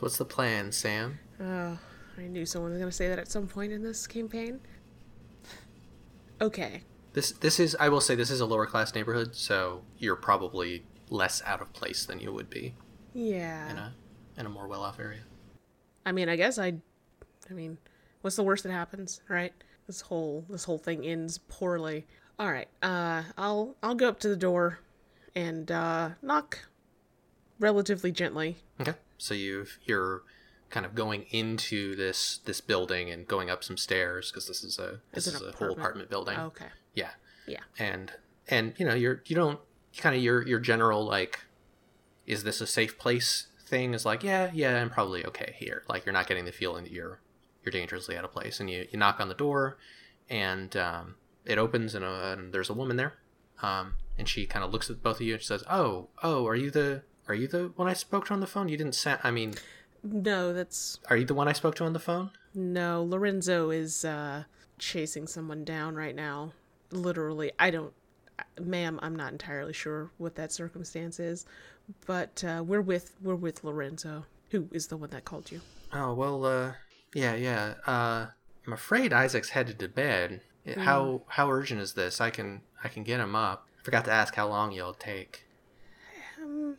what's 0.00 0.16
the 0.18 0.24
plan, 0.24 0.70
Sam? 0.72 1.18
Oh, 1.40 1.78
I 2.18 2.22
knew 2.22 2.46
someone 2.46 2.70
was 2.70 2.78
going 2.78 2.90
to 2.90 2.96
say 2.96 3.08
that 3.08 3.18
at 3.18 3.28
some 3.30 3.48
point 3.48 3.72
in 3.72 3.82
this 3.82 4.06
campaign. 4.06 4.60
Okay. 6.40 6.82
This 7.12 7.32
this 7.32 7.60
is 7.60 7.76
I 7.78 7.88
will 7.88 8.00
say 8.00 8.14
this 8.14 8.30
is 8.30 8.40
a 8.40 8.46
lower 8.46 8.66
class 8.66 8.94
neighborhood, 8.94 9.34
so 9.36 9.82
you're 9.98 10.16
probably 10.16 10.84
less 11.10 11.42
out 11.44 11.60
of 11.60 11.72
place 11.72 12.06
than 12.06 12.20
you 12.20 12.32
would 12.32 12.48
be 12.48 12.74
Yeah. 13.14 13.70
in 13.70 13.76
a 13.76 13.94
in 14.38 14.46
a 14.46 14.48
more 14.48 14.66
well 14.66 14.82
off 14.82 14.98
area. 14.98 15.20
I 16.04 16.12
mean, 16.12 16.28
I 16.28 16.36
guess 16.36 16.58
I. 16.58 16.74
I 17.50 17.54
mean, 17.54 17.78
what's 18.22 18.36
the 18.36 18.42
worst 18.42 18.62
that 18.64 18.72
happens, 18.72 19.20
right? 19.28 19.52
This 19.86 20.00
whole 20.00 20.44
this 20.48 20.64
whole 20.64 20.78
thing 20.78 21.04
ends 21.04 21.38
poorly. 21.48 22.06
All 22.38 22.50
right. 22.50 22.68
Uh, 22.82 23.22
I'll 23.36 23.76
I'll 23.82 23.94
go 23.94 24.08
up 24.08 24.20
to 24.20 24.28
the 24.28 24.36
door, 24.36 24.78
and 25.34 25.70
uh, 25.70 26.10
knock, 26.22 26.66
relatively 27.58 28.12
gently. 28.12 28.56
Okay. 28.80 28.94
So 29.18 29.34
you've 29.34 29.78
you're 29.84 30.22
kind 30.70 30.86
of 30.86 30.94
going 30.94 31.26
into 31.30 31.94
this 31.94 32.38
this 32.44 32.60
building 32.60 33.10
and 33.10 33.28
going 33.28 33.50
up 33.50 33.62
some 33.62 33.76
stairs 33.76 34.30
because 34.30 34.48
this 34.48 34.64
is 34.64 34.78
a 34.78 35.00
this 35.12 35.26
is 35.26 35.34
a 35.34 35.38
whole 35.38 35.48
apartment. 35.50 35.78
apartment 35.78 36.10
building. 36.10 36.38
Okay. 36.38 36.66
Yeah. 36.94 37.10
Yeah. 37.46 37.60
And 37.78 38.12
and 38.48 38.74
you 38.78 38.86
know 38.86 38.94
you're 38.94 39.22
you 39.26 39.36
don't 39.36 39.60
kind 39.96 40.16
of 40.16 40.22
your 40.22 40.46
your 40.46 40.58
general 40.58 41.04
like 41.04 41.40
is 42.26 42.44
this 42.44 42.60
a 42.60 42.66
safe 42.66 42.98
place 42.98 43.48
thing 43.72 43.94
is 43.94 44.04
like 44.04 44.22
yeah 44.22 44.50
yeah 44.52 44.80
I'm 44.80 44.90
probably 44.90 45.24
okay 45.26 45.54
here 45.56 45.82
like 45.88 46.04
you're 46.04 46.12
not 46.12 46.26
getting 46.26 46.44
the 46.44 46.52
feeling 46.52 46.84
that 46.84 46.92
you're 46.92 47.20
you're 47.64 47.72
dangerously 47.72 48.16
out 48.16 48.24
of 48.24 48.32
place 48.32 48.60
and 48.60 48.68
you 48.68 48.86
you 48.90 48.98
knock 48.98 49.18
on 49.18 49.28
the 49.28 49.34
door 49.34 49.78
and 50.28 50.76
um, 50.76 51.14
it 51.44 51.58
opens 51.58 51.94
and, 51.94 52.04
uh, 52.04 52.34
and 52.36 52.52
there's 52.52 52.70
a 52.70 52.74
woman 52.74 52.96
there 52.96 53.14
um, 53.62 53.94
and 54.18 54.28
she 54.28 54.46
kind 54.46 54.64
of 54.64 54.72
looks 54.72 54.90
at 54.90 55.02
both 55.02 55.16
of 55.16 55.22
you 55.22 55.32
and 55.34 55.42
she 55.42 55.46
says 55.46 55.64
oh 55.70 56.08
oh 56.22 56.46
are 56.46 56.54
you 56.54 56.70
the 56.70 57.02
are 57.28 57.34
you 57.34 57.48
the 57.48 57.72
one 57.76 57.88
I 57.88 57.94
spoke 57.94 58.26
to 58.26 58.34
on 58.34 58.40
the 58.40 58.46
phone 58.46 58.68
you 58.68 58.76
didn't 58.76 58.94
sound 58.94 59.20
I 59.24 59.30
mean 59.30 59.54
No, 60.02 60.52
that's 60.52 60.98
are 61.08 61.16
you 61.16 61.24
the 61.24 61.34
one 61.34 61.48
I 61.48 61.52
spoke 61.54 61.74
to 61.76 61.84
on 61.84 61.94
the 61.94 61.98
phone 61.98 62.30
no. 62.54 63.02
Lorenzo 63.02 63.70
is 63.70 64.04
uh, 64.04 64.44
chasing 64.78 65.26
someone 65.26 65.64
down 65.64 65.94
right 65.94 66.14
now. 66.14 66.52
Literally, 66.90 67.52
I 67.58 67.70
don't, 67.70 67.94
ma'am. 68.60 68.98
I'm 69.02 69.16
not 69.16 69.32
entirely 69.32 69.72
sure 69.72 70.10
what 70.18 70.34
that 70.34 70.52
circumstance 70.52 71.18
is, 71.18 71.46
but 72.06 72.42
uh, 72.44 72.62
we're 72.66 72.80
with 72.80 73.14
we're 73.22 73.34
with 73.34 73.64
Lorenzo, 73.64 74.24
who 74.50 74.68
is 74.72 74.86
the 74.88 74.96
one 74.96 75.10
that 75.10 75.24
called 75.24 75.50
you. 75.50 75.60
Oh 75.92 76.14
well, 76.14 76.44
uh, 76.44 76.72
yeah, 77.14 77.34
yeah. 77.34 77.74
Uh, 77.86 78.26
I'm 78.66 78.72
afraid 78.72 79.12
Isaac's 79.12 79.50
headed 79.50 79.78
to 79.80 79.88
bed. 79.88 80.40
How 80.78 81.22
how 81.28 81.50
urgent 81.50 81.80
is 81.80 81.94
this? 81.94 82.20
I 82.20 82.30
can 82.30 82.60
I 82.84 82.88
can 82.88 83.02
get 83.02 83.20
him 83.20 83.34
up. 83.34 83.66
Forgot 83.82 84.04
to 84.04 84.12
ask 84.12 84.34
how 84.34 84.48
long 84.48 84.70
you'll 84.72 84.94
take. 84.94 85.44
Um, 86.40 86.76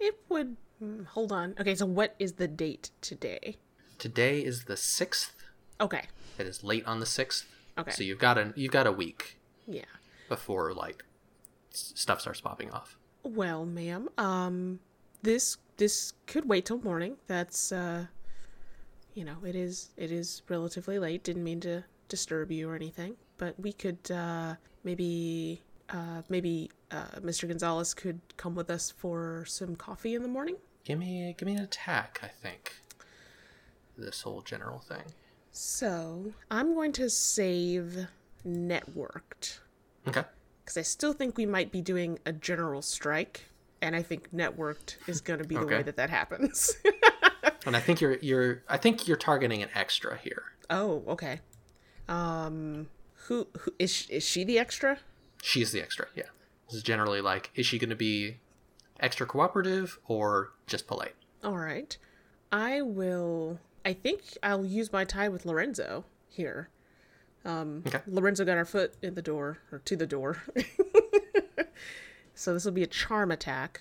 it 0.00 0.18
would. 0.28 0.56
hmm, 0.80 1.04
Hold 1.04 1.30
on. 1.32 1.54
Okay, 1.60 1.74
so 1.76 1.86
what 1.86 2.16
is 2.18 2.32
the 2.34 2.48
date 2.48 2.90
today? 3.00 3.58
Today 3.98 4.40
is 4.40 4.64
the 4.64 4.76
sixth. 4.76 5.32
Okay. 5.80 6.02
It 6.38 6.46
is 6.46 6.64
late 6.64 6.84
on 6.86 6.98
the 6.98 7.06
sixth. 7.06 7.46
Okay. 7.78 7.92
So 7.92 8.02
you've 8.02 8.18
got 8.18 8.38
a 8.38 8.52
you've 8.56 8.72
got 8.72 8.86
a 8.88 8.92
week 8.92 9.38
Yeah. 9.66 9.84
before 10.28 10.74
like 10.74 11.04
stuff 11.70 12.20
starts 12.20 12.40
popping 12.40 12.70
off. 12.72 12.96
Well, 13.22 13.64
ma'am, 13.64 14.08
um, 14.18 14.80
this 15.22 15.56
this 15.76 16.12
could 16.26 16.48
wait 16.48 16.66
till 16.66 16.78
morning. 16.78 17.16
That's 17.26 17.72
uh, 17.72 18.06
you 19.14 19.24
know, 19.24 19.36
it 19.44 19.54
is 19.54 19.90
it 19.96 20.10
is 20.10 20.42
relatively 20.48 20.98
late. 20.98 21.22
Didn't 21.22 21.44
mean 21.44 21.60
to 21.60 21.84
disturb 22.08 22.50
you 22.50 22.68
or 22.68 22.74
anything, 22.74 23.16
but 23.38 23.58
we 23.58 23.72
could 23.72 24.10
uh 24.10 24.54
maybe 24.84 25.62
uh 25.90 26.22
maybe 26.28 26.70
uh 26.90 27.20
Mr. 27.20 27.48
Gonzalez 27.48 27.94
could 27.94 28.20
come 28.36 28.54
with 28.54 28.70
us 28.70 28.90
for 28.90 29.44
some 29.46 29.76
coffee 29.76 30.14
in 30.14 30.22
the 30.22 30.28
morning. 30.28 30.56
Give 30.84 30.98
me 30.98 31.34
give 31.38 31.46
me 31.46 31.54
an 31.54 31.62
attack. 31.62 32.20
I 32.22 32.28
think 32.28 32.74
this 33.96 34.22
whole 34.22 34.42
general 34.42 34.80
thing. 34.80 35.04
So 35.52 36.32
I'm 36.50 36.74
going 36.74 36.92
to 36.92 37.10
save 37.10 38.06
networked 38.46 39.58
Okay. 40.08 40.24
Because 40.64 40.76
I 40.76 40.82
still 40.82 41.12
think 41.12 41.36
we 41.36 41.46
might 41.46 41.72
be 41.72 41.80
doing 41.80 42.18
a 42.26 42.32
general 42.32 42.82
strike, 42.82 43.46
and 43.80 43.94
I 43.96 44.02
think 44.02 44.32
networked 44.32 44.96
is 45.08 45.20
going 45.20 45.38
to 45.40 45.46
be 45.46 45.56
the 45.56 45.66
way 45.66 45.82
that 45.82 45.96
that 45.96 46.10
happens. 46.10 46.76
And 47.64 47.76
I 47.76 47.80
think 47.80 48.00
you're 48.00 48.16
you're 48.18 48.62
I 48.68 48.76
think 48.76 49.06
you're 49.06 49.16
targeting 49.16 49.62
an 49.62 49.68
extra 49.74 50.16
here. 50.18 50.42
oh, 50.70 51.02
okay. 51.06 51.40
Um, 52.08 52.88
who, 53.26 53.46
who 53.56 53.72
is 53.78 54.08
is 54.10 54.24
she 54.24 54.42
the 54.44 54.58
extra? 54.58 54.98
She's 55.42 55.70
the 55.72 55.80
extra, 55.80 56.06
yeah. 56.16 56.24
This 56.66 56.76
is 56.78 56.82
generally 56.82 57.20
like, 57.20 57.50
is 57.54 57.66
she 57.66 57.78
going 57.78 57.90
to 57.90 57.96
be 57.96 58.38
extra 59.00 59.26
cooperative 59.26 59.98
or 60.06 60.50
just 60.66 60.86
polite? 60.86 61.14
All 61.44 61.56
right, 61.56 61.96
I 62.50 62.82
will. 62.82 63.58
I 63.84 63.92
think 63.92 64.22
I'll 64.42 64.64
use 64.64 64.92
my 64.92 65.04
tie 65.04 65.28
with 65.28 65.44
Lorenzo 65.46 66.04
here. 66.28 66.68
Um, 67.44 67.82
Okay. 67.86 68.00
Lorenzo 68.06 68.44
got 68.44 68.56
our 68.56 68.64
foot 68.64 68.94
in 69.02 69.14
the 69.14 69.22
door 69.22 69.58
or 69.72 69.80
to 69.80 69.96
the 69.96 70.06
door, 70.06 70.38
so 72.34 72.54
this 72.54 72.64
will 72.64 72.72
be 72.72 72.82
a 72.82 72.86
charm 72.88 73.30
attack, 73.30 73.80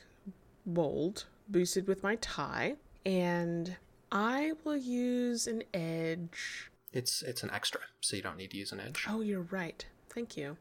bold, 0.66 1.26
boosted 1.48 1.88
with 1.88 2.04
my 2.04 2.16
tie, 2.18 2.76
and 3.06 3.78
I 4.12 4.54
will 4.64 4.78
use 4.78 5.48
an 5.48 5.64
edge. 5.74 6.70
It's 6.94 7.22
it's 7.22 7.44
an 7.44 7.52
extra, 7.52 7.82
so 8.02 8.16
you 8.16 8.22
don't 8.22 8.38
need 8.38 8.52
to 8.52 8.58
use 8.58 8.72
an 8.72 8.80
edge. 8.80 9.06
Oh, 9.08 9.22
you're 9.22 9.48
right. 9.52 9.86
Thank 10.10 10.36
you. 10.36 10.58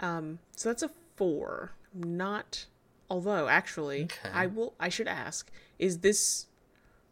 Um, 0.00 0.38
so 0.56 0.68
that's 0.70 0.82
a 0.82 0.90
four. 1.16 1.72
Not, 1.92 2.66
although 3.10 3.48
actually, 3.48 4.04
Okay. 4.04 4.30
I 4.32 4.46
will. 4.46 4.74
I 4.80 4.88
should 4.88 5.08
ask: 5.08 5.50
Is 5.78 5.98
this 5.98 6.46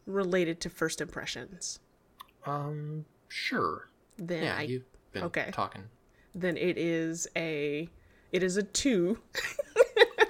related 0.07 0.61
to 0.61 0.71
first 0.71 1.01
impressions? 1.01 1.81
Um, 2.47 3.05
sure. 3.29 3.89
Then 4.17 4.45
Yeah, 4.45 4.57
I, 4.57 4.63
you've 4.63 4.85
been 5.17 5.25
okay. 5.25 5.51
talking. 5.53 5.85
then 6.35 6.57
it 6.57 6.79
is 6.79 7.27
a, 7.37 7.89
it 8.33 8.43
is 8.43 8.57
a 8.57 8.63
two. 8.63 9.19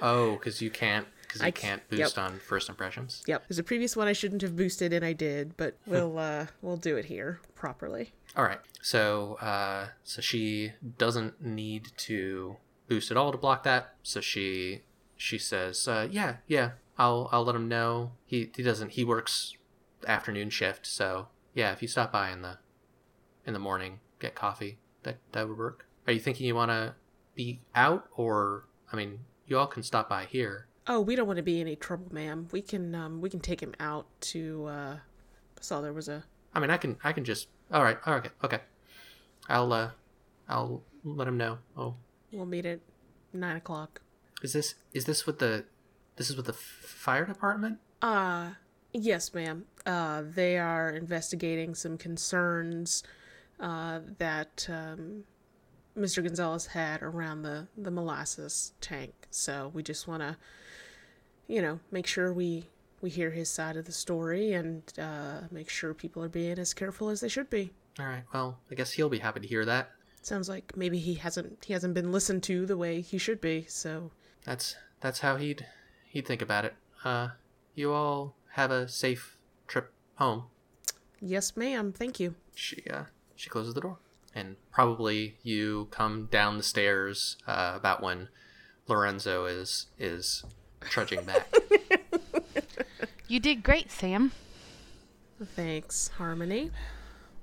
Oh, 0.01 0.33
because 0.33 0.61
you 0.61 0.69
can't 0.69 1.07
because 1.21 1.41
you 1.41 1.47
I 1.47 1.51
can't 1.51 1.81
yep. 1.89 1.99
boost 1.99 2.17
on 2.17 2.39
first 2.39 2.69
impressions. 2.69 3.23
Yep. 3.27 3.45
There's 3.47 3.59
a 3.59 3.63
previous 3.63 3.95
one 3.95 4.07
I 4.07 4.13
shouldn't 4.13 4.41
have 4.41 4.55
boosted, 4.55 4.93
and 4.93 5.03
I 5.03 5.13
did, 5.13 5.57
but 5.57 5.77
we'll 5.85 6.17
uh 6.17 6.47
we'll 6.61 6.77
do 6.77 6.97
it 6.97 7.05
here 7.05 7.39
properly. 7.55 8.11
All 8.35 8.43
right. 8.43 8.59
So 8.81 9.37
uh, 9.41 9.87
so 10.03 10.21
she 10.21 10.73
doesn't 10.97 11.43
need 11.43 11.89
to 11.97 12.57
boost 12.87 13.11
at 13.11 13.17
all 13.17 13.31
to 13.31 13.37
block 13.37 13.63
that. 13.63 13.95
So 14.03 14.21
she 14.21 14.83
she 15.15 15.37
says, 15.37 15.87
uh, 15.87 16.07
yeah, 16.09 16.37
yeah, 16.47 16.71
I'll 16.97 17.29
I'll 17.31 17.43
let 17.43 17.55
him 17.55 17.67
know. 17.67 18.11
He 18.25 18.51
he 18.55 18.63
doesn't 18.63 18.91
he 18.91 19.03
works 19.03 19.55
afternoon 20.07 20.49
shift. 20.49 20.85
So 20.85 21.27
yeah, 21.53 21.71
if 21.71 21.81
you 21.81 21.87
stop 21.87 22.11
by 22.11 22.31
in 22.31 22.41
the 22.41 22.59
in 23.45 23.53
the 23.53 23.59
morning, 23.59 23.99
get 24.19 24.35
coffee. 24.35 24.77
That 25.03 25.17
that 25.31 25.47
would 25.47 25.57
work. 25.57 25.85
Are 26.05 26.13
you 26.13 26.19
thinking 26.19 26.45
you 26.45 26.55
want 26.55 26.71
to 26.71 26.95
be 27.35 27.61
out, 27.75 28.07
or 28.15 28.65
I 28.91 28.95
mean, 28.95 29.19
you 29.45 29.57
all 29.57 29.67
can 29.67 29.83
stop 29.83 30.09
by 30.09 30.25
here. 30.25 30.67
Oh, 30.87 31.01
we 31.01 31.15
don't 31.15 31.27
want 31.27 31.37
to 31.37 31.43
be 31.43 31.59
any 31.59 31.75
trouble, 31.75 32.07
ma'am. 32.11 32.47
We 32.51 32.61
can 32.61 32.95
um 32.95 33.21
we 33.21 33.29
can 33.29 33.39
take 33.39 33.61
him 33.61 33.73
out 33.79 34.07
to 34.21 34.65
uh 34.65 34.97
saw 35.59 35.81
there 35.81 35.93
was 35.93 36.07
a 36.07 36.23
I 36.53 36.59
mean, 36.59 36.69
I 36.69 36.77
can 36.77 36.97
I 37.03 37.11
can 37.13 37.23
just. 37.23 37.47
All 37.71 37.83
right. 37.83 37.97
Okay. 38.07 38.29
Okay. 38.43 38.59
I'll 39.49 39.71
uh, 39.73 39.91
I'll 40.49 40.81
let 41.03 41.27
him 41.27 41.37
know. 41.37 41.59
Oh, 41.77 41.95
we'll 42.31 42.45
meet 42.45 42.65
at 42.65 42.79
nine 43.33 43.57
o'clock. 43.57 44.01
is 44.41 44.53
this 44.53 44.75
is 44.93 45.05
this 45.05 45.25
with 45.25 45.39
the 45.39 45.65
this 46.15 46.29
is 46.29 46.35
with 46.37 46.45
the 46.47 46.53
f- 46.53 46.57
fire 46.59 47.25
department? 47.25 47.79
Uh 48.01 48.51
yes, 48.93 49.33
ma'am. 49.33 49.65
Uh 49.85 50.23
they 50.25 50.57
are 50.57 50.89
investigating 50.89 51.75
some 51.75 51.97
concerns 51.97 53.03
uh 53.59 53.99
that 54.17 54.67
um 54.69 55.23
Mr. 55.97 56.21
Gonzalez 56.23 56.67
had 56.67 57.01
around 57.01 57.41
the 57.41 57.67
the 57.77 57.89
molasses 57.91 58.73
tank. 58.81 59.13
So 59.31 59.71
we 59.73 59.81
just 59.83 60.07
want 60.07 60.21
to 60.21 60.37
you 61.47 61.61
know, 61.61 61.79
make 61.91 62.05
sure 62.07 62.33
we 62.33 62.65
we 63.01 63.09
hear 63.09 63.31
his 63.31 63.49
side 63.49 63.77
of 63.77 63.85
the 63.85 63.91
story 63.91 64.53
and 64.53 64.83
uh 64.99 65.41
make 65.51 65.69
sure 65.69 65.93
people 65.93 66.23
are 66.23 66.29
being 66.29 66.59
as 66.59 66.73
careful 66.73 67.09
as 67.09 67.21
they 67.21 67.29
should 67.29 67.49
be. 67.49 67.71
All 67.99 68.05
right. 68.05 68.23
Well, 68.33 68.59
I 68.71 68.75
guess 68.75 68.91
he'll 68.93 69.09
be 69.09 69.19
happy 69.19 69.39
to 69.39 69.47
hear 69.47 69.65
that. 69.65 69.89
Sounds 70.21 70.49
like 70.49 70.75
maybe 70.75 70.99
he 70.99 71.15
hasn't 71.15 71.63
he 71.65 71.73
hasn't 71.73 71.93
been 71.93 72.11
listened 72.11 72.43
to 72.43 72.65
the 72.65 72.77
way 72.77 73.01
he 73.01 73.17
should 73.17 73.39
be. 73.41 73.65
So 73.67 74.11
That's 74.43 74.75
that's 74.99 75.19
how 75.19 75.37
he'd 75.37 75.65
he'd 76.07 76.27
think 76.27 76.41
about 76.41 76.65
it. 76.65 76.75
Uh, 77.03 77.29
you 77.75 77.93
all 77.93 78.35
have 78.53 78.71
a 78.71 78.87
safe 78.87 79.37
trip 79.67 79.91
home. 80.15 80.45
yes, 81.21 81.55
ma'am. 81.55 81.91
Thank 81.93 82.19
you. 82.19 82.35
She 82.55 82.83
uh 82.89 83.05
she 83.37 83.49
closes 83.49 83.73
the 83.73 83.81
door, 83.81 83.97
and 84.35 84.57
probably 84.71 85.37
you 85.43 85.87
come 85.91 86.27
down 86.29 86.57
the 86.57 86.63
stairs 86.63 87.37
uh, 87.47 87.73
about 87.75 88.03
when 88.03 88.27
Lorenzo 88.87 89.45
is 89.45 89.85
is 89.97 90.43
trudging 90.81 91.23
back. 91.23 91.47
You 93.29 93.41
did 93.41 93.61
great, 93.61 93.91
Sam. 93.91 94.31
Thanks, 95.43 96.07
Harmony. 96.17 96.71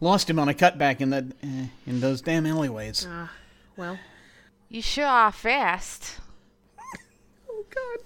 Lost 0.00 0.30
him 0.30 0.38
on 0.38 0.48
a 0.48 0.54
cutback 0.54 1.02
in 1.02 1.10
the 1.10 1.30
uh, 1.42 1.66
in 1.86 2.00
those 2.00 2.22
damn 2.22 2.46
alleyways. 2.46 3.04
Uh, 3.04 3.28
well, 3.76 3.98
You 4.70 4.80
sure 4.80 5.04
are 5.04 5.30
fast. 5.30 6.20
oh 7.50 7.64
god. 7.74 7.98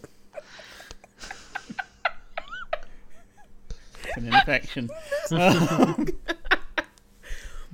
An 4.16 4.26
infection. 4.34 4.90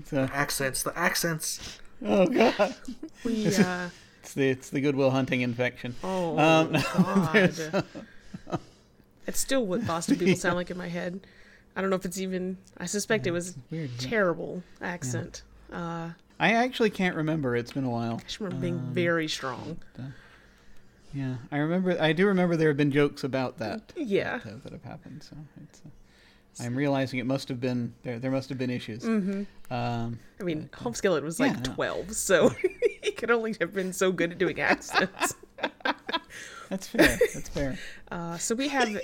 So, 0.07 0.29
accents, 0.33 0.83
the 0.83 0.97
accents. 0.99 1.79
oh 2.05 2.27
god, 2.27 2.75
We 3.25 3.47
uh 3.57 3.89
it's 4.23 4.35
the 4.35 4.49
it's 4.51 4.71
the 4.71 4.81
Good 4.81 4.97
Will 4.97 5.11
Hunting 5.11 5.43
infection. 5.43 5.95
oh 6.03 6.39
Um, 6.39 6.73
god. 6.73 7.85
It's 9.27 9.41
still 9.41 9.65
what 9.65 9.87
Boston 9.87 10.19
people 10.19 10.37
sound 10.37 10.57
like 10.57 10.71
in 10.71 10.77
my 10.77 10.89
head. 10.89 11.21
I 11.75 11.81
don't 11.81 11.89
know 11.89 11.97
if 11.97 12.05
it's 12.05 12.19
even 12.19 12.59
I 12.77 12.85
suspect 12.87 13.27
it 13.27 13.31
was 13.31 13.57
Weird. 13.71 13.91
yeah. 13.99 14.09
terrible 14.09 14.63
accent. 14.83 15.43
Uh 15.73 16.11
I 16.39 16.53
actually 16.53 16.91
can't 16.91 17.17
remember. 17.17 17.57
It's 17.57 17.73
been 17.73 17.85
a 17.85 17.91
while. 17.91 18.17
I 18.21 18.23
just 18.25 18.41
remember 18.41 18.61
being 18.61 18.79
very 18.93 19.29
strong. 19.29 19.79
Yeah, 21.15 21.37
I 21.53 21.59
remember. 21.59 21.97
I 22.01 22.13
do 22.13 22.27
remember 22.27 22.57
there 22.57 22.69
have 22.69 22.77
been 22.77 22.91
jokes 22.91 23.23
about 23.23 23.59
that 23.59 23.93
Yeah. 23.97 24.39
that, 24.45 24.63
that 24.65 24.73
have 24.73 24.83
happened. 24.83 25.23
So 25.23 25.37
it's. 25.63 25.81
Uh, 25.87 25.91
I'm 26.61 26.77
realizing 26.77 27.19
it 27.19 27.27
must 27.27 27.49
have 27.49 27.61
been 27.61 27.95
there. 28.03 28.19
There 28.19 28.31
must 28.31 28.49
have 28.49 28.59
been 28.59 28.71
issues. 28.71 29.03
Mm-hmm. 29.03 29.73
Um, 29.73 30.19
I 30.41 30.45
mean, 30.45 30.69
Home 30.77 30.95
Skillet 30.95 31.25
was 31.25 31.41
like 31.41 31.53
Yeah, 31.53 31.59
I 31.59 31.69
know. 31.69 31.75
12, 31.75 32.13
so 32.13 32.49
he 33.03 33.11
could 33.13 33.31
only 33.31 33.55
have 33.61 33.73
been 33.73 33.93
so 33.93 34.13
good 34.13 34.33
at 34.33 34.39
doing 34.39 34.61
accents. 34.61 35.35
that's 36.69 36.87
fair. 36.87 37.19
That's 37.35 37.49
fair. 37.49 37.79
Uh, 38.11 38.39
so 38.39 38.55
we 38.55 38.69
have 38.69 38.89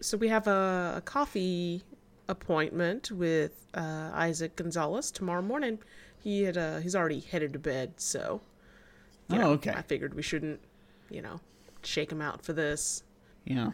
so 0.00 0.16
we 0.16 0.28
have 0.28 0.46
a, 0.46 0.94
a 0.98 1.00
coffee 1.02 1.82
appointment 2.28 3.10
with 3.10 3.66
uh, 3.74 4.10
Isaac 4.14 4.56
Gonzalez 4.56 5.10
tomorrow 5.10 5.42
morning. 5.42 5.78
He 6.22 6.42
had 6.42 6.56
uh, 6.56 6.78
he's 6.78 6.96
already 6.96 7.20
headed 7.20 7.52
to 7.54 7.58
bed, 7.58 7.94
so 7.96 8.40
Oh, 9.32 9.36
know, 9.36 9.50
okay. 9.52 9.70
I 9.70 9.82
figured 9.82 10.14
we 10.14 10.22
shouldn't, 10.22 10.58
you 11.08 11.22
know, 11.22 11.40
shake 11.82 12.10
him 12.10 12.20
out 12.20 12.44
for 12.44 12.52
this. 12.52 13.04
Yeah, 13.44 13.70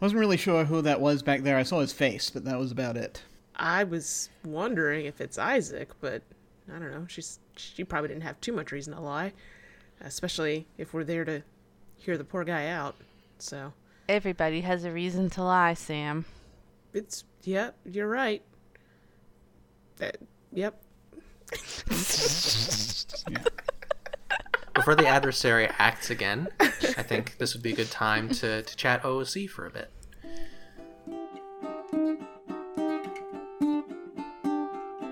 wasn't 0.00 0.20
really 0.20 0.36
sure 0.36 0.64
who 0.64 0.82
that 0.82 1.00
was 1.00 1.22
back 1.22 1.42
there. 1.42 1.56
I 1.56 1.62
saw 1.62 1.80
his 1.80 1.92
face, 1.92 2.30
but 2.30 2.44
that 2.44 2.58
was 2.58 2.72
about 2.72 2.96
it. 2.96 3.22
I 3.56 3.84
was 3.84 4.30
wondering 4.44 5.06
if 5.06 5.20
it's 5.20 5.38
Isaac, 5.38 5.90
but 6.00 6.22
I 6.68 6.78
don't 6.78 6.90
know. 6.90 7.04
She's 7.08 7.38
she 7.56 7.84
probably 7.84 8.08
didn't 8.08 8.22
have 8.22 8.40
too 8.40 8.52
much 8.52 8.72
reason 8.72 8.94
to 8.94 9.00
lie, 9.00 9.32
especially 10.00 10.66
if 10.78 10.94
we're 10.94 11.04
there 11.04 11.24
to 11.26 11.42
hear 11.96 12.16
the 12.16 12.24
poor 12.24 12.44
guy 12.44 12.68
out. 12.68 12.94
So 13.38 13.72
Everybody 14.08 14.62
has 14.62 14.84
a 14.84 14.90
reason 14.90 15.28
to 15.30 15.42
lie, 15.42 15.74
Sam. 15.74 16.24
it's 16.94 17.24
yeah, 17.42 17.70
you're 17.84 18.08
right. 18.08 18.42
Uh, 20.00 20.10
yep. 20.52 20.80
Before 24.80 24.94
the 24.94 25.06
adversary 25.06 25.68
acts 25.78 26.08
again, 26.08 26.48
I 26.58 27.02
think 27.02 27.36
this 27.36 27.52
would 27.52 27.62
be 27.62 27.74
a 27.74 27.76
good 27.76 27.90
time 27.90 28.30
to, 28.30 28.62
to 28.62 28.76
chat 28.76 29.02
OOC 29.02 29.46
for 29.50 29.66
a 29.66 29.70
bit. 29.70 29.90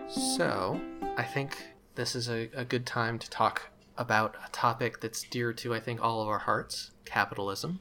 So, 0.08 0.80
I 1.18 1.22
think 1.22 1.58
this 1.96 2.16
is 2.16 2.30
a, 2.30 2.48
a 2.54 2.64
good 2.64 2.86
time 2.86 3.18
to 3.18 3.28
talk 3.28 3.68
about 3.98 4.36
a 4.42 4.50
topic 4.52 5.02
that's 5.02 5.22
dear 5.24 5.52
to, 5.52 5.74
I 5.74 5.80
think, 5.80 6.02
all 6.02 6.22
of 6.22 6.28
our 6.28 6.38
hearts 6.38 6.92
capitalism. 7.04 7.80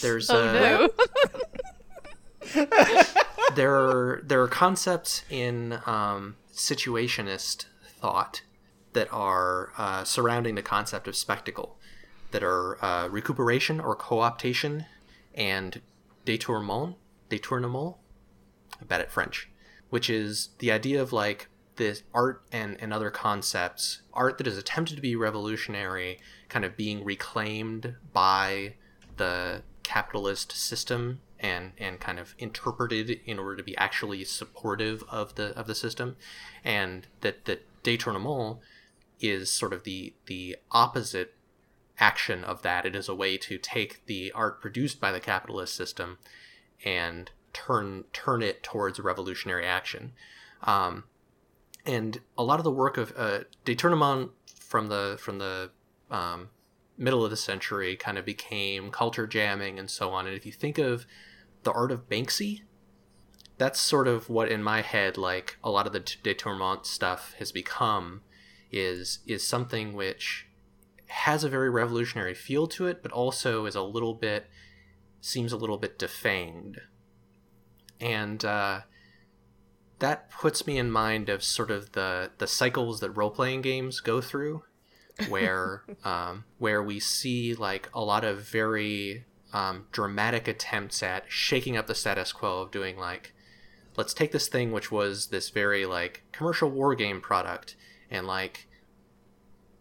There's 0.00 0.30
Oh 0.30 0.90
a, 2.54 2.54
no. 2.54 2.66
there 3.56 3.74
are 3.74 4.22
there 4.24 4.40
are 4.42 4.48
concepts 4.48 5.24
in 5.28 5.80
um, 5.86 6.36
situationist 6.54 7.64
thought 7.84 8.42
that 8.94 9.12
are 9.12 9.72
uh, 9.76 10.02
surrounding 10.04 10.54
the 10.54 10.62
concept 10.62 11.06
of 11.06 11.14
spectacle 11.14 11.76
that 12.30 12.42
are 12.42 12.82
uh, 12.84 13.08
recuperation 13.08 13.80
or 13.80 13.94
co-optation 13.94 14.86
and 15.34 15.80
détournement 16.26 16.94
détournement 17.30 17.96
I'm 18.80 18.86
bad 18.86 19.00
at 19.00 19.12
French 19.12 19.50
which 19.90 20.10
is 20.10 20.48
the 20.58 20.72
idea 20.72 21.00
of 21.00 21.12
like 21.12 21.48
this 21.76 22.02
art 22.12 22.42
and, 22.52 22.76
and 22.80 22.92
other 22.92 23.10
concepts 23.10 24.02
art 24.12 24.38
that 24.38 24.46
is 24.46 24.56
attempted 24.56 24.96
to 24.96 25.02
be 25.02 25.16
revolutionary 25.16 26.18
kind 26.48 26.64
of 26.64 26.76
being 26.76 27.04
reclaimed 27.04 27.94
by 28.12 28.74
the 29.16 29.62
capitalist 29.82 30.52
system 30.52 31.20
and 31.40 31.72
and 31.78 32.00
kind 32.00 32.18
of 32.18 32.34
interpreted 32.38 33.20
in 33.26 33.38
order 33.38 33.56
to 33.56 33.62
be 33.62 33.76
actually 33.76 34.24
supportive 34.24 35.04
of 35.10 35.34
the 35.34 35.56
of 35.58 35.66
the 35.66 35.74
system 35.74 36.16
and 36.64 37.06
that 37.20 37.44
that 37.44 37.66
détournement 37.82 38.58
is 39.20 39.50
sort 39.50 39.72
of 39.72 39.84
the 39.84 40.14
the 40.26 40.56
opposite 40.70 41.34
action 41.98 42.44
of 42.44 42.62
that. 42.62 42.84
It 42.84 42.96
is 42.96 43.08
a 43.08 43.14
way 43.14 43.36
to 43.38 43.58
take 43.58 44.04
the 44.06 44.32
art 44.32 44.60
produced 44.60 45.00
by 45.00 45.12
the 45.12 45.20
capitalist 45.20 45.74
system 45.74 46.18
and 46.84 47.30
turn 47.52 48.04
turn 48.12 48.42
it 48.42 48.62
towards 48.62 48.98
revolutionary 48.98 49.66
action. 49.66 50.12
Um, 50.62 51.04
and 51.86 52.20
a 52.36 52.42
lot 52.42 52.58
of 52.58 52.64
the 52.64 52.70
work 52.70 52.96
of 52.96 53.12
uh, 53.16 53.40
détournement 53.64 54.30
from 54.46 54.88
the 54.88 55.16
from 55.20 55.38
the 55.38 55.70
um, 56.10 56.50
middle 56.96 57.24
of 57.24 57.30
the 57.30 57.36
century 57.36 57.96
kind 57.96 58.18
of 58.18 58.24
became 58.24 58.90
culture 58.90 59.26
jamming 59.26 59.78
and 59.78 59.90
so 59.90 60.10
on. 60.10 60.26
And 60.26 60.36
if 60.36 60.46
you 60.46 60.52
think 60.52 60.78
of 60.78 61.06
the 61.62 61.72
art 61.72 61.92
of 61.92 62.08
Banksy, 62.08 62.62
that's 63.58 63.80
sort 63.80 64.08
of 64.08 64.28
what 64.28 64.50
in 64.50 64.62
my 64.62 64.82
head 64.82 65.16
like 65.16 65.58
a 65.62 65.70
lot 65.70 65.86
of 65.86 65.92
the 65.92 66.00
détournement 66.00 66.86
stuff 66.86 67.34
has 67.38 67.52
become 67.52 68.22
is 68.74 69.20
is 69.26 69.46
something 69.46 69.92
which 69.94 70.46
has 71.06 71.44
a 71.44 71.48
very 71.48 71.70
revolutionary 71.70 72.34
feel 72.34 72.66
to 72.66 72.86
it, 72.86 73.02
but 73.02 73.12
also 73.12 73.66
is 73.66 73.74
a 73.74 73.82
little 73.82 74.14
bit 74.14 74.46
seems 75.20 75.52
a 75.52 75.56
little 75.56 75.78
bit 75.78 75.98
defanged. 75.98 76.78
And 78.00 78.44
uh, 78.44 78.80
that 80.00 80.30
puts 80.30 80.66
me 80.66 80.76
in 80.76 80.90
mind 80.90 81.28
of 81.28 81.42
sort 81.44 81.70
of 81.70 81.92
the 81.92 82.32
the 82.38 82.46
cycles 82.46 83.00
that 83.00 83.10
role 83.10 83.30
playing 83.30 83.62
games 83.62 84.00
go 84.00 84.20
through, 84.20 84.64
where 85.28 85.84
um, 86.04 86.44
where 86.58 86.82
we 86.82 86.98
see 86.98 87.54
like 87.54 87.88
a 87.94 88.02
lot 88.02 88.24
of 88.24 88.42
very 88.42 89.24
um, 89.52 89.86
dramatic 89.92 90.48
attempts 90.48 91.02
at 91.02 91.24
shaking 91.28 91.76
up 91.76 91.86
the 91.86 91.94
status 91.94 92.32
quo 92.32 92.62
of 92.62 92.72
doing 92.72 92.96
like 92.96 93.32
let's 93.96 94.12
take 94.12 94.32
this 94.32 94.48
thing 94.48 94.72
which 94.72 94.90
was 94.90 95.28
this 95.28 95.50
very 95.50 95.86
like 95.86 96.24
commercial 96.32 96.68
war 96.68 96.96
game 96.96 97.20
product 97.20 97.76
and 98.14 98.26
like 98.26 98.68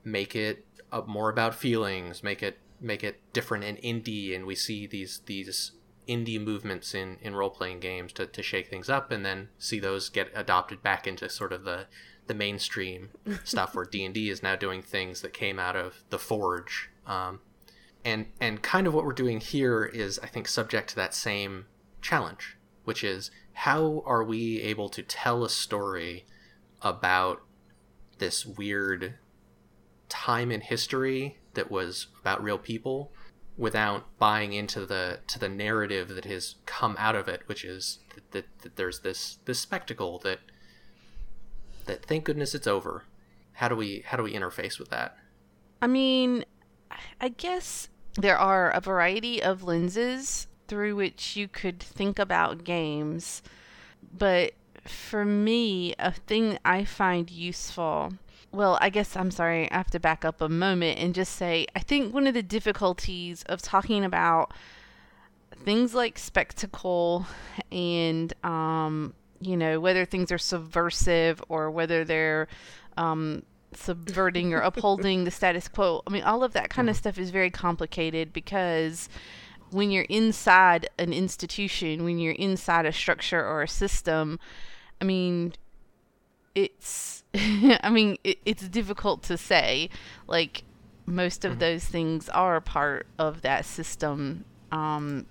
make 0.04 0.36
it 0.36 0.66
more 1.08 1.30
about 1.30 1.56
feelings 1.56 2.24
make 2.24 2.44
it 2.44 2.60
make 2.80 3.04
it 3.04 3.22
different 3.32 3.64
and 3.64 3.78
indie 3.80 4.36
and 4.36 4.46
we 4.46 4.56
see 4.56 4.86
these 4.86 5.22
these 5.26 5.72
indie 6.08 6.44
movements 6.44 6.94
in, 6.94 7.18
in 7.22 7.34
role 7.34 7.50
playing 7.50 7.80
games 7.80 8.12
to, 8.12 8.26
to 8.26 8.44
shake 8.44 8.70
things 8.70 8.90
up 8.90 9.10
and 9.12 9.26
then 9.26 9.48
see 9.58 9.80
those 9.80 10.10
get 10.10 10.30
adopted 10.36 10.84
back 10.84 11.08
into 11.08 11.30
sort 11.30 11.54
of 11.54 11.64
the 11.64 11.86
the 12.28 12.34
mainstream 12.34 13.10
stuff 13.44 13.76
where 13.76 13.86
D&D 13.86 14.30
is 14.30 14.44
now 14.44 14.56
doing 14.56 14.82
things 14.82 15.22
that 15.22 15.34
came 15.34 15.60
out 15.60 15.76
of 15.76 16.04
the 16.10 16.20
Forge 16.20 16.90
um, 17.08 17.40
and 18.04 18.28
and 18.40 18.62
kind 18.62 18.86
of 18.86 18.94
what 18.94 19.06
we're 19.06 19.14
doing 19.14 19.40
here 19.40 19.86
is 19.86 20.20
I 20.20 20.28
think 20.28 20.48
subject 20.48 20.90
to 20.90 20.96
that 20.98 21.14
same 21.14 21.66
challenge 22.02 22.58
which 22.84 23.04
is 23.04 23.32
how 23.54 24.04
are 24.06 24.24
we 24.24 24.62
able 24.62 24.90
to 24.90 25.04
tell 25.04 25.46
a 25.46 25.50
story 25.50 26.26
about 26.82 27.42
this 28.20 28.46
weird 28.46 29.16
time 30.10 30.52
in 30.52 30.62
history 30.62 31.38
that 31.54 31.72
was 31.72 32.08
about 32.22 32.44
real 32.44 32.58
people 32.58 33.12
without 33.58 34.18
buying 34.18 34.54
into 34.54 34.86
the 34.86 35.20
to 35.28 35.38
the 35.38 35.50
narrative 35.50 36.10
that 36.10 36.26
has 36.26 36.56
come 36.66 36.96
out 36.98 37.16
of 37.16 37.28
it 37.28 37.42
which 37.46 37.64
is 37.64 38.00
that, 38.16 38.32
that, 38.32 38.46
that 38.62 38.76
there's 38.76 39.02
this 39.02 39.38
this 39.46 39.60
spectacle 39.60 40.20
that 40.20 40.40
that 41.86 42.06
thank 42.06 42.24
goodness 42.24 42.56
it's 42.56 42.68
over. 42.68 43.04
How 43.54 43.68
do 43.68 43.76
we 43.76 44.04
how 44.06 44.18
do 44.18 44.24
we 44.24 44.34
interface 44.34 44.80
with 44.80 44.90
that? 44.90 45.18
I 45.82 45.88
mean, 45.88 46.46
I 47.20 47.30
guess 47.30 47.90
there 48.16 48.38
are 48.38 48.72
a 48.72 48.80
variety 48.80 49.42
of 49.42 49.64
lenses 49.64 50.48
through 50.68 50.96
which 50.96 51.36
you 51.36 51.48
could 51.48 51.80
think 51.80 52.20
about 52.20 52.64
games, 52.64 53.42
but 54.18 54.54
for 54.86 55.26
me, 55.26 55.96
a 56.00 56.12
thing 56.12 56.58
I 56.66 56.86
find 56.86 57.30
useful. 57.30 58.14
Well, 58.52 58.78
I 58.82 58.90
guess 58.90 59.16
I'm 59.16 59.32
sorry, 59.32 59.70
I 59.72 59.78
have 59.78 59.90
to 59.92 60.00
back 60.00 60.24
up 60.24 60.40
a 60.40 60.50
moment 60.50 61.00
and 61.00 61.16
just 61.16 61.36
say 61.36 61.66
I 61.76 61.80
think 61.80 62.14
one 62.14 62.28
of 62.28 62.34
the 62.34 62.44
difficulties 62.44 63.44
of 63.44 63.62
talking 63.62 64.06
about 64.06 64.54
things 65.64 65.94
like 65.94 66.20
spectacle 66.20 67.26
and, 67.72 68.34
um, 68.46 69.14
you 69.40 69.58
know, 69.58 69.80
whether 69.80 70.06
things 70.06 70.32
are 70.32 70.38
subversive 70.38 71.42
or 71.50 71.72
whether 71.72 72.04
they're 72.04 72.48
um, 72.98 73.44
subverting 73.74 74.54
or 74.54 74.60
upholding 74.60 75.24
the 75.24 75.32
status 75.32 75.68
quo. 75.68 76.02
I 76.06 76.12
mean, 76.12 76.24
all 76.24 76.44
of 76.44 76.54
that 76.54 76.70
kind 76.70 76.90
of 76.90 76.96
stuff 76.96 77.18
is 77.18 77.32
very 77.32 77.50
complicated 77.50 78.34
because 78.34 79.10
when 79.72 79.90
you're 79.90 80.04
inside 80.04 80.88
an 81.00 81.14
institution, 81.14 82.04
when 82.04 82.20
you're 82.20 82.34
inside 82.34 82.86
a 82.86 82.92
structure 82.92 83.44
or 83.44 83.64
a 83.64 83.68
system, 83.68 84.40
I 85.04 85.06
mean, 85.06 85.52
it's, 86.56 87.26
I 87.36 87.90
mean, 87.90 88.16
it, 88.24 88.38
it's 88.46 88.70
difficult 88.70 89.22
to 89.24 89.38
say. 89.38 89.90
Like, 90.28 90.64
most 91.06 91.44
of 91.44 91.60
those 91.60 91.84
things 91.84 92.30
are 92.30 92.62
part 92.62 93.06
of 93.20 93.42
that 93.42 93.66
system. 93.66 94.46
Um, 94.72 95.26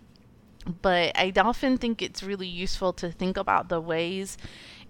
but 0.82 1.16
I 1.16 1.32
often 1.38 1.78
think 1.78 2.02
it's 2.02 2.22
really 2.22 2.46
useful 2.46 2.92
to 2.92 3.10
think 3.10 3.38
about 3.38 3.70
the 3.70 3.80
ways 3.80 4.36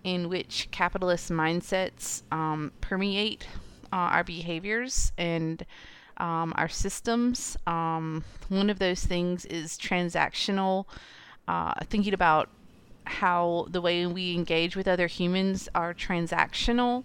in 0.02 0.28
which 0.28 0.66
capitalist 0.72 1.30
mindsets 1.30 2.22
um, 2.32 2.72
permeate 2.80 3.46
uh, 3.92 4.10
our 4.10 4.24
behaviors 4.24 5.12
and 5.16 5.64
um, 6.16 6.52
our 6.56 6.68
systems. 6.68 7.56
Um, 7.68 8.24
one 8.48 8.68
of 8.68 8.80
those 8.80 9.06
things 9.06 9.44
is 9.44 9.78
transactional, 9.78 10.86
uh, 11.46 11.74
thinking 11.88 12.14
about 12.14 12.48
how 13.04 13.66
the 13.70 13.80
way 13.80 14.06
we 14.06 14.34
engage 14.34 14.76
with 14.76 14.88
other 14.88 15.06
humans 15.06 15.68
are 15.74 15.94
transactional 15.94 17.04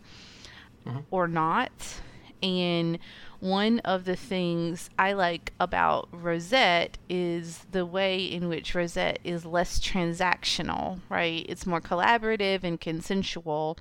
or 1.12 1.28
not. 1.28 2.02
And 2.42 3.00
one 3.40 3.80
of 3.80 4.06
the 4.06 4.16
things 4.16 4.90
I 4.98 5.14
like 5.14 5.54
about 5.60 6.08
Rosette 6.12 6.98
is 7.10 7.66
the 7.72 7.86
way 7.86 8.24
in 8.24 8.48
which 8.48 8.74
Rosette 8.74 9.20
is 9.24 9.46
less 9.46 9.80
transactional, 9.80 11.00
right? 11.10 11.46
It's 11.48 11.66
more 11.66 11.82
collaborative 11.82 12.64
and 12.64 12.80
consensual. 12.80 13.78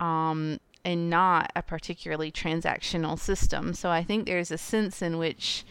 Um, 0.00 0.58
and 0.84 1.08
not 1.08 1.52
a 1.54 1.62
particularly 1.62 2.32
transactional 2.32 3.16
system. 3.16 3.72
So 3.72 3.90
I 3.90 4.02
think 4.02 4.26
there's 4.26 4.50
a 4.50 4.58
sense 4.58 5.00
in 5.00 5.16
which 5.16 5.64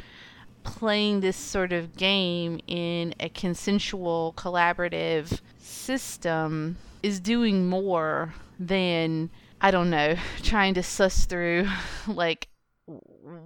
playing 0.64 1.20
this 1.20 1.36
sort 1.36 1.74
of 1.74 1.98
game 1.98 2.60
in 2.68 3.14
a 3.20 3.30
consensual, 3.30 4.34
collaborative 4.38 5.42
system 5.82 6.78
is 7.04 7.20
doing 7.20 7.68
more 7.68 8.34
than, 8.60 9.30
I 9.60 9.72
don't 9.72 9.90
know, 9.90 10.16
trying 10.44 10.74
to 10.76 10.84
suss 10.84 11.26
through 11.26 11.68
like 12.08 12.48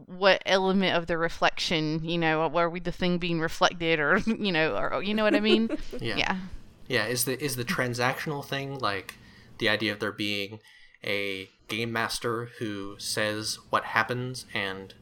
what 0.05 0.41
element 0.45 0.95
of 0.95 1.07
the 1.07 1.17
reflection, 1.17 2.03
you 2.03 2.17
know, 2.17 2.47
where 2.47 2.69
we 2.69 2.79
the 2.79 2.91
thing 2.91 3.17
being 3.17 3.39
reflected 3.39 3.99
or, 3.99 4.17
you 4.25 4.51
know, 4.51 4.75
or 4.75 5.03
you 5.03 5.13
know 5.13 5.23
what 5.23 5.35
I 5.35 5.39
mean? 5.39 5.69
Yeah. 5.99 6.15
yeah. 6.17 6.37
Yeah, 6.87 7.07
is 7.07 7.25
the 7.25 7.43
is 7.43 7.55
the 7.55 7.65
transactional 7.65 8.45
thing 8.45 8.77
like 8.77 9.15
the 9.57 9.69
idea 9.69 9.91
of 9.91 9.99
there 9.99 10.11
being 10.11 10.59
a 11.03 11.49
game 11.67 11.91
master 11.91 12.49
who 12.59 12.95
says 12.99 13.57
what 13.71 13.85
happens 13.85 14.45
and 14.53 14.93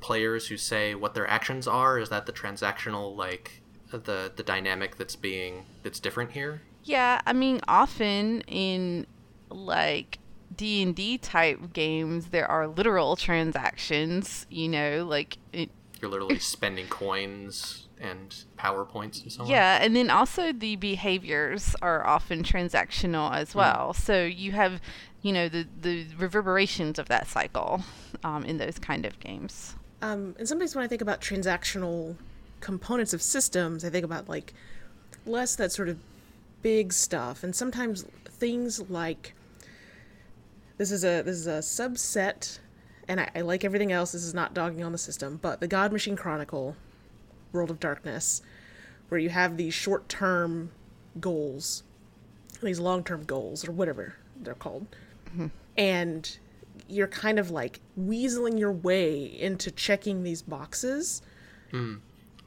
players 0.00 0.46
who 0.46 0.56
say 0.56 0.94
what 0.94 1.14
their 1.14 1.26
actions 1.26 1.66
are? 1.66 1.98
Is 1.98 2.08
that 2.10 2.26
the 2.26 2.32
transactional 2.32 3.16
like 3.16 3.62
the 3.96 4.30
the 4.34 4.42
dynamic 4.42 4.96
that's 4.96 5.16
being 5.16 5.64
that's 5.82 6.00
different 6.00 6.32
here? 6.32 6.60
Yeah, 6.84 7.20
I 7.26 7.32
mean, 7.32 7.60
often 7.68 8.42
in 8.42 9.06
like 9.50 10.18
D 10.56 10.82
and 10.82 10.94
D 10.94 11.18
type 11.18 11.72
games, 11.72 12.26
there 12.26 12.46
are 12.46 12.66
literal 12.66 13.16
transactions. 13.16 14.46
You 14.50 14.68
know, 14.68 15.04
like 15.08 15.38
it, 15.52 15.70
You're 16.00 16.10
literally 16.10 16.38
spending 16.38 16.86
coins 16.88 17.86
and 18.00 18.44
power 18.56 18.84
points 18.84 19.22
and 19.22 19.32
so 19.32 19.42
on. 19.42 19.48
yeah, 19.48 19.78
and 19.82 19.96
then 19.96 20.08
also 20.08 20.52
the 20.52 20.76
behaviors 20.76 21.74
are 21.82 22.06
often 22.06 22.44
transactional 22.44 23.34
as 23.34 23.54
well. 23.56 23.92
So 23.92 24.24
you 24.24 24.52
have, 24.52 24.80
you 25.22 25.32
know, 25.32 25.48
the 25.48 25.66
the 25.80 26.06
reverberations 26.16 26.98
of 26.98 27.08
that 27.08 27.26
cycle 27.26 27.82
um, 28.22 28.44
in 28.44 28.58
those 28.58 28.78
kind 28.78 29.04
of 29.04 29.18
games. 29.20 29.74
Um, 30.00 30.36
and 30.38 30.46
sometimes 30.46 30.76
when 30.76 30.84
I 30.84 30.88
think 30.88 31.02
about 31.02 31.20
transactional 31.20 32.16
components 32.60 33.12
of 33.12 33.22
systems, 33.22 33.84
I 33.84 33.90
think 33.90 34.04
about 34.04 34.28
like 34.28 34.54
less 35.26 35.56
that 35.56 35.72
sort 35.72 35.88
of 35.88 35.98
big 36.62 36.92
stuff, 36.92 37.44
and 37.44 37.54
sometimes 37.54 38.04
things 38.26 38.88
like 38.90 39.34
this 40.76 40.90
is 40.90 41.04
a 41.04 41.22
this 41.22 41.36
is 41.36 41.46
a 41.46 41.58
subset, 41.58 42.58
and 43.08 43.20
I, 43.20 43.30
I 43.34 43.40
like 43.42 43.64
everything 43.64 43.92
else. 43.92 44.12
This 44.12 44.24
is 44.24 44.34
not 44.34 44.54
dogging 44.54 44.82
on 44.82 44.92
the 44.92 44.98
system, 44.98 45.38
but 45.40 45.60
the 45.60 45.68
God 45.68 45.92
Machine 45.92 46.16
Chronicle, 46.16 46.76
World 47.52 47.70
of 47.70 47.80
Darkness, 47.80 48.42
where 49.08 49.20
you 49.20 49.30
have 49.30 49.56
these 49.56 49.74
short 49.74 50.08
term 50.08 50.70
goals, 51.20 51.82
these 52.62 52.80
long 52.80 53.04
term 53.04 53.24
goals, 53.24 53.66
or 53.66 53.72
whatever 53.72 54.14
they're 54.40 54.54
called, 54.54 54.86
mm-hmm. 55.30 55.46
and 55.76 56.38
you're 56.88 57.08
kind 57.08 57.38
of 57.38 57.50
like 57.50 57.80
weaseling 58.00 58.58
your 58.58 58.72
way 58.72 59.24
into 59.24 59.70
checking 59.70 60.22
these 60.22 60.42
boxes. 60.42 61.22
Hmm. 61.70 61.96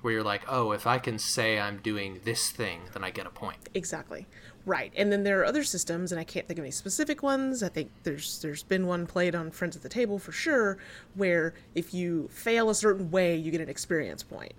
Where 0.02 0.14
you're 0.14 0.24
like, 0.24 0.44
oh, 0.48 0.72
if 0.72 0.88
I 0.88 0.98
can 0.98 1.20
say 1.20 1.60
I'm 1.60 1.78
doing 1.78 2.22
this 2.24 2.50
thing, 2.50 2.82
then 2.94 3.04
I 3.04 3.12
get 3.12 3.28
a 3.28 3.30
point. 3.30 3.70
Exactly. 3.74 4.26
Right. 4.66 4.92
And 4.96 5.12
then 5.12 5.24
there 5.24 5.40
are 5.42 5.46
other 5.46 5.64
systems 5.64 6.12
and 6.12 6.20
I 6.20 6.24
can't 6.24 6.48
think 6.48 6.60
of 6.60 6.64
any 6.64 6.72
specific 6.72 7.24
ones. 7.24 7.64
I 7.64 7.70
think 7.70 7.92
there's 8.04 8.42
there's 8.42 8.64
been 8.64 8.86
one 8.88 9.08
played 9.08 9.36
on 9.36 9.52
Friends 9.52 9.76
at 9.76 9.82
the 9.82 9.90
Table 9.90 10.20
for 10.20 10.32
sure 10.32 10.78
where 11.16 11.54
if 11.76 11.94
you 11.94 12.30
fail 12.32 12.70
a 12.70 12.76
certain 12.76 13.10
way, 13.12 13.36
you 13.36 13.52
get 13.52 13.62
an 13.62 13.70
experience 13.70 14.24
point, 14.24 14.54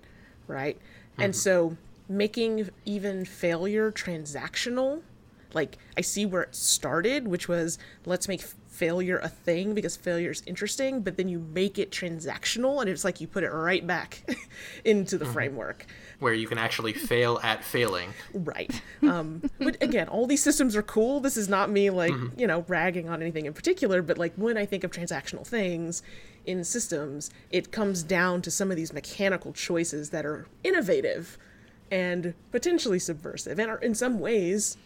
right? 0.47 0.77
And 1.17 1.33
mm-hmm. 1.33 1.39
so 1.39 1.77
making 2.09 2.69
even 2.85 3.25
failure 3.25 3.91
transactional 3.91 5.01
like 5.53 5.77
I 5.97 6.01
see 6.01 6.25
where 6.25 6.43
it 6.43 6.55
started, 6.55 7.27
which 7.27 7.47
was 7.47 7.77
let's 8.05 8.27
make 8.27 8.41
failure 8.73 9.19
a 9.19 9.29
thing 9.29 9.75
because 9.75 9.95
failure 9.95 10.31
is 10.31 10.41
interesting, 10.47 11.01
but 11.01 11.15
then 11.15 11.29
you 11.29 11.39
make 11.39 11.77
it 11.77 11.91
transactional 11.91 12.81
and 12.81 12.89
it's 12.89 13.05
like 13.05 13.21
you 13.21 13.27
put 13.27 13.43
it 13.43 13.51
right 13.51 13.85
back 13.85 14.23
into 14.85 15.17
the 15.17 15.25
framework. 15.25 15.85
Where 16.19 16.33
you 16.33 16.47
can 16.47 16.57
actually 16.57 16.93
fail 16.93 17.39
at 17.43 17.63
failing. 17.63 18.13
Right. 18.33 18.81
Um, 19.03 19.43
but 19.59 19.81
again, 19.81 20.07
all 20.07 20.25
these 20.25 20.41
systems 20.41 20.75
are 20.75 20.81
cool. 20.81 21.19
This 21.19 21.37
is 21.37 21.47
not 21.47 21.69
me 21.69 21.91
like, 21.91 22.13
you 22.35 22.47
know, 22.47 22.65
ragging 22.67 23.09
on 23.09 23.21
anything 23.21 23.45
in 23.45 23.53
particular, 23.53 24.01
but 24.01 24.17
like 24.17 24.33
when 24.35 24.57
I 24.57 24.65
think 24.65 24.83
of 24.83 24.91
transactional 24.91 25.45
things 25.45 26.01
in 26.45 26.63
systems, 26.63 27.29
it 27.51 27.71
comes 27.71 28.01
down 28.01 28.41
to 28.41 28.51
some 28.51 28.71
of 28.71 28.77
these 28.77 28.91
mechanical 28.91 29.53
choices 29.53 30.09
that 30.09 30.25
are 30.25 30.47
innovative 30.63 31.37
and 31.91 32.33
potentially 32.51 32.97
subversive 32.97 33.59
and 33.59 33.69
are 33.69 33.77
in 33.77 33.93
some 33.93 34.19
ways 34.19 34.77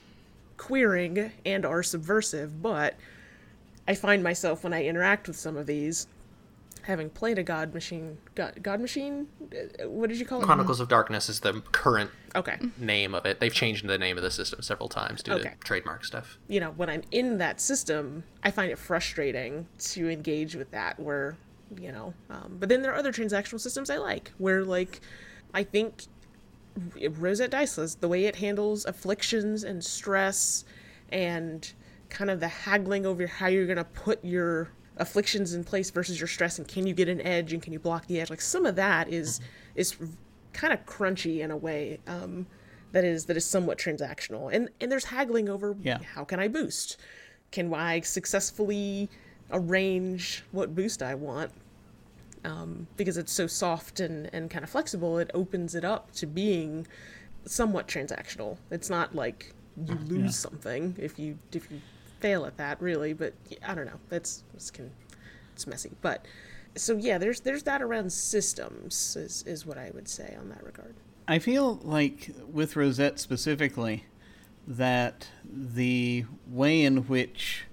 queering 0.58 1.32
and 1.45 1.66
are 1.66 1.84
subversive, 1.84 2.62
but 2.62 2.95
I 3.88 3.95
find 3.95 4.24
myself 4.24 4.64
when 4.64 4.74
I 4.74 4.84
interact 4.86 5.28
with 5.28 5.38
some 5.38 5.55
of 5.58 5.66
these 5.68 6.08
having 6.84 7.10
played 7.10 7.38
a 7.38 7.43
god 7.43 7.74
machine 7.74 8.18
god, 8.34 8.53
god 8.64 8.80
machine 8.80 9.28
Uh, 9.51 9.89
what 9.89 10.08
did 10.10 10.18
you 10.18 10.26
call 10.26 10.41
it 10.41 10.45
Chronicles 10.45 10.80
of 10.80 10.88
Darkness 10.88 11.28
is 11.28 11.41
the 11.41 11.62
current 11.74 12.10
okay 12.34 12.58
name 12.78 13.14
of 13.14 13.26
it. 13.26 13.41
They've 13.41 13.53
changed 13.53 13.86
the 13.86 13.97
name 13.97 14.16
of 14.18 14.24
the 14.24 14.32
system 14.32 14.62
several 14.62 14.88
times 14.88 15.22
due 15.22 15.34
Okay. 15.34 15.49
to 15.49 15.55
trademark 15.66 16.05
stuff. 16.05 16.38
you 16.47 16.60
know, 16.62 16.72
when 16.72 16.89
I'm 16.89 17.03
in 17.12 17.39
that 17.39 17.60
system, 17.60 18.24
I 18.41 18.51
find 18.51 18.72
it 18.72 18.78
frustrating 18.78 19.68
to 19.80 20.10
engage 20.10 20.55
with 20.55 20.72
that. 20.72 20.97
Where, 20.97 21.36
you 21.78 21.91
know, 21.91 22.14
um, 22.30 22.55
but 22.58 22.70
then 22.70 22.82
there 22.82 22.93
are 22.93 22.97
other 22.97 23.12
transactional 23.12 23.60
systems 23.60 23.89
I 23.89 23.97
like, 23.97 24.32
where 24.38 24.64
like, 24.64 25.01
I 25.53 25.64
think 25.64 26.03
Rosette 27.19 27.51
Diceless, 27.51 27.95
the 27.95 28.07
way 28.07 28.25
it 28.25 28.36
handles 28.36 28.86
afflictions 28.86 29.63
and 29.63 29.84
stress 29.84 30.65
and 31.09 31.71
kind 32.09 32.30
of 32.30 32.39
the 32.39 32.47
haggling 32.47 33.05
over 33.05 33.28
how 33.28 33.47
you're 33.47 33.65
going 33.65 33.78
to 33.78 33.84
put 33.84 34.23
your 34.23 34.69
afflictions 34.97 35.53
in 35.53 35.63
place 35.63 35.91
versus 35.91 36.19
your 36.19 36.28
stress 36.28 36.57
and 36.57 36.67
can 36.67 36.88
you 36.88 36.93
get 36.93 37.07
an 37.07 37.21
edge 37.21 37.53
and 37.53 37.61
can 37.61 37.71
you 37.71 37.78
block 37.80 38.07
the 38.07 38.19
edge 38.19 38.32
like 38.32 38.41
some 38.41 38.65
of 38.65 38.75
that 38.75 39.07
is 39.09 39.39
is 39.75 39.95
kind 40.53 40.73
of 40.73 40.84
crunchy 40.88 41.41
in 41.41 41.51
a 41.51 41.57
way 41.57 41.99
um, 42.07 42.47
that 42.93 43.03
is 43.03 43.25
that 43.25 43.38
is 43.38 43.45
somewhat 43.45 43.78
transactional. 43.78 44.51
And 44.51 44.69
and 44.82 44.91
there's 44.91 45.05
haggling 45.05 45.49
over 45.49 45.75
Yeah. 45.84 45.99
how 46.15 46.23
can 46.23 46.39
i 46.39 46.47
boost? 46.47 46.97
Can 47.51 47.71
i 47.73 47.99
successfully 47.99 49.09
arrange 49.51 50.43
what 50.51 50.73
boost 50.73 51.03
i 51.03 51.13
want 51.13 51.51
um, 52.48 52.88
because 52.95 53.18
it's 53.18 53.32
so 53.32 53.45
soft 53.45 54.00
and, 54.00 54.30
and 54.34 54.50
kind 54.50 54.64
of 54.64 54.70
flexible 54.70 55.18
it 55.20 55.30
opens 55.34 55.76
it 55.76 55.84
up 55.84 56.12
to 56.14 56.26
being 56.26 56.88
somewhat 57.45 57.88
transactional. 57.88 58.58
It's 58.72 58.89
not 58.89 59.14
like 59.14 59.54
you 59.86 59.95
lose 60.06 60.36
something 60.36 60.95
if 60.98 61.20
you 61.20 61.38
if 61.52 61.70
you 61.70 61.80
fail 62.20 62.48
at 62.48 62.58
that 62.58 62.82
really 62.82 63.14
but 63.14 63.34
i 63.66 63.76
don't 63.76 63.86
know. 63.86 64.00
That's 64.10 64.43
it's, 64.54 64.72
can, 64.72 64.91
it's 65.54 65.68
messy. 65.68 65.91
But 66.02 66.26
so 66.76 66.95
yeah 66.95 67.18
there's 67.18 67.41
there's 67.41 67.64
that 67.64 67.82
around 67.82 68.12
systems 68.12 69.16
is, 69.16 69.43
is 69.48 69.66
what 69.66 69.80
i 69.80 69.91
would 69.93 70.08
say 70.08 70.36
on 70.39 70.50
that 70.50 70.64
regard. 70.64 70.95
I 71.28 71.39
feel 71.39 71.76
like 71.84 72.34
with 72.50 72.78
Rosette 72.78 73.20
specifically, 73.20 74.06
that 74.66 75.28
the 75.43 76.26
way 76.50 76.84
in 76.84 77.08
which 77.08 77.66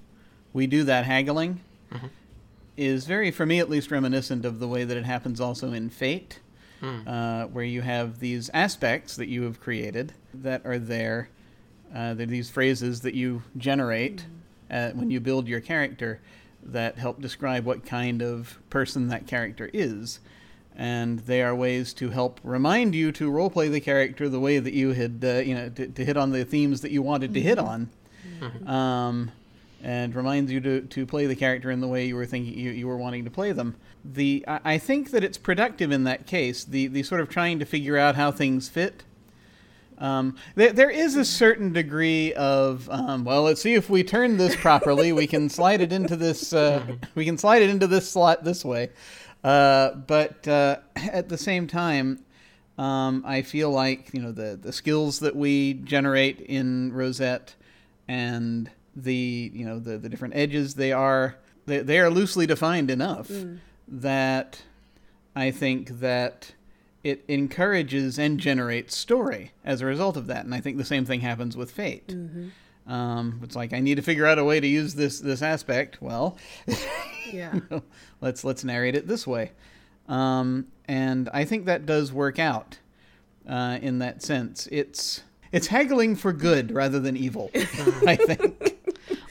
we 0.53 0.67
do 0.67 0.83
that 0.85 1.05
haggling 1.05 1.61
is 2.77 3.07
very, 3.07 3.31
for 3.31 3.47
me 3.47 3.59
at 3.61 3.71
least, 3.71 3.91
reminiscent 3.91 4.45
of 4.45 4.59
the 4.59 4.69
way 4.69 4.85
that 4.85 4.97
it 4.97 5.05
happens 5.05 5.41
also 5.41 5.73
in 5.73 5.91
Fate, 5.91 6.41
uh, 7.07 7.45
where 7.47 7.65
you 7.65 7.81
have 7.81 8.19
these 8.19 8.51
aspects 8.53 9.17
that 9.17 9.29
you 9.29 9.43
have 9.45 9.59
created 9.61 10.13
that 10.35 10.67
are 10.67 10.79
there. 10.79 11.29
Uh, 11.95 12.13
they're 12.13 12.27
these 12.27 12.51
phrases 12.51 13.01
that 13.03 13.15
you 13.15 13.43
generate 13.57 14.27
uh, 14.71 14.91
when 14.91 15.11
you 15.11 15.19
build 15.21 15.49
your 15.49 15.61
character 15.61 16.21
that 16.63 16.99
help 16.99 17.21
describe 17.23 17.65
what 17.65 17.87
kind 17.87 18.21
of 18.23 18.59
person 18.69 19.09
that 19.09 19.27
character 19.27 19.71
is. 19.73 20.19
And 20.77 21.21
they 21.21 21.41
are 21.43 21.55
ways 21.55 21.95
to 21.95 22.11
help 22.11 22.41
remind 22.43 22.95
you 22.95 23.13
to 23.13 23.31
roleplay 23.31 23.71
the 23.71 23.81
character 23.81 24.29
the 24.29 24.41
way 24.41 24.59
that 24.59 24.75
you 24.75 24.93
had, 24.93 25.23
uh, 25.25 25.35
you 25.37 25.55
know, 25.55 25.69
to, 25.71 25.87
to 25.87 26.05
hit 26.05 26.17
on 26.17 26.33
the 26.33 26.45
themes 26.45 26.81
that 26.81 26.91
you 26.91 27.01
wanted 27.01 27.33
to 27.35 27.41
hit 27.41 27.59
on, 27.59 27.89
um, 28.67 29.31
and 29.85 30.17
reminds 30.17 30.51
you 30.51 30.61
to, 30.61 30.81
to 30.81 31.05
play 31.05 31.27
the 31.27 31.37
character 31.37 31.71
in 31.71 31.83
the 31.83 31.87
way 31.87 32.07
you 32.07 32.17
were 32.17 32.25
thinking 32.25 32.59
you, 32.59 32.71
you 32.71 32.89
were 32.89 32.97
wanting 32.97 33.23
to 33.23 33.31
play 33.31 33.53
them. 33.53 33.77
The 34.03 34.43
I, 34.49 34.61
I 34.65 34.79
think 34.79 35.11
that 35.11 35.23
it's 35.23 35.37
productive 35.37 35.93
in 35.93 36.05
that 36.05 36.27
case. 36.27 36.65
The 36.65 36.87
the 36.87 37.03
sort 37.03 37.21
of 37.21 37.29
trying 37.29 37.59
to 37.59 37.67
figure 37.67 37.99
out 37.99 38.17
how 38.17 38.33
things 38.33 38.69
fit. 38.69 39.05
Um, 39.99 40.37
there, 40.57 40.73
there 40.73 40.91
is 40.91 41.15
a 41.17 41.25
certain 41.25 41.73
degree 41.73 42.33
of 42.33 42.89
um, 42.91 43.25
well, 43.25 43.43
let's 43.43 43.61
see 43.61 43.75
if 43.75 43.91
we 43.91 44.03
turn 44.03 44.39
this 44.39 44.57
properly. 44.57 45.13
we 45.13 45.27
can 45.27 45.51
slide 45.51 45.83
it 45.83 45.93
into 45.93 46.17
this. 46.17 46.55
Uh, 46.55 46.83
we 47.15 47.27
can 47.27 47.37
slide 47.37 47.61
it 47.61 47.69
into 47.69 47.87
this 47.87 48.11
slot 48.11 48.43
this 48.43 48.65
way. 48.65 48.91
Uh, 49.45 49.91
but 49.91 50.49
uh, 50.49 50.79
at 50.97 51.29
the 51.29 51.37
same 51.37 51.67
time, 51.67 52.25
um, 52.79 53.23
I 53.27 53.43
feel 53.43 53.71
like 53.71 54.15
you 54.15 54.23
know 54.23 54.33
the 54.33 54.59
the 54.61 54.73
skills 54.73 55.19
that 55.21 55.37
we 55.37 55.75
generate 55.75 56.41
in 56.41 56.91
Rosette 56.95 57.55
and 58.09 58.71
the 58.97 59.51
you 59.55 59.65
know 59.65 59.79
the 59.79 59.99
the 59.99 60.09
different 60.09 60.35
edges 60.37 60.75
they 60.75 60.93
are 60.93 61.37
they, 61.67 61.79
they 61.79 61.99
are 61.99 62.11
loosely 62.11 62.47
defined 62.47 62.91
enough 62.91 63.31
that 63.89 64.63
I 65.37 65.51
think 65.51 66.01
that 66.01 66.53
it 67.03 67.25
encourages 67.29 68.19
and 68.19 68.39
generates 68.41 68.97
story 68.97 69.53
as 69.65 69.81
a 69.81 69.87
result 69.87 70.17
of 70.17 70.27
that, 70.29 70.45
and 70.45 70.55
I 70.55 70.61
think 70.61 70.79
the 70.79 70.85
same 70.85 71.05
thing 71.05 71.21
happens 71.21 71.57
with 71.57 71.71
Fate. 71.71 72.15
Um, 72.87 73.41
it's 73.43 73.57
like 73.57 73.73
I 73.73 73.81
need 73.81 73.97
to 73.97 74.03
figure 74.03 74.27
out 74.27 74.39
a 74.39 74.45
way 74.45 74.61
to 74.61 74.67
use 74.67 74.95
this 74.95 75.21
this 75.21 75.43
aspect. 75.43 76.01
Well, 76.03 76.37
yeah 77.33 77.61
let's 78.21 78.45
let's 78.45 78.63
narrate 78.65 78.95
it 78.95 79.07
this 79.07 79.27
way, 79.27 79.53
um, 80.09 80.67
and 80.87 81.29
I 81.33 81.45
think 81.45 81.65
that 81.67 81.87
does 81.87 82.13
work 82.13 82.39
out 82.39 82.79
uh, 83.49 83.79
in 83.81 83.99
that 84.01 84.23
sense. 84.23 84.69
It's 84.71 85.23
it's 85.53 85.69
haggling 85.69 86.17
for 86.17 86.33
good 86.33 86.73
rather 86.73 87.01
than 87.01 87.17
evil. 87.17 87.51
I 88.07 88.17
think. 88.17 88.74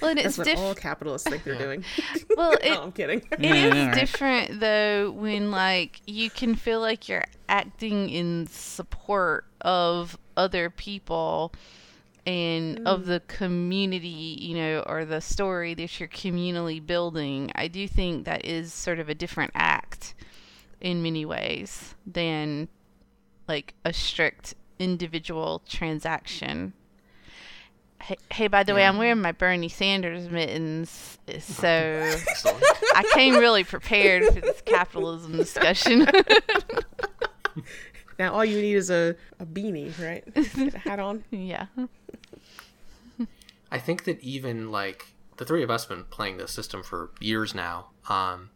Well, 0.04 0.12
and 0.12 0.20
that's 0.20 0.38
it's 0.38 0.49
what 0.49 0.58
all 0.58 0.76
capitalists 0.76 1.30
think 1.30 1.43
they're 1.43 1.58
doing. 1.58 1.84
Well, 2.36 2.54
it, 2.62 2.70
no 2.70 2.84
i'm 2.84 2.91
kidding. 2.91 3.22
It 3.32 3.39
Yeah, 3.39 3.91
is 3.91 3.97
different 3.97 4.60
though 4.60 5.12
when 5.12 5.51
like 5.51 6.01
you 6.06 6.30
can 6.30 6.56
feel 6.56 6.80
like 6.80 7.08
you're 7.08 7.24
acting 7.47 8.10
in 8.10 8.47
support 8.47 9.45
of 9.62 10.18
other 10.36 10.70
people 10.70 11.54
and 12.26 12.88
of 12.88 13.04
mm. 13.04 13.06
the 13.06 13.20
community, 13.22 14.38
you 14.39 14.56
know, 14.56 14.84
or 14.86 15.06
the 15.06 15.22
story 15.22 15.74
that 15.74 15.99
you're 15.99 16.10
communally 16.10 16.86
building. 16.86 17.51
I 17.56 17.68
do 17.68 17.88
think 17.88 18.26
that 18.26 18.45
is 18.45 18.74
sort 18.74 18.99
of 18.99 19.10
a 19.10 19.16
different 19.16 19.51
act 19.56 20.14
in 20.82 21.01
many 21.01 21.26
ways 21.26 21.95
than 22.06 22.68
like 23.47 23.74
a 23.86 23.93
strict 23.93 24.56
individual 24.80 25.62
transaction. 25.68 26.74
Hey, 28.04 28.18
hey 28.32 28.47
by 28.47 28.64
the 28.64 28.76
way, 28.76 28.86
I'm 28.86 28.97
wearing 28.97 29.22
my 29.22 29.32
Bernie 29.32 29.70
Sanders 29.70 30.30
mittens, 30.30 31.18
so 31.39 31.70
I 32.95 33.10
came 33.14 33.36
really 33.36 33.64
prepared 33.64 34.26
for 34.26 34.41
this 34.41 34.62
capitalism 34.66 35.38
discussion. 35.38 36.06
now 38.20 38.34
all 38.34 38.43
you 38.43 38.60
need 38.60 38.74
is 38.74 38.89
a, 38.89 39.16
a 39.39 39.45
beanie 39.45 39.97
right 40.04 40.26
Get 40.34 40.76
a 40.76 40.80
hat 40.80 40.99
on 40.99 41.24
yeah. 41.32 41.68
I 43.72 43.80
think 43.80 44.04
that 44.04 44.20
even 44.20 44.70
like 44.70 45.14
the 45.38 45.45
three 45.45 45.64
of 45.64 45.72
us 45.72 45.86
have 45.86 45.97
been 45.97 46.06
playing 46.06 46.36
this 46.38 46.51
system 46.51 46.84
for 46.84 47.12
years 47.22 47.56
now, 47.56 47.88
um, 48.10 48.49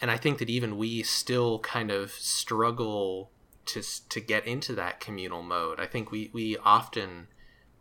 and 0.00 0.10
I 0.10 0.16
think 0.16 0.38
that 0.38 0.50
even 0.50 0.76
we 0.76 1.04
still 1.04 1.60
kind 1.60 1.92
of 1.92 2.10
struggle 2.10 3.30
to 3.66 3.82
to 4.08 4.20
get 4.20 4.48
into 4.48 4.74
that 4.74 4.98
communal 4.98 5.44
mode. 5.44 5.78
I 5.78 5.86
think 5.86 6.10
we 6.10 6.28
we 6.32 6.56
often 6.56 7.28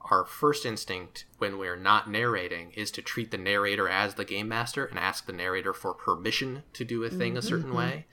our 0.02 0.26
first 0.26 0.66
instinct 0.66 1.26
when 1.38 1.58
we're 1.58 1.76
not 1.76 2.10
narrating 2.10 2.72
is 2.72 2.89
to 2.91 3.02
treat 3.02 3.32
the 3.32 3.38
narrator 3.38 3.88
as 3.88 4.16
the 4.16 4.26
game 4.26 4.47
master 4.47 4.86
and 4.86 4.97
ask 4.97 5.26
the 5.26 5.34
narrator 5.34 5.74
for 5.74 5.93
permission 5.93 6.64
to 6.74 6.84
do 6.86 7.04
a 7.04 7.10
thing 7.10 7.38
a 7.38 7.41
certain 7.41 7.74
way. 7.74 8.06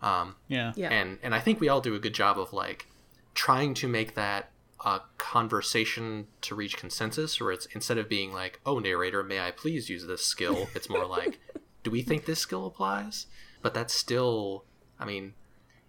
Um, 0.00 0.36
Yeah. 0.48 0.72
yeah 0.76 0.88
and 0.90 1.18
and 1.22 1.34
I 1.34 1.40
think 1.40 1.60
we 1.60 1.68
all 1.68 1.80
do 1.80 1.94
a 1.94 1.98
good 1.98 2.14
job 2.14 2.38
of 2.38 2.52
like 2.52 2.88
trying 3.34 3.74
to 3.74 3.88
make 3.88 4.14
that 4.14 4.50
a 4.84 5.00
conversation 5.18 6.26
to 6.42 6.54
reach 6.54 6.76
consensus, 6.76 7.40
where 7.40 7.52
it's 7.52 7.66
instead 7.66 7.98
of 7.98 8.08
being 8.08 8.32
like, 8.32 8.60
"Oh, 8.66 8.78
narrator, 8.78 9.22
may 9.22 9.40
I 9.40 9.50
please 9.50 9.88
use 9.88 10.06
this 10.06 10.24
skill?" 10.24 10.68
It's 10.74 10.88
more 10.88 11.06
like, 11.06 11.38
"Do 11.82 11.90
we 11.90 12.02
think 12.02 12.24
this 12.24 12.40
skill 12.40 12.66
applies?" 12.66 13.26
But 13.62 13.74
that's 13.74 13.94
still, 13.94 14.64
I 14.98 15.04
mean, 15.04 15.34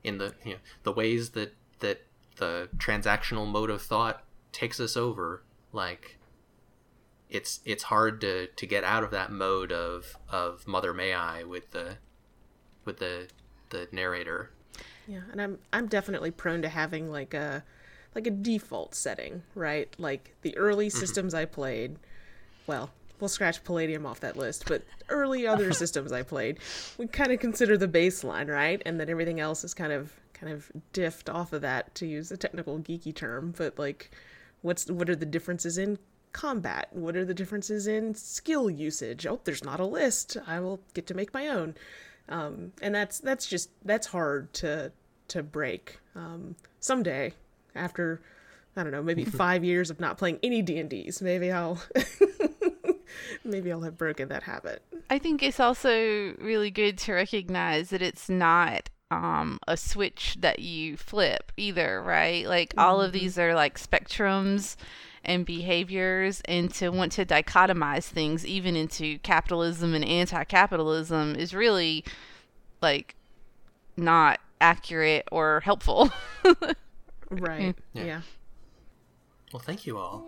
in 0.04 0.18
the 0.20 0.36
you 0.43 0.54
know, 0.54 0.60
the 0.84 0.91
ways 0.91 1.32
that 1.32 1.56
that 1.80 2.06
the 2.38 2.70
transactional 2.78 3.47
mode 3.47 3.70
of 3.70 3.82
thought 3.82 4.22
takes 4.54 4.80
us 4.80 4.95
over, 4.95 5.43
like 5.72 6.18
it's 7.30 7.60
it's 7.66 7.84
hard 7.84 8.22
to 8.22 8.47
to 8.47 8.66
get 8.66 8.84
out 8.84 9.04
of 9.04 9.12
that 9.12 9.32
mode 9.32 9.72
of 9.72 10.16
of 10.30 10.68
Mother 10.68 10.93
May 10.93 11.14
I 11.14 11.43
with 11.43 11.72
the 11.72 11.97
with 12.86 12.99
the 12.99 13.28
the 13.70 13.88
narrator. 13.91 14.51
Yeah, 15.08 15.22
and 15.32 15.41
I'm 15.41 15.60
I'm 15.74 15.88
definitely 15.88 16.32
prone 16.32 16.62
to 16.62 16.70
having 16.70 17.12
like 17.12 17.34
a 17.34 17.64
like 18.16 18.28
a 18.28 18.32
default 18.32 18.95
setting, 18.95 19.41
right? 19.56 19.93
Like 19.97 20.36
the 20.43 20.56
early 20.58 20.88
mm-hmm. 20.88 20.97
systems 20.97 21.34
I 21.34 21.45
played, 21.45 21.97
well, 22.68 22.91
we'll 23.20 23.30
scratch 23.30 23.64
Palladium 23.64 24.06
off 24.06 24.20
that 24.20 24.38
list, 24.38 24.66
but 24.68 24.84
early 25.10 25.47
other 25.47 25.74
systems 25.74 26.12
I 26.12 26.22
played, 26.22 26.60
we 26.97 27.08
kind 27.08 27.32
of 27.32 27.39
consider 27.39 27.78
the 27.78 27.88
baseline, 27.88 28.49
right? 28.49 28.82
And 28.86 28.99
then 28.99 29.10
everything 29.10 29.39
else 29.39 29.64
is 29.64 29.74
kind 29.74 29.91
of 29.91 30.14
kind 30.34 30.54
of 30.54 30.72
diffed 30.93 31.34
off 31.34 31.54
of 31.54 31.62
that 31.62 31.95
to 31.95 32.06
use 32.06 32.32
a 32.32 32.38
technical 32.38 32.78
geeky 32.80 33.16
term, 33.16 33.54
but 33.58 33.80
like 33.80 34.12
what's 34.64 34.89
what 34.89 35.09
are 35.09 35.16
the 35.16 35.28
differences 35.28 35.78
in 35.78 35.99
combat? 36.32 36.88
What 36.91 37.16
are 37.16 37.26
the 37.26 37.36
differences 37.36 37.86
in 37.86 38.16
skill 38.16 38.68
usage? 38.70 39.28
Oh, 39.28 39.39
there's 39.43 39.64
not 39.64 39.80
a 39.80 39.86
list. 39.86 40.36
I 40.47 40.59
will 40.59 40.80
get 40.95 41.05
to 41.07 41.14
make 41.14 41.32
my 41.32 41.47
own 41.47 41.76
um, 42.30 42.72
and 42.82 42.95
that's 42.95 43.20
that's 43.20 43.45
just 43.45 43.70
that's 43.84 44.07
hard 44.07 44.53
to 44.53 44.91
to 45.30 45.43
break. 45.43 45.99
Um, 46.16 46.55
someday, 46.80 47.34
after 47.76 48.22
I 48.76 48.84
don't 48.84 48.91
know, 48.91 49.03
maybe 49.03 49.26
five 49.26 49.64
years 49.64 49.89
of 49.89 49.99
not 49.99 50.18
playing 50.18 50.39
any 50.43 50.61
D 50.61 50.80
and 50.80 50.89
D's, 50.89 51.22
maybe 51.22 51.51
I'll 51.51 51.82
maybe 53.43 53.72
I'll 53.72 53.82
have 53.82 53.97
broken 53.97 54.30
that 54.30 54.43
habit. 54.43 54.82
I 55.09 55.20
think 55.20 55.43
it's 55.43 55.59
also 55.59 56.34
really 56.39 56.72
good 56.72 56.97
to 56.99 57.14
recognize 57.14 57.89
that 57.89 58.01
it's 58.01 58.30
not 58.30 58.89
um, 59.14 59.59
a 59.68 59.78
switch 59.78 60.38
that 60.39 60.59
you 60.59 60.97
flip 60.97 61.51
either, 61.57 62.01
right? 62.01 62.47
Like 62.47 62.74
all 62.78 63.01
of 63.01 63.11
these 63.11 63.38
are 63.38 63.53
like 63.53 63.78
spectrums 63.78 64.76
and 65.24 65.45
behaviors, 65.45 66.41
and 66.45 66.74
to 66.76 66.89
want 66.89 67.11
to 67.14 67.26
dichotomize 67.26 68.05
things 68.05 68.45
even 68.45 68.76
into 68.76 69.20
capitalism 69.20 69.93
and 69.93 70.03
anti 70.03 70.43
capitalism 70.43 71.36
is 71.36 71.53
really 71.53 72.03
like 72.82 73.16
not 73.95 74.39
accurate 74.59 75.28
or 75.32 75.61
helpful. 75.61 76.11
Right. 77.39 77.76
Yeah. 77.93 78.03
yeah. 78.03 78.22
Well, 79.51 79.59
thank 79.61 79.86
you 79.86 79.97
all. 79.97 80.26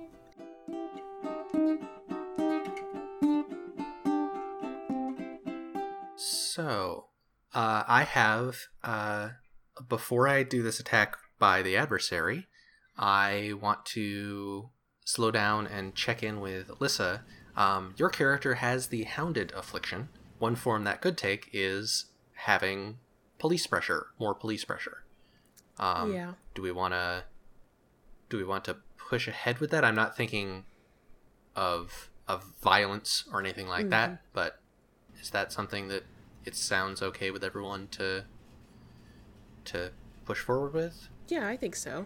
So, 6.15 7.07
uh, 7.55 7.83
I 7.87 8.03
have, 8.03 8.57
uh, 8.83 9.29
before 9.89 10.27
I 10.27 10.43
do 10.43 10.61
this 10.61 10.79
attack 10.79 11.17
by 11.39 11.61
the 11.61 11.75
adversary, 11.77 12.47
I 12.97 13.53
want 13.59 13.85
to 13.87 14.69
slow 15.05 15.31
down 15.31 15.65
and 15.67 15.95
check 15.95 16.21
in 16.21 16.39
with 16.39 16.67
Alyssa. 16.67 17.21
Um, 17.55 17.95
your 17.97 18.09
character 18.09 18.55
has 18.55 18.87
the 18.87 19.03
Hounded 19.03 19.51
affliction. 19.55 20.09
One 20.37 20.55
form 20.55 20.83
that 20.83 21.01
could 21.01 21.17
take 21.17 21.49
is 21.53 22.05
having 22.33 22.97
police 23.39 23.65
pressure, 23.67 24.07
more 24.19 24.35
police 24.35 24.65
pressure. 24.65 25.03
Um, 25.79 26.13
Yeah. 26.13 26.33
Do 26.53 26.61
we 26.61 26.71
want 26.71 26.93
to? 26.93 27.23
Do 28.29 28.37
we 28.37 28.43
want 28.43 28.65
to 28.65 28.77
push 28.97 29.27
ahead 29.27 29.59
with 29.59 29.71
that? 29.71 29.83
I'm 29.85 29.95
not 29.95 30.15
thinking 30.17 30.65
of 31.55 32.09
of 32.27 32.43
violence 32.61 33.23
or 33.31 33.39
anything 33.39 33.67
like 33.67 33.89
that, 33.89 34.09
but 34.33 34.59
is 35.21 35.29
that 35.29 35.51
something 35.51 35.89
that 35.89 36.03
it 36.45 36.55
sounds 36.55 37.01
okay 37.01 37.31
with 37.31 37.43
everyone 37.43 37.87
to 37.91 38.25
to 39.65 39.91
push 40.25 40.39
forward 40.39 40.73
with? 40.73 41.09
Yeah, 41.27 41.47
I 41.47 41.57
think 41.57 41.75
so. 41.75 42.05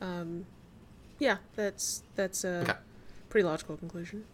Um, 0.00 0.46
yeah, 1.18 1.38
that's 1.56 2.02
that's 2.14 2.44
a 2.44 2.60
Okay. 2.62 2.74
pretty 3.28 3.46
logical 3.46 3.76
conclusion. 3.76 4.24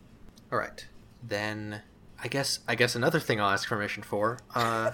All 0.52 0.58
right. 0.58 0.86
Then 1.22 1.82
I 2.22 2.28
guess 2.28 2.60
I 2.66 2.74
guess 2.74 2.94
another 2.94 3.20
thing 3.20 3.40
I'll 3.40 3.50
ask 3.50 3.68
permission 3.68 4.02
for. 4.02 4.38
Uh, 4.54 4.92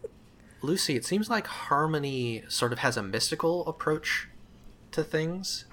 Lucy, 0.62 0.96
it 0.96 1.04
seems 1.04 1.28
like 1.30 1.46
Harmony 1.46 2.42
sort 2.48 2.72
of 2.72 2.78
has 2.80 2.96
a 2.96 3.02
mystical 3.02 3.66
approach 3.66 4.28
to 4.92 5.04
things. 5.04 5.64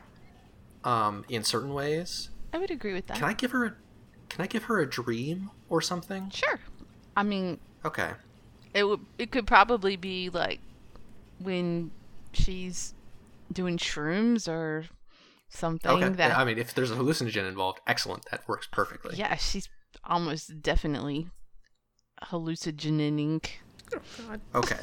Um, 0.84 1.24
in 1.30 1.46
certain 1.46 1.74
ways. 1.74 2.30
I 2.52 2.58
would 2.58 2.70
agree 2.70 2.92
with 2.94 3.08
that. 3.08 3.16
Can 3.16 3.24
I 3.24 3.32
give 3.32 3.52
her 3.52 3.64
a 3.66 3.74
Can 4.28 4.44
I 4.44 4.48
give 4.48 4.64
her 4.64 4.82
a 4.82 4.86
dream 4.90 5.50
or 5.70 5.80
something? 5.82 6.30
Sure. 6.30 6.60
I 7.16 7.24
mean, 7.24 7.58
Okay. 7.86 8.12
it 8.74 8.84
would. 8.86 9.00
It 9.18 9.32
could 9.32 9.46
probably 9.48 9.96
be 9.96 10.30
like 10.30 10.60
when 11.40 11.92
she's 12.34 12.94
doing 13.52 13.78
shrooms 13.78 14.48
or 14.48 14.86
something 15.50 15.92
Okay. 15.92 16.10
that. 16.10 16.38
I 16.38 16.44
mean, 16.46 16.58
if 16.58 16.74
there's 16.74 16.92
a 16.92 16.96
hallucinogen 16.96 17.48
involved, 17.48 17.80
excellent. 17.86 18.26
That 18.32 18.48
works 18.48 18.68
perfectly. 18.72 19.16
yeah, 19.18 19.36
she's 19.36 19.70
almost 20.04 20.62
definitely 20.62 21.28
hallucinating. 22.24 23.42
Oh 23.94 24.00
God. 24.28 24.42
Okay. 24.56 24.80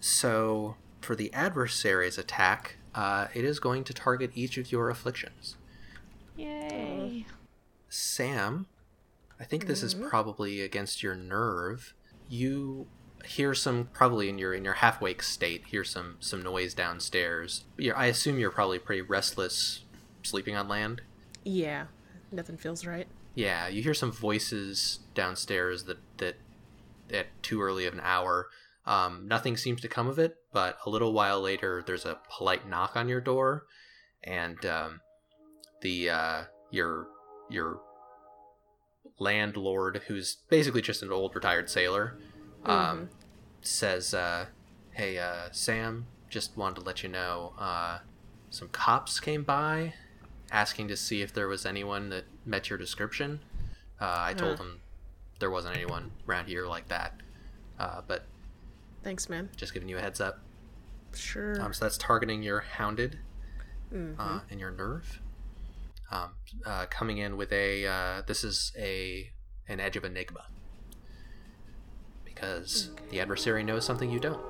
So, 0.00 0.76
for 1.00 1.14
the 1.14 1.32
adversary's 1.32 2.18
attack, 2.18 2.76
uh, 2.94 3.28
it 3.34 3.44
is 3.44 3.60
going 3.60 3.84
to 3.84 3.94
target 3.94 4.30
each 4.34 4.58
of 4.58 4.72
your 4.72 4.90
afflictions. 4.90 5.56
Yay! 6.36 7.26
Sam, 7.88 8.66
I 9.42 9.44
think 9.44 9.66
this 9.66 9.82
is 9.82 9.92
probably 9.92 10.60
against 10.60 11.02
your 11.02 11.16
nerve. 11.16 11.94
You 12.28 12.86
hear 13.24 13.54
some 13.54 13.88
probably 13.92 14.28
in 14.28 14.38
your 14.38 14.54
in 14.54 14.64
your 14.64 14.74
half 14.74 15.00
wake 15.00 15.20
state. 15.20 15.66
Hear 15.66 15.82
some 15.82 16.16
some 16.20 16.44
noise 16.44 16.74
downstairs. 16.74 17.64
You're, 17.76 17.96
I 17.96 18.06
assume 18.06 18.38
you're 18.38 18.52
probably 18.52 18.78
pretty 18.78 19.02
restless, 19.02 19.80
sleeping 20.22 20.54
on 20.54 20.68
land. 20.68 21.02
Yeah, 21.42 21.86
nothing 22.30 22.56
feels 22.56 22.86
right. 22.86 23.08
Yeah, 23.34 23.66
you 23.66 23.82
hear 23.82 23.94
some 23.94 24.12
voices 24.12 25.00
downstairs 25.12 25.84
that 25.84 25.98
that 26.18 26.36
at 27.12 27.26
too 27.42 27.60
early 27.60 27.84
of 27.86 27.94
an 27.94 28.00
hour. 28.04 28.46
Um, 28.86 29.26
nothing 29.26 29.56
seems 29.56 29.80
to 29.80 29.88
come 29.88 30.06
of 30.06 30.20
it, 30.20 30.36
but 30.52 30.78
a 30.86 30.90
little 30.90 31.12
while 31.12 31.40
later, 31.40 31.82
there's 31.84 32.04
a 32.04 32.18
polite 32.30 32.68
knock 32.68 32.94
on 32.94 33.08
your 33.08 33.20
door, 33.20 33.64
and 34.22 34.64
um, 34.64 35.00
the 35.80 36.10
uh, 36.10 36.42
your 36.70 37.08
your 37.50 37.80
landlord, 39.18 40.02
who's 40.08 40.36
basically 40.48 40.82
just 40.82 41.02
an 41.02 41.10
old 41.12 41.34
retired 41.34 41.68
sailor, 41.70 42.16
um, 42.64 43.08
says, 43.60 44.14
uh, 44.14 44.46
"Hey, 44.92 45.18
uh, 45.18 45.48
Sam, 45.52 46.06
just 46.28 46.56
wanted 46.56 46.76
to 46.76 46.80
let 46.82 47.02
you 47.02 47.08
know, 47.08 47.54
uh, 47.58 47.98
some 48.50 48.68
cops 48.68 49.20
came 49.20 49.42
by, 49.44 49.94
asking 50.50 50.88
to 50.88 50.96
see 50.96 51.22
if 51.22 51.32
there 51.32 51.48
was 51.48 51.64
anyone 51.64 52.08
that 52.10 52.24
met 52.44 52.68
your 52.70 52.78
description. 52.78 53.40
Uh, 54.00 54.16
I 54.18 54.34
told 54.34 54.58
them 54.58 54.80
there 55.38 55.50
wasn't 55.50 55.76
anyone 55.76 56.10
around 56.28 56.46
here 56.46 56.66
like 56.66 56.88
that, 56.88 57.14
uh, 57.78 58.02
but 58.06 58.26
Thanks, 59.02 59.28
man. 59.28 59.48
just 59.56 59.72
giving 59.74 59.88
you 59.88 59.96
a 59.98 60.00
heads 60.00 60.20
up. 60.20 60.40
Sure. 61.14 61.60
Um, 61.60 61.72
so 61.72 61.84
that's 61.84 61.98
targeting 61.98 62.42
your 62.42 62.60
hounded 62.60 63.18
Mhm. 63.92 64.14
uh, 64.18 64.40
and 64.50 64.58
your 64.60 64.70
nerve. 64.70 65.20
Um, 66.12 66.34
uh, 66.66 66.86
coming 66.90 67.18
in 67.18 67.38
with 67.38 67.50
a 67.52 67.86
uh, 67.86 68.22
this 68.26 68.44
is 68.44 68.70
a 68.78 69.30
an 69.66 69.80
edge 69.80 69.96
of 69.96 70.04
enigma 70.04 70.44
because 72.24 72.90
the 73.10 73.20
adversary 73.20 73.62
knows 73.62 73.84
something 73.84 74.10
you 74.10 74.20
don't, 74.20 74.40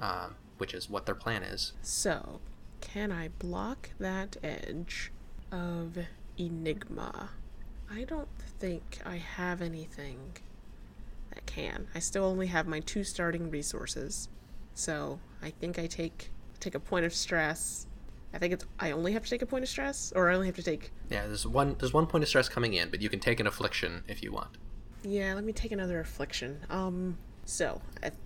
um, 0.00 0.34
which 0.58 0.74
is 0.74 0.88
what 0.88 1.06
their 1.06 1.14
plan 1.14 1.42
is. 1.42 1.72
So, 1.82 2.40
can 2.80 3.12
I 3.12 3.28
block 3.28 3.90
that 3.98 4.36
edge 4.42 5.12
of 5.52 5.98
Enigma? 6.38 7.30
I 7.90 8.04
don't 8.04 8.28
think 8.58 8.98
I 9.04 9.16
have 9.16 9.60
anything 9.60 10.36
that 11.34 11.44
can. 11.46 11.88
I 11.94 11.98
still 11.98 12.24
only 12.24 12.46
have 12.46 12.66
my 12.66 12.80
two 12.80 13.04
starting 13.04 13.50
resources. 13.50 14.28
So, 14.74 15.20
I 15.42 15.50
think 15.50 15.78
I 15.78 15.86
take 15.86 16.30
take 16.58 16.74
a 16.74 16.80
point 16.80 17.04
of 17.04 17.14
stress. 17.14 17.86
I 18.32 18.38
think 18.38 18.52
it's 18.52 18.64
I 18.78 18.92
only 18.92 19.12
have 19.12 19.24
to 19.24 19.30
take 19.30 19.42
a 19.42 19.46
point 19.46 19.64
of 19.64 19.68
stress 19.68 20.12
or 20.14 20.30
I 20.30 20.34
only 20.34 20.46
have 20.46 20.56
to 20.56 20.62
take 20.62 20.92
Yeah, 21.08 21.26
there's 21.26 21.46
one 21.46 21.76
there's 21.78 21.92
one 21.92 22.06
point 22.06 22.22
of 22.22 22.28
stress 22.28 22.48
coming 22.48 22.74
in, 22.74 22.90
but 22.90 23.02
you 23.02 23.08
can 23.08 23.20
take 23.20 23.40
an 23.40 23.46
affliction 23.46 24.04
if 24.08 24.22
you 24.22 24.32
want. 24.32 24.56
Yeah, 25.02 25.34
let 25.34 25.44
me 25.44 25.52
take 25.52 25.72
another 25.72 26.00
affliction. 26.00 26.60
Um, 26.68 27.16
so 27.44 27.80
I've 28.02 28.16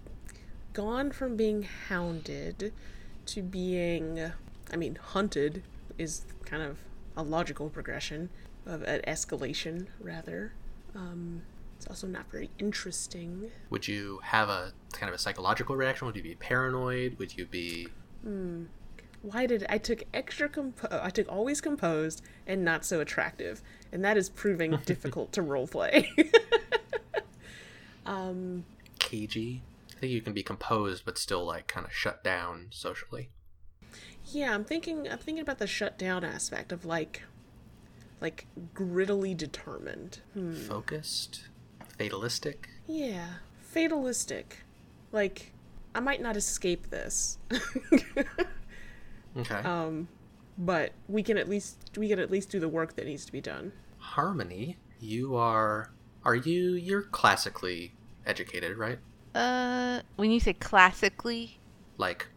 gone 0.72 1.12
from 1.12 1.36
being 1.36 1.66
hounded 1.88 2.72
to 3.26 3.42
being, 3.42 4.32
I 4.72 4.76
mean, 4.76 4.96
hunted 4.96 5.62
is 5.98 6.24
kind 6.44 6.62
of 6.62 6.78
a 7.16 7.22
logical 7.22 7.70
progression 7.70 8.28
of 8.66 8.82
an 8.82 9.00
escalation, 9.06 9.86
rather. 10.00 10.52
Um, 10.94 11.42
it's 11.76 11.86
also 11.86 12.06
not 12.06 12.30
very 12.30 12.50
interesting. 12.58 13.50
Would 13.70 13.88
you 13.88 14.20
have 14.24 14.48
a 14.48 14.72
kind 14.92 15.08
of 15.08 15.14
a 15.14 15.18
psychological 15.18 15.76
reaction? 15.76 16.06
Would 16.06 16.16
you 16.16 16.22
be 16.22 16.34
paranoid? 16.34 17.18
Would 17.18 17.36
you 17.36 17.46
be 17.46 17.88
Why 19.24 19.46
did 19.46 19.64
I 19.70 19.78
took 19.78 20.04
extra 20.12 20.50
compo- 20.50 21.00
I 21.02 21.08
took 21.08 21.32
always 21.32 21.62
composed 21.62 22.20
and 22.46 22.62
not 22.62 22.84
so 22.84 23.00
attractive, 23.00 23.62
and 23.90 24.04
that 24.04 24.18
is 24.18 24.28
proving 24.28 24.76
difficult 24.84 25.32
to 25.32 25.42
roleplay. 25.42 26.06
Um, 28.06 28.64
cagey? 28.98 29.62
I 29.96 30.00
think 30.00 30.12
you 30.12 30.20
can 30.20 30.34
be 30.34 30.42
composed 30.42 31.04
but 31.04 31.16
still 31.16 31.44
like 31.44 31.66
kind 31.66 31.86
of 31.86 31.92
shut 31.92 32.22
down 32.22 32.66
socially. 32.70 33.30
Yeah, 34.26 34.54
I'm 34.54 34.64
thinking 34.64 35.08
I'm 35.10 35.18
thinking 35.18 35.40
about 35.40 35.58
the 35.58 35.66
shutdown 35.66 36.24
aspect 36.24 36.72
of 36.72 36.84
like 36.84 37.22
like 38.20 38.46
grittily 38.74 39.36
determined. 39.36 40.20
Hmm. 40.34 40.52
Focused, 40.54 41.48
fatalistic. 41.98 42.68
Yeah, 42.86 43.26
fatalistic. 43.60 44.64
Like 45.12 45.52
I 45.94 46.00
might 46.00 46.20
not 46.20 46.36
escape 46.36 46.90
this. 46.90 47.38
Okay. 49.36 49.56
um 49.56 50.08
but 50.56 50.92
we 51.08 51.22
can 51.22 51.36
at 51.36 51.48
least 51.48 51.90
we 51.96 52.08
can 52.08 52.18
at 52.18 52.30
least 52.30 52.50
do 52.50 52.60
the 52.60 52.68
work 52.68 52.94
that 52.96 53.06
needs 53.06 53.24
to 53.26 53.32
be 53.32 53.40
done. 53.40 53.72
Harmony, 53.98 54.78
you 55.00 55.34
are 55.36 55.90
are 56.24 56.36
you 56.36 56.74
you're 56.74 57.02
classically 57.02 57.94
educated, 58.26 58.78
right? 58.78 58.98
Uh, 59.34 60.00
when 60.16 60.30
you 60.30 60.38
say 60.38 60.52
classically, 60.52 61.58
Like 61.98 62.28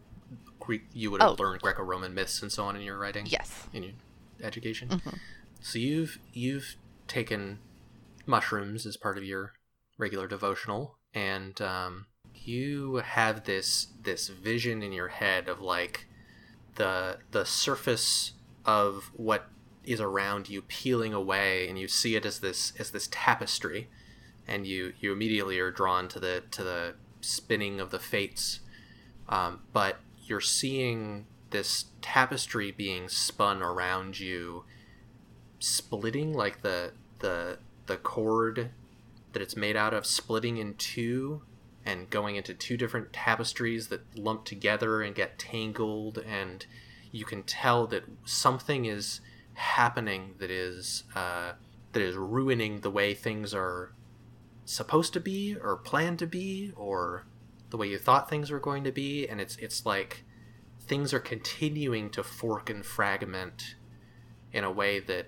Greek 0.58 0.82
you 0.92 1.10
would 1.12 1.22
have 1.22 1.30
Oh. 1.38 1.42
learned 1.42 1.60
Greco-Roman 1.62 2.12
myths 2.12 2.42
and 2.42 2.50
so 2.50 2.64
on 2.64 2.74
in 2.74 2.82
your 2.82 2.98
writing? 2.98 3.26
yes. 3.26 3.68
In 3.72 3.82
your 3.84 3.92
education. 4.42 4.88
Mm-hmm. 4.88 5.16
So 5.60 5.78
you've 5.78 6.18
you've 6.32 6.74
taken 7.06 7.60
mushrooms 8.26 8.84
as 8.84 8.96
part 8.96 9.16
of 9.16 9.22
your 9.24 9.52
regular 9.96 10.26
devotional 10.26 10.98
and 11.14 11.60
um 11.62 12.06
you 12.34 12.96
have 12.96 13.44
this 13.44 13.86
this 14.02 14.28
vision 14.28 14.82
in 14.82 14.92
your 14.92 15.08
head 15.08 15.48
of 15.48 15.60
like 15.60 16.07
the 16.78 17.18
the 17.32 17.44
surface 17.44 18.32
of 18.64 19.10
what 19.14 19.48
is 19.84 20.00
around 20.00 20.48
you 20.48 20.62
peeling 20.62 21.12
away 21.12 21.68
and 21.68 21.78
you 21.78 21.88
see 21.88 22.14
it 22.16 22.24
as 22.24 22.40
this 22.40 22.72
as 22.78 22.90
this 22.90 23.08
tapestry 23.10 23.88
and 24.46 24.66
you 24.66 24.94
you 25.00 25.12
immediately 25.12 25.58
are 25.58 25.70
drawn 25.70 26.08
to 26.08 26.18
the 26.18 26.42
to 26.50 26.64
the 26.64 26.94
spinning 27.20 27.80
of 27.80 27.90
the 27.90 27.98
fates. 27.98 28.60
Um, 29.28 29.60
but 29.72 29.98
you're 30.24 30.40
seeing 30.40 31.26
this 31.50 31.86
tapestry 32.00 32.70
being 32.70 33.08
spun 33.08 33.62
around 33.62 34.18
you 34.18 34.64
splitting 35.58 36.32
like 36.32 36.62
the 36.62 36.92
the 37.18 37.58
the 37.86 37.96
cord 37.96 38.70
that 39.32 39.42
it's 39.42 39.56
made 39.56 39.76
out 39.76 39.92
of 39.92 40.06
splitting 40.06 40.56
in 40.56 40.74
two 40.74 41.42
and 41.88 42.10
going 42.10 42.36
into 42.36 42.52
two 42.52 42.76
different 42.76 43.12
tapestries 43.12 43.88
that 43.88 44.02
lump 44.14 44.44
together 44.44 45.00
and 45.00 45.14
get 45.14 45.38
tangled 45.38 46.18
and 46.18 46.66
you 47.10 47.24
can 47.24 47.42
tell 47.42 47.86
that 47.86 48.04
something 48.26 48.84
is 48.84 49.22
happening 49.54 50.34
that 50.38 50.50
is 50.50 51.04
uh, 51.16 51.52
that 51.92 52.02
is 52.02 52.14
ruining 52.14 52.80
the 52.80 52.90
way 52.90 53.14
things 53.14 53.54
are 53.54 53.94
supposed 54.66 55.14
to 55.14 55.20
be 55.20 55.56
or 55.56 55.76
planned 55.76 56.18
to 56.18 56.26
be 56.26 56.70
or 56.76 57.24
the 57.70 57.76
way 57.78 57.88
you 57.88 57.98
thought 57.98 58.28
things 58.28 58.50
were 58.50 58.60
going 58.60 58.84
to 58.84 58.92
be 58.92 59.26
and 59.26 59.40
it's 59.40 59.56
it's 59.56 59.86
like 59.86 60.24
things 60.80 61.14
are 61.14 61.20
continuing 61.20 62.10
to 62.10 62.22
fork 62.22 62.68
and 62.68 62.84
fragment 62.84 63.76
in 64.52 64.62
a 64.62 64.70
way 64.70 65.00
that 65.00 65.26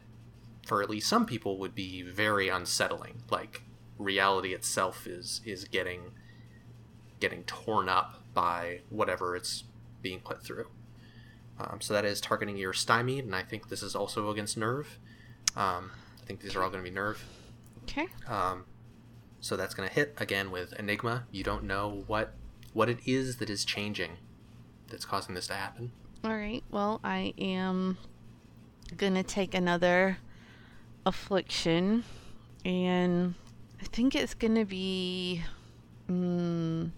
for 0.66 0.82
at 0.82 0.90
least 0.90 1.08
some 1.08 1.26
people 1.26 1.58
would 1.58 1.74
be 1.74 2.02
very 2.02 2.48
unsettling. 2.48 3.22
Like 3.30 3.62
reality 3.98 4.54
itself 4.54 5.06
is 5.06 5.40
is 5.44 5.64
getting 5.64 6.12
getting 7.20 7.42
torn 7.44 7.88
up 7.88 8.22
by 8.34 8.80
whatever 8.88 9.36
it's 9.36 9.64
being 10.02 10.20
put 10.20 10.42
through 10.42 10.66
um, 11.58 11.78
so 11.80 11.92
that 11.92 12.04
is 12.04 12.20
targeting 12.20 12.56
your 12.56 12.72
stymied 12.72 13.24
and 13.24 13.34
i 13.36 13.42
think 13.42 13.68
this 13.68 13.82
is 13.82 13.94
also 13.94 14.30
against 14.30 14.56
nerve 14.56 14.98
um, 15.56 15.90
i 16.22 16.26
think 16.26 16.40
these 16.40 16.56
are 16.56 16.62
all 16.62 16.70
going 16.70 16.82
to 16.82 16.90
be 16.90 16.94
nerve 16.94 17.24
Okay. 17.84 18.06
um, 18.28 18.64
so 19.40 19.56
that's 19.56 19.74
going 19.74 19.88
to 19.88 19.94
hit 19.94 20.14
again 20.18 20.50
with 20.50 20.72
Enigma. 20.78 21.24
You 21.32 21.42
don't 21.42 21.64
know 21.64 22.04
what 22.06 22.34
what 22.72 22.88
it 22.88 22.98
is 23.06 23.38
that 23.38 23.48
is 23.50 23.64
changing 23.64 24.18
that's 24.88 25.04
causing 25.04 25.34
this 25.34 25.46
to 25.48 25.54
happen. 25.54 25.90
All 26.22 26.36
right. 26.36 26.62
Well, 26.70 27.00
I 27.02 27.32
am 27.38 27.96
gonna 28.96 29.22
take 29.22 29.54
another 29.54 30.18
affliction, 31.06 32.04
and 32.64 33.34
I 33.80 33.84
think 33.86 34.14
it's 34.14 34.34
gonna 34.34 34.66
be. 34.66 35.42
Mm, 36.08 36.90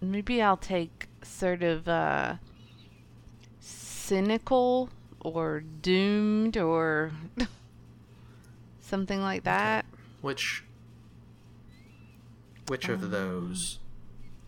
maybe 0.00 0.42
I'll 0.42 0.56
take 0.56 1.08
sort 1.22 1.62
of 1.62 1.88
uh, 1.88 2.36
cynical 3.60 4.90
or 5.20 5.60
doomed 5.60 6.56
or 6.56 7.12
something 8.80 9.20
like 9.20 9.44
that. 9.44 9.84
Which 10.20 10.64
which 12.66 12.88
of 12.88 13.10
those? 13.10 13.78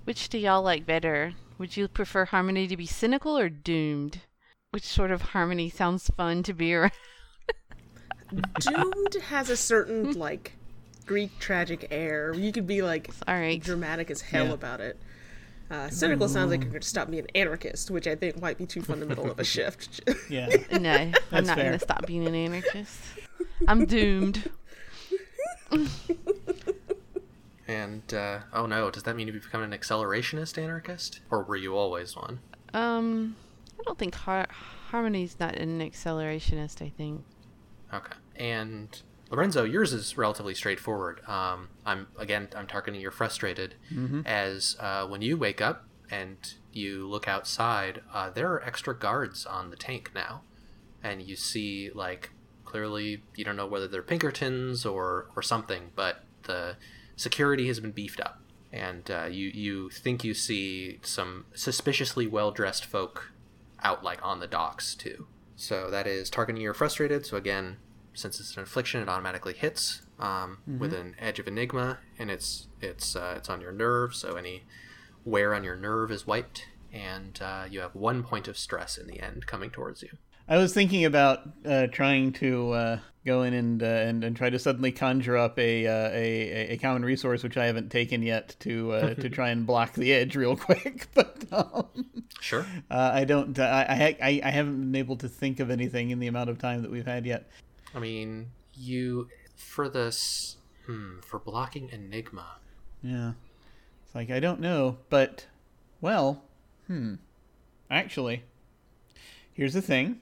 Which 0.05 0.29
do 0.29 0.39
y'all 0.39 0.63
like 0.63 0.85
better? 0.87 1.35
Would 1.59 1.77
you 1.77 1.89
prefer 1.89 2.25
Harmony 2.27 2.67
to 2.67 2.77
be 2.77 2.87
cynical 2.87 3.39
or 3.39 3.49
doomed? 3.49 4.21
Which 4.71 4.85
sort 4.85 5.11
of 5.11 5.23
Harmony 5.23 5.69
sounds 5.71 6.09
fun 6.17 6.43
to 6.45 6.53
be 6.53 6.75
around? 6.75 6.93
Doomed 8.59 9.15
has 9.29 9.49
a 9.51 9.57
certain 9.57 10.13
like 10.13 10.53
Greek 11.07 11.39
tragic 11.41 11.89
air. 11.91 12.33
You 12.35 12.53
could 12.53 12.67
be 12.67 12.83
like 12.83 13.11
All 13.27 13.35
right. 13.35 13.61
dramatic 13.63 14.11
as 14.11 14.21
hell 14.21 14.47
Yeah. 14.47 14.53
about 14.53 14.81
it. 14.81 15.01
Uh, 15.71 15.89
cynical 15.89 16.29
sounds 16.29 16.51
like 16.51 16.63
you're 16.63 16.71
going 16.71 16.81
to 16.81 16.89
stop 16.89 17.09
being 17.11 17.23
an 17.23 17.29
anarchist, 17.37 17.91
which 17.91 18.07
I 18.09 18.17
think 18.17 18.41
might 18.41 18.59
be 18.59 18.67
too 18.67 18.83
fundamental 18.83 19.31
of 19.31 19.39
a 19.39 19.45
shift. 19.55 20.01
Yeah. 20.29 20.49
No, 20.81 20.93
I'm 20.93 21.15
That's 21.31 21.47
not 21.47 21.57
going 21.57 21.73
to 21.73 21.79
stop 21.79 22.07
being 22.07 22.27
an 22.27 22.35
anarchist. 22.35 22.99
I'm 23.69 23.87
doomed. 23.87 24.51
And 27.71 28.13
uh, 28.13 28.41
oh 28.53 28.67
no, 28.67 28.91
does 28.91 29.05
that 29.05 29.15
mean 29.15 29.29
you 29.29 29.33
become 29.33 29.63
an 29.63 29.71
accelerationist 29.71 30.61
anarchist, 30.61 31.21
or 31.31 31.45
were 31.45 31.55
you 31.55 31.77
always 31.77 32.17
one? 32.17 32.41
Um, 32.75 33.37
I 33.79 33.85
don't 33.85 33.97
think 33.97 34.17
Har- 34.17 34.49
Harmony's 34.89 35.37
not 35.39 35.55
an 35.55 35.79
accelerationist. 35.79 36.85
I 36.85 36.89
think. 36.89 37.23
Okay. 37.95 38.17
And 38.35 39.01
Lorenzo, 39.31 39.63
yours 39.65 39.93
is 39.93 40.17
relatively 40.19 40.55
straightforward. 40.55 41.21
Um, 41.29 41.69
I'm 41.87 42.09
again, 42.19 42.49
I'm 42.57 42.67
targeting 42.67 43.01
you're 43.01 43.11
frustrated, 43.13 43.77
as 44.27 44.77
uh, 44.81 45.07
when 45.07 45.23
you 45.23 45.37
wake 45.37 45.61
up 45.61 45.87
and 46.11 46.37
you 46.73 47.07
look 47.09 47.29
outside, 47.29 48.03
uh, 48.13 48.31
there 48.31 48.53
are 48.53 48.63
extra 48.65 48.95
guards 48.97 49.47
on 49.47 49.71
the 49.71 49.77
tank 49.77 50.11
now, 50.15 50.43
and 51.03 51.23
you 51.23 51.37
see 51.37 51.91
like 51.95 52.31
clearly 52.65 53.23
you 53.37 53.45
don't 53.45 53.57
know 53.57 53.67
whether 53.67 53.87
they're 53.89 54.03
Pinkertons 54.03 54.85
or 54.85 55.29
or 55.37 55.43
something, 55.43 55.91
but 55.95 56.25
the 56.45 56.77
security 57.17 57.69
has 57.69 57.79
been 57.79 57.93
beefed 57.93 58.21
up, 58.21 58.41
and 58.73 59.09
uh, 59.11 59.27
you 59.31 59.49
you 59.49 59.91
think 59.91 60.25
you 60.25 60.35
see 60.35 60.99
some 61.03 61.47
suspiciously 61.55 62.27
well 62.27 62.51
dressed 62.51 62.85
folk 62.85 63.33
out 63.83 64.03
like 64.03 64.19
on 64.25 64.41
the 64.41 64.47
docks 64.49 64.95
too. 64.97 65.27
So 65.55 65.89
that 65.91 66.07
is 66.07 66.31
targeting 66.31 66.63
you're 66.63 66.75
frustrated. 66.75 67.27
So 67.27 67.37
again, 67.37 67.77
since 68.21 68.39
it's 68.41 68.57
an 68.57 68.63
affliction, 68.63 69.01
it 69.03 69.09
automatically 69.09 69.55
hits 69.55 70.03
um, 70.19 70.59
with 70.79 70.93
an 70.93 71.17
edge 71.19 71.39
of 71.39 71.49
enigma, 71.49 71.99
and 72.19 72.31
it's 72.31 72.69
it's 72.81 73.17
uh, 73.17 73.35
it's 73.37 73.49
on 73.49 73.61
your 73.61 73.73
nerve. 73.73 74.15
So 74.15 74.37
any 74.37 74.65
wear 75.25 75.55
on 75.55 75.65
your 75.65 75.77
nerve 75.77 76.11
is 76.11 76.27
wiped, 76.27 76.67
and 76.93 77.39
uh, 77.43 77.65
you 77.71 77.81
have 77.81 77.95
one 77.95 78.23
point 78.23 78.49
of 78.49 78.59
stress 78.59 78.99
in 78.99 79.07
the 79.07 79.21
end 79.21 79.47
coming 79.47 79.71
towards 79.71 80.03
you. 80.03 80.11
I 80.49 80.57
was 80.57 80.75
thinking 80.75 81.05
about 81.05 81.49
uh, 81.65 81.87
trying 81.87 82.33
to 82.35 82.73
uh, 82.73 82.99
go 83.25 83.43
in 83.43 83.55
and, 83.55 83.83
uh, 83.83 83.87
and 83.87 84.25
and 84.25 84.37
try 84.37 84.51
to 84.51 84.59
suddenly 84.59 84.91
conjure 84.91 85.37
up 85.37 85.59
a, 85.59 85.87
uh, 85.87 86.11
a 86.11 86.69
a 86.73 86.77
common 86.79 87.05
resource 87.05 87.43
which 87.43 87.57
I 87.57 87.67
haven't 87.67 87.91
taken 87.91 88.23
yet 88.23 88.57
to 88.61 88.93
uh, 88.93 89.15
to 89.23 89.31
try 89.31 89.51
and 89.51 89.65
block 89.67 89.95
the 89.95 90.13
edge 90.13 90.37
real 90.37 90.57
quick, 90.67 91.09
but 91.15 91.45
um, 91.53 91.87
Sure. 92.41 92.67
uh, 92.91 93.11
I 93.15 93.25
don't. 93.25 93.59
Uh, 93.59 93.63
I, 93.63 94.17
I 94.21 94.29
I 94.29 94.41
I 94.45 94.51
haven't 94.51 94.81
been 94.81 94.97
able 94.97 95.17
to 95.17 95.29
think 95.29 95.61
of 95.61 95.71
anything 95.71 96.11
in 96.11 96.19
the 96.19 96.27
amount 96.27 96.51
of 96.51 96.59
time 96.59 96.83
that 96.83 96.91
we've 96.91 97.07
had 97.07 97.27
yet. 97.27 97.49
I 97.95 97.99
mean, 97.99 98.51
you 98.75 99.29
for 99.57 99.89
this 99.89 100.57
hmm, 100.87 101.21
for 101.21 101.39
blocking 101.39 101.89
enigma. 101.91 102.47
Yeah, 103.03 103.33
it's 104.05 104.15
like 104.15 104.31
I 104.31 104.41
don't 104.41 104.61
know, 104.61 104.99
but 105.09 105.47
well, 106.01 106.43
hmm. 106.87 107.15
Actually, 107.91 108.45
here's 109.53 109.75
the 109.75 109.83
thing. 109.83 110.21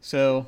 So, 0.00 0.46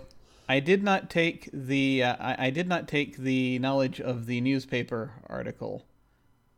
I 0.49 0.59
did 0.61 0.83
not 0.83 1.09
take 1.11 1.49
the 1.53 2.03
uh, 2.03 2.17
I, 2.19 2.47
I 2.47 2.51
did 2.51 2.67
not 2.69 2.89
take 2.89 3.19
the 3.19 3.59
knowledge 3.61 4.01
of 4.01 4.27
the 4.27 4.41
newspaper 4.41 5.13
article 5.27 5.85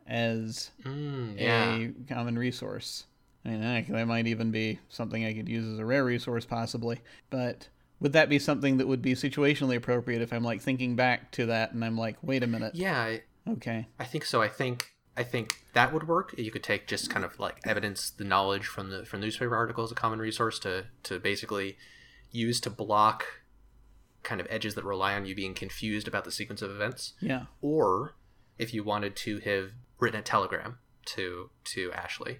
as 0.06 0.70
Mm, 0.84 1.38
yeah. 1.38 1.64
a 1.72 1.92
common 2.12 2.38
resource. 2.38 3.04
I 3.44 3.50
mean, 3.50 3.62
heck, 3.62 3.86
that 3.88 4.06
might 4.06 4.26
even 4.26 4.50
be 4.50 4.80
something 4.88 5.24
I 5.24 5.32
could 5.32 5.48
use 5.48 5.66
as 5.66 5.78
a 5.78 5.84
rare 5.84 6.04
resource, 6.04 6.44
possibly. 6.44 7.00
But 7.30 7.68
would 8.00 8.12
that 8.14 8.28
be 8.28 8.38
something 8.38 8.78
that 8.78 8.88
would 8.88 9.02
be 9.02 9.14
situationally 9.14 9.76
appropriate 9.76 10.22
if 10.22 10.32
I'm 10.32 10.44
like 10.44 10.60
thinking 10.62 10.96
back 10.96 11.30
to 11.32 11.46
that 11.46 11.72
and 11.72 11.84
I'm 11.84 11.96
like, 11.96 12.16
wait 12.22 12.42
a 12.42 12.46
minute, 12.46 12.74
Yeah, 12.74 12.98
I, 12.98 13.22
okay, 13.48 13.88
I 13.98 14.04
think 14.04 14.24
so. 14.24 14.42
I 14.42 14.48
think 14.48 14.90
I 15.16 15.22
think 15.22 15.64
that 15.74 15.92
would 15.92 16.08
work. 16.08 16.34
You 16.38 16.50
could 16.50 16.62
take 16.62 16.86
just 16.86 17.10
kind 17.10 17.24
of 17.24 17.38
like 17.38 17.60
evidence 17.64 18.10
the 18.10 18.24
knowledge 18.24 18.66
from 18.66 18.90
the 18.90 19.04
from 19.04 19.20
newspaper 19.20 19.54
articles, 19.54 19.92
a 19.92 19.94
common 19.94 20.18
resource 20.18 20.58
to 20.60 20.86
to 21.04 21.18
basically 21.18 21.76
use 22.30 22.60
to 22.60 22.70
block 22.70 23.24
kind 24.22 24.40
of 24.40 24.46
edges 24.50 24.74
that 24.74 24.84
rely 24.84 25.14
on 25.14 25.26
you 25.26 25.34
being 25.34 25.54
confused 25.54 26.06
about 26.06 26.24
the 26.24 26.30
sequence 26.30 26.62
of 26.62 26.70
events. 26.70 27.14
yeah, 27.20 27.44
Or 27.60 28.14
if 28.58 28.72
you 28.72 28.84
wanted 28.84 29.16
to 29.16 29.40
have 29.40 29.70
written 29.98 30.20
a 30.20 30.22
telegram 30.22 30.78
to 31.06 31.50
to 31.64 31.92
Ashley, 31.92 32.38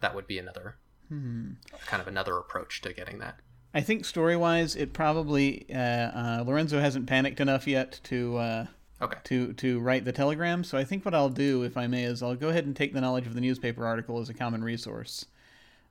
that 0.00 0.14
would 0.14 0.26
be 0.26 0.38
another 0.38 0.76
hmm. 1.08 1.52
kind 1.86 2.00
of 2.00 2.08
another 2.08 2.36
approach 2.36 2.80
to 2.82 2.92
getting 2.92 3.18
that. 3.18 3.40
I 3.74 3.80
think 3.82 4.04
story 4.04 4.36
wise, 4.36 4.74
it 4.76 4.92
probably 4.92 5.66
uh, 5.72 5.78
uh, 5.78 6.44
Lorenzo 6.46 6.80
hasn't 6.80 7.06
panicked 7.06 7.40
enough 7.40 7.66
yet 7.66 8.00
to 8.04 8.36
uh, 8.38 8.66
Okay. 9.00 9.18
to 9.24 9.52
to 9.54 9.78
write 9.78 10.04
the 10.04 10.12
telegram. 10.12 10.64
So 10.64 10.76
I 10.78 10.84
think 10.84 11.04
what 11.04 11.14
I'll 11.14 11.28
do, 11.28 11.62
if 11.62 11.76
I 11.76 11.86
may, 11.86 12.04
is 12.04 12.22
I'll 12.22 12.34
go 12.34 12.48
ahead 12.48 12.66
and 12.66 12.74
take 12.74 12.92
the 12.94 13.00
knowledge 13.00 13.26
of 13.26 13.34
the 13.34 13.40
newspaper 13.40 13.86
article 13.86 14.18
as 14.20 14.28
a 14.28 14.34
common 14.34 14.64
resource, 14.64 15.26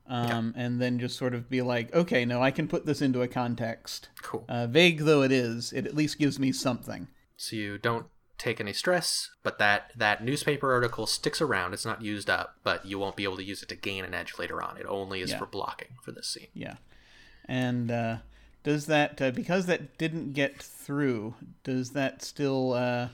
um, 0.08 0.52
and 0.56 0.80
then 0.80 0.98
just 0.98 1.16
sort 1.16 1.34
of 1.34 1.48
be 1.48 1.62
like, 1.62 1.94
okay, 1.94 2.24
no, 2.24 2.42
I 2.42 2.50
can 2.50 2.68
put 2.68 2.84
this 2.84 3.00
into 3.00 3.22
a 3.22 3.28
context. 3.28 4.08
Cool. 4.22 4.44
Uh, 4.48 4.66
vague 4.66 5.00
though 5.00 5.22
it 5.22 5.32
is, 5.32 5.72
it 5.72 5.86
at 5.86 5.94
least 5.94 6.18
gives 6.18 6.38
me 6.38 6.52
something. 6.52 7.08
so 7.36 7.56
you 7.56 7.78
don't 7.78 8.06
take 8.36 8.60
any 8.60 8.72
stress 8.72 9.30
but 9.42 9.58
that 9.58 9.90
that 9.96 10.22
newspaper 10.22 10.72
article 10.72 11.08
sticks 11.08 11.40
around 11.40 11.72
it's 11.74 11.84
not 11.84 12.00
used 12.02 12.30
up 12.30 12.54
but 12.62 12.86
you 12.86 12.96
won't 12.96 13.16
be 13.16 13.24
able 13.24 13.36
to 13.36 13.42
use 13.42 13.64
it 13.64 13.68
to 13.68 13.74
gain 13.74 14.04
an 14.04 14.14
edge 14.14 14.34
later 14.38 14.62
on 14.62 14.76
it 14.76 14.86
only 14.88 15.20
is 15.20 15.30
Yeah. 15.32 15.38
for 15.40 15.46
blocking 15.46 15.88
for 16.04 16.12
this 16.12 16.28
scene 16.28 16.46
Yeah, 16.54 16.76
and 17.48 17.90
uh, 17.90 18.16
does 18.62 18.86
that 18.86 19.20
uh, 19.20 19.30
because 19.30 19.66
that 19.66 19.98
didn't 19.98 20.32
get 20.34 20.62
through? 20.62 21.34
Does 21.64 21.90
that 21.90 22.22
still 22.22 22.74
uh, 22.74 23.08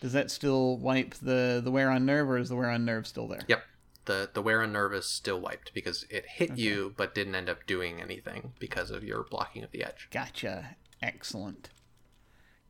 does 0.00 0.12
that 0.12 0.30
still 0.30 0.76
wipe 0.76 1.14
the 1.14 1.60
the 1.64 1.70
wear 1.70 1.90
on 1.90 2.04
nerve, 2.06 2.28
or 2.28 2.38
is 2.38 2.48
the 2.50 2.56
wear 2.56 2.70
on 2.70 2.84
nerve 2.84 3.06
still 3.06 3.26
there? 3.28 3.40
yep 3.48 3.64
the 4.04 4.28
the 4.34 4.42
wear 4.42 4.62
on 4.62 4.70
nerve 4.72 4.92
is 4.92 5.06
still 5.06 5.40
wiped 5.40 5.72
because 5.72 6.04
it 6.10 6.26
hit 6.26 6.58
you 6.58 6.92
but 6.98 7.14
didn't 7.14 7.34
end 7.34 7.48
up 7.48 7.64
doing 7.66 8.02
anything 8.02 8.52
because 8.58 8.90
of 8.90 9.02
your 9.02 9.24
blocking 9.30 9.64
of 9.64 9.70
the 9.70 9.82
edge 9.82 10.08
Gotcha. 10.10 10.76
Excellent. 11.00 11.70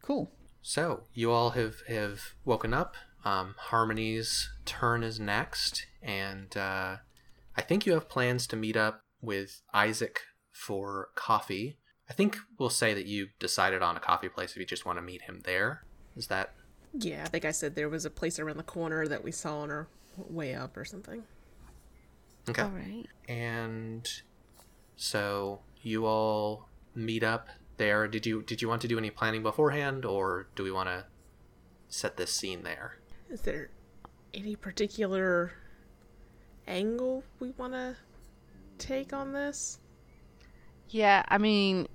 Cool. 0.00 0.30
so 0.62 1.02
you 1.12 1.32
all 1.32 1.50
have 1.50 1.76
have 1.88 2.20
woken 2.44 2.72
up 2.72 2.94
um, 3.24 3.54
harmony's 3.58 4.48
turn 4.64 5.02
is 5.02 5.18
next 5.18 5.86
and 6.02 6.56
uh, 6.56 6.98
i 7.56 7.60
think 7.62 7.84
you 7.84 7.94
have 7.94 8.08
plans 8.08 8.46
to 8.46 8.54
meet 8.54 8.76
up 8.76 9.02
with 9.20 9.62
isaac 9.72 10.20
for 10.54 11.10
coffee 11.14 11.76
i 12.08 12.12
think 12.14 12.38
we'll 12.58 12.70
say 12.70 12.94
that 12.94 13.06
you 13.06 13.28
decided 13.38 13.82
on 13.82 13.96
a 13.96 14.00
coffee 14.00 14.28
place 14.28 14.52
if 14.52 14.56
you 14.56 14.64
just 14.64 14.86
want 14.86 14.96
to 14.96 15.02
meet 15.02 15.22
him 15.22 15.40
there 15.44 15.82
is 16.16 16.28
that 16.28 16.54
yeah, 16.96 17.22
I 17.24 17.28
think 17.28 17.44
I 17.44 17.50
said 17.50 17.74
there 17.74 17.88
was 17.88 18.04
a 18.04 18.10
place 18.10 18.38
around 18.38 18.56
the 18.56 18.62
corner 18.62 19.06
that 19.08 19.24
we 19.24 19.32
saw 19.32 19.58
on 19.58 19.70
our 19.70 19.88
way 20.16 20.54
up 20.54 20.76
or 20.76 20.84
something. 20.84 21.24
Okay. 22.48 22.62
All 22.62 22.68
right. 22.68 23.06
And 23.28 24.08
so 24.96 25.60
you 25.82 26.06
all 26.06 26.68
meet 26.94 27.24
up 27.24 27.48
there. 27.78 28.06
Did 28.06 28.26
you 28.26 28.42
did 28.42 28.62
you 28.62 28.68
want 28.68 28.80
to 28.82 28.88
do 28.88 28.96
any 28.96 29.10
planning 29.10 29.42
beforehand, 29.42 30.04
or 30.04 30.46
do 30.54 30.62
we 30.62 30.70
want 30.70 30.88
to 30.88 31.06
set 31.88 32.16
this 32.16 32.32
scene 32.32 32.62
there? 32.62 32.98
Is 33.28 33.40
there 33.40 33.70
any 34.32 34.54
particular 34.54 35.52
angle 36.68 37.24
we 37.40 37.50
want 37.52 37.72
to 37.72 37.96
take 38.78 39.12
on 39.12 39.32
this? 39.32 39.80
Yeah, 40.90 41.24
I 41.28 41.38
mean, 41.38 41.88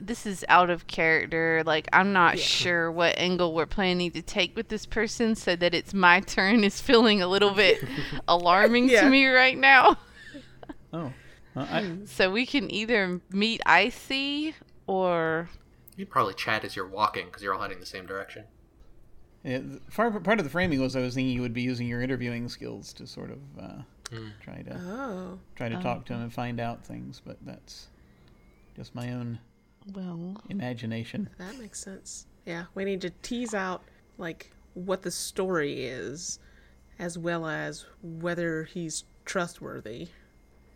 this 0.00 0.26
is 0.26 0.44
out 0.48 0.70
of 0.70 0.86
character. 0.86 1.62
Like, 1.64 1.88
I'm 1.92 2.12
not 2.12 2.36
Yeah. 2.36 2.42
sure 2.44 2.92
what 2.92 3.16
angle 3.18 3.54
we're 3.54 3.66
planning 3.66 4.10
to 4.12 4.22
take 4.22 4.56
with 4.56 4.68
this 4.68 4.86
person 4.86 5.34
so 5.34 5.54
that 5.56 5.74
it's 5.74 5.94
my 5.94 6.20
turn 6.20 6.64
is 6.64 6.80
feeling 6.80 7.22
a 7.22 7.26
little 7.26 7.54
bit 7.54 7.82
alarming 8.28 8.88
Yeah. 8.88 9.02
to 9.02 9.10
me 9.10 9.26
right 9.26 9.56
now. 9.58 9.96
Oh, 10.92 11.12
well, 11.54 11.68
I, 11.70 11.98
So 12.06 12.32
we 12.32 12.44
can 12.46 12.68
either 12.72 13.20
meet 13.30 13.60
Icy 13.64 14.56
or. 14.88 15.48
You'd 15.96 16.10
probably 16.10 16.34
chat 16.34 16.64
as 16.64 16.74
you're 16.74 16.88
walking 16.88 17.26
because 17.26 17.42
you're 17.44 17.54
all 17.54 17.62
heading 17.62 17.78
the 17.78 17.86
same 17.86 18.06
direction. 18.06 18.44
Yeah, 19.44 19.60
part 19.94 20.22
part 20.24 20.38
of 20.40 20.44
the 20.44 20.50
framing 20.50 20.80
was 20.80 20.96
I 20.96 21.00
was 21.00 21.14
thinking 21.14 21.32
you 21.32 21.42
would 21.42 21.54
be 21.54 21.62
using 21.62 21.86
your 21.86 22.02
interviewing 22.02 22.48
skills 22.48 22.92
to 22.94 23.06
sort 23.06 23.30
of 23.30 23.38
uh, 23.60 23.82
Hmm. 24.10 24.28
try 24.42 24.62
to 24.62 24.76
Oh, 24.80 25.38
try 25.54 25.68
to 25.68 25.76
talk 25.76 26.06
to 26.06 26.12
him 26.14 26.22
and 26.22 26.32
find 26.32 26.58
out 26.58 26.84
things, 26.84 27.22
but 27.24 27.36
that's 27.42 27.86
just 28.80 28.94
my 28.94 29.12
own 29.12 29.38
Well, 29.94 30.40
imagination. 30.48 31.28
that 31.36 31.58
makes 31.58 31.78
sense. 31.80 32.26
Yeah, 32.46 32.64
we 32.74 32.86
need 32.86 33.02
to 33.02 33.10
tease 33.20 33.52
out 33.52 33.82
like 34.16 34.52
what 34.72 35.02
the 35.02 35.10
story 35.10 35.84
is, 35.84 36.38
as 36.98 37.18
well 37.18 37.46
as 37.46 37.84
whether 38.02 38.64
he's 38.64 39.04
trustworthy. 39.26 40.08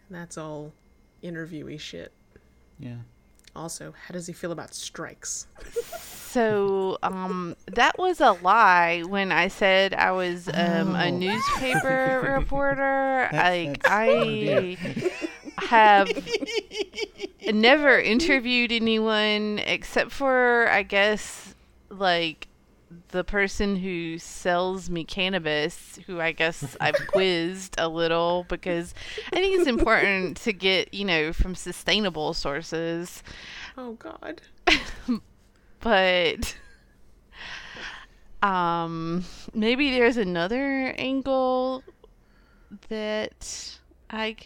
And 0.08 0.18
that's 0.18 0.36
all 0.36 0.74
interviewee 1.22 1.80
shit. 1.80 2.12
Yeah. 2.78 2.96
Also, 3.56 3.94
how 4.06 4.12
does 4.12 4.26
he 4.26 4.34
feel 4.34 4.52
about 4.52 4.74
strikes? 4.74 5.46
so 6.02 6.98
um, 7.02 7.56
that 7.72 7.96
was 7.98 8.20
a 8.20 8.32
lie 8.32 9.02
when 9.06 9.32
I 9.32 9.48
said 9.48 9.94
I 9.94 10.10
was 10.12 10.48
um, 10.48 10.94
a 10.94 11.06
Oh. 11.06 11.16
newspaper 11.16 12.34
reporter. 12.38 13.28
That's- 13.32 13.66
like 13.66 13.82
that's-. 13.82 13.90
I 13.90 15.28
have 15.58 16.10
never 17.52 18.00
interviewed 18.00 18.72
anyone 18.72 19.60
except 19.60 20.10
for 20.12 20.68
I 20.68 20.82
guess 20.82 21.54
like 21.88 22.48
the 23.08 23.24
person 23.24 23.76
who 23.76 24.18
sells 24.18 24.90
me 24.90 25.04
cannabis, 25.04 25.98
who 26.06 26.20
I 26.20 26.32
guess 26.32 26.76
I've 26.80 26.94
quizzed 27.08 27.76
a 27.78 27.88
little 27.88 28.44
because 28.48 28.94
I 29.32 29.36
think 29.36 29.58
it's 29.58 29.68
important 29.68 30.36
to 30.38 30.52
get, 30.52 30.92
you 30.92 31.04
know, 31.04 31.32
from 31.32 31.54
sustainable 31.54 32.34
sources. 32.34 33.22
Oh 33.76 33.92
God. 33.92 34.42
But 35.80 36.56
um 38.42 39.22
maybe 39.52 39.90
there's 39.90 40.16
another 40.16 40.94
angle 40.96 41.82
that 42.88 43.78
I 44.08 44.36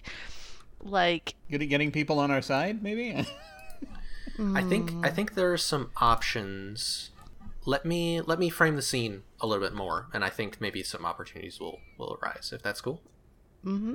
like 0.83 1.35
Good 1.51 1.63
at 1.63 1.69
getting 1.69 1.91
people 1.91 2.19
on 2.19 2.31
our 2.31 2.43
side, 2.43 2.83
maybe. 2.83 3.27
I 4.39 4.63
think. 4.63 4.93
I 5.05 5.11
think 5.11 5.35
there 5.35 5.53
are 5.53 5.59
some 5.59 5.91
options. 5.97 7.11
Let 7.65 7.85
me 7.85 8.21
let 8.21 8.39
me 8.39 8.49
frame 8.49 8.77
the 8.77 8.83
scene 8.83 9.23
a 9.41 9.47
little 9.47 9.65
bit 9.65 9.75
more, 9.75 10.07
and 10.13 10.25
I 10.25 10.31
think 10.31 10.61
maybe 10.61 10.83
some 10.83 11.05
opportunities 11.05 11.59
will 11.59 11.81
will 11.99 12.19
arise 12.23 12.53
if 12.55 12.63
that's 12.63 12.81
cool. 12.81 13.03
mm-hmm. 13.65 13.95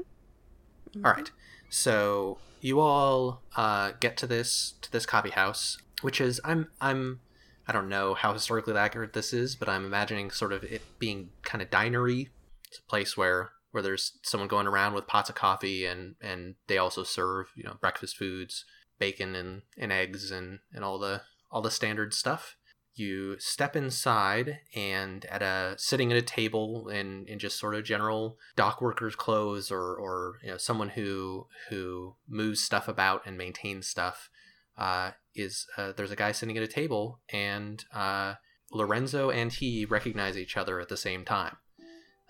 All 1.03 1.11
right. 1.11 1.31
So 1.69 2.38
you 2.61 2.79
all 2.79 3.41
uh, 3.55 3.91
get 3.99 4.17
to 4.17 4.27
this 4.27 4.73
to 4.81 4.91
this 4.91 5.05
coffee 5.05 5.31
house, 5.31 5.77
which 6.01 6.19
is 6.19 6.41
I'm 6.43 6.67
I'm 6.81 7.21
I 7.67 7.71
don't 7.71 7.89
know 7.89 8.13
how 8.13 8.34
historically 8.34 8.75
accurate 8.75 9.13
this 9.13 9.34
is, 9.34 9.55
but 9.55 9.69
I'm 9.69 9.86
imagining 9.86 10.29
sort 10.29 10.51
of 10.51 10.63
it 10.63 10.81
being 10.99 11.29
kind 11.43 11.61
of 11.61 11.69
dinery. 11.69 12.29
It's 12.67 12.79
a 12.79 12.89
place 12.89 13.15
where 13.15 13.51
where 13.74 13.82
there's 13.82 14.19
someone 14.21 14.47
going 14.47 14.67
around 14.67 14.93
with 14.93 15.07
pots 15.07 15.30
of 15.30 15.36
coffee, 15.36 15.86
and 15.86 16.15
and 16.21 16.55
they 16.67 16.78
also 16.78 17.03
serve 17.03 17.47
you 17.57 17.63
know 17.63 17.76
breakfast 17.82 18.15
foods, 18.15 18.65
bacon 18.99 19.36
and, 19.36 19.63
and 19.78 19.91
eggs 19.91 20.32
and 20.32 20.59
and 20.71 20.84
all 20.84 20.99
the 20.99 21.21
all 21.51 21.61
the 21.61 21.71
standard 21.71 22.13
stuff. 22.13 22.55
You 22.95 23.39
step 23.39 23.76
inside 23.76 24.59
and 24.76 25.26
at 25.26 25.41
a 25.41 25.74
sitting 25.78 26.11
at 26.11 26.17
a 26.17 26.21
table 26.21 26.88
in, 26.89 27.26
in 27.28 27.39
just 27.39 27.57
sort 27.57 27.74
of 27.74 27.84
general 27.84 28.38
dock 28.55 28.80
workers' 28.80 29.15
clothes 29.15 29.71
or, 29.71 29.95
or 29.95 30.36
you 30.43 30.51
know 30.51 30.57
someone 30.57 30.89
who 30.89 31.47
who 31.69 32.15
moves 32.30 32.61
stuff 32.61 32.88
about 32.88 33.26
and 33.26 33.36
maintains 33.36 33.88
stuff 33.88 34.30
uh, 34.78 35.11
is 35.34 35.65
uh, 35.78 35.93
there's 35.97 36.11
a 36.11 36.15
guy 36.15 36.32
sitting 36.32 36.55
at 36.55 36.63
a 36.63 36.67
table 36.67 37.19
and 37.30 37.84
uh, 37.91 38.36
Lorenzo 38.71 39.32
and 39.32 39.51
he 39.51 39.86
recognize 39.86 40.38
each 40.38 40.55
other 40.55 40.80
at 40.80 40.89
the 40.89 40.97
same 40.97 41.26
time. 41.26 41.57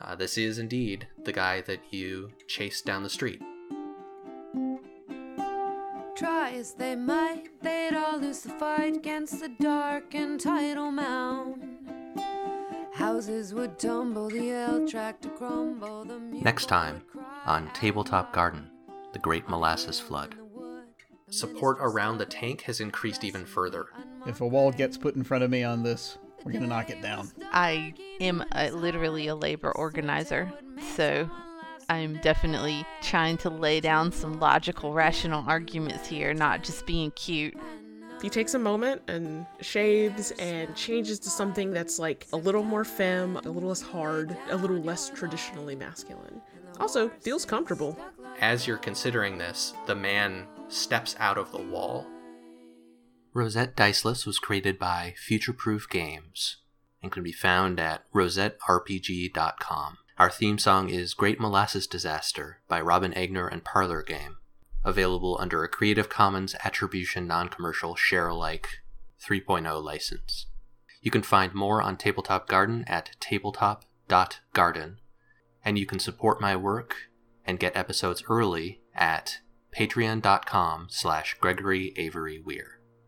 Uh, 0.03 0.15
this 0.15 0.37
is 0.37 0.59
indeed 0.59 1.07
the 1.23 1.31
guy 1.31 1.61
that 1.61 1.79
you 1.89 2.29
chased 2.47 2.85
down 2.85 3.03
the 3.03 3.09
street. 3.09 3.41
Try 6.15 6.51
as 6.51 6.73
they 6.73 6.95
might, 6.95 7.45
they'd 7.61 7.95
all 7.95 8.19
lose 8.19 8.41
the 8.41 8.49
fight 8.49 8.97
against 8.97 9.39
the 9.39 9.49
dark 9.59 10.13
and 10.13 10.39
tidal 10.39 10.91
mound. 10.91 11.63
Houses 12.93 13.53
would 13.53 13.79
tumble, 13.79 14.29
the 14.29 14.51
L 14.51 14.87
track 14.87 15.19
to 15.21 15.29
crumble. 15.29 16.05
The 16.05 16.19
Next 16.19 16.67
time 16.67 17.01
on 17.45 17.71
Tabletop 17.73 18.31
Garden, 18.33 18.69
the 19.13 19.19
Great 19.19 19.49
Molasses 19.49 19.99
Flood. 19.99 20.33
in 20.33 20.37
the 20.37 20.45
wood. 20.45 20.83
Support 21.29 21.77
around 21.79 22.17
the 22.19 22.25
tank 22.25 22.61
has 22.63 22.79
increased 22.79 23.23
even 23.23 23.45
further. 23.45 23.87
if 24.27 24.41
a 24.41 24.47
wall 24.47 24.71
gets 24.71 24.97
put 24.97 25.15
in 25.15 25.23
front 25.23 25.43
of 25.43 25.49
me 25.49 25.63
on 25.63 25.81
this, 25.81 26.17
we're 26.43 26.51
gonna 26.51 26.67
knock 26.67 26.89
it 26.89 27.01
down. 27.01 27.31
I 27.51 27.93
am 28.19 28.43
a, 28.53 28.71
literally 28.71 29.27
a 29.27 29.35
labor 29.35 29.71
organizer, 29.71 30.51
so 30.95 31.29
I'm 31.89 32.17
definitely 32.21 32.85
trying 33.01 33.37
to 33.37 33.49
lay 33.49 33.79
down 33.79 34.11
some 34.11 34.39
logical, 34.39 34.93
rational 34.93 35.43
arguments 35.47 36.07
here, 36.07 36.33
not 36.33 36.63
just 36.63 36.85
being 36.85 37.11
cute. 37.11 37.55
He 38.21 38.29
takes 38.29 38.53
a 38.53 38.59
moment 38.59 39.01
and 39.09 39.45
shaves 39.59 40.31
and 40.39 40.73
changes 40.75 41.19
to 41.19 41.29
something 41.29 41.71
that's 41.71 41.99
like 41.99 42.25
a 42.31 42.37
little 42.37 42.63
more 42.63 42.85
femme, 42.85 43.35
a 43.37 43.49
little 43.49 43.69
less 43.69 43.81
hard, 43.81 44.37
a 44.49 44.55
little 44.55 44.77
less 44.77 45.09
traditionally 45.09 45.75
masculine. 45.75 46.41
Also, 46.79 47.09
feels 47.19 47.45
comfortable. 47.45 47.97
As 48.39 48.65
you're 48.65 48.77
considering 48.77 49.37
this, 49.37 49.73
the 49.85 49.95
man 49.95 50.47
steps 50.69 51.15
out 51.19 51.37
of 51.37 51.51
the 51.51 51.61
wall. 51.61 52.07
Rosette 53.35 53.75
Diceless 53.75 54.27
was 54.27 54.37
created 54.37 54.77
by 54.77 55.15
Futureproof 55.17 55.89
Games 55.89 56.57
and 57.01 57.11
can 57.11 57.23
be 57.23 57.31
found 57.31 57.79
at 57.79 58.03
rosetterpg.com. 58.13 59.97
Our 60.19 60.29
theme 60.29 60.59
song 60.59 60.89
is 60.89 61.15
Great 61.15 61.39
Molasses 61.39 61.87
Disaster 61.87 62.59
by 62.67 62.79
Robin 62.79 63.11
Egner 63.13 63.51
and 63.51 63.63
Parlor 63.63 64.03
Game, 64.03 64.37
available 64.85 65.35
under 65.39 65.63
a 65.63 65.67
Creative 65.67 66.07
Commons 66.07 66.55
Attribution 66.63 67.25
Non 67.25 67.49
Commercial 67.49 67.95
Share 67.95 68.27
Alike 68.27 68.69
3.0 69.27 69.83
license. 69.83 70.45
You 71.01 71.09
can 71.09 71.23
find 71.23 71.55
more 71.55 71.81
on 71.81 71.97
Tabletop 71.97 72.47
Garden 72.47 72.83
at 72.85 73.15
tabletop.garden, 73.19 74.99
and 75.65 75.79
you 75.79 75.87
can 75.87 75.97
support 75.97 76.39
my 76.39 76.55
work 76.55 77.09
and 77.45 77.59
get 77.59 77.75
episodes 77.75 78.23
early 78.29 78.81
at 78.93 79.39
patreon.com 79.75 80.85
slash 80.91 81.35
gregory 81.39 81.93
avery 81.97 82.39
weir 82.39 82.72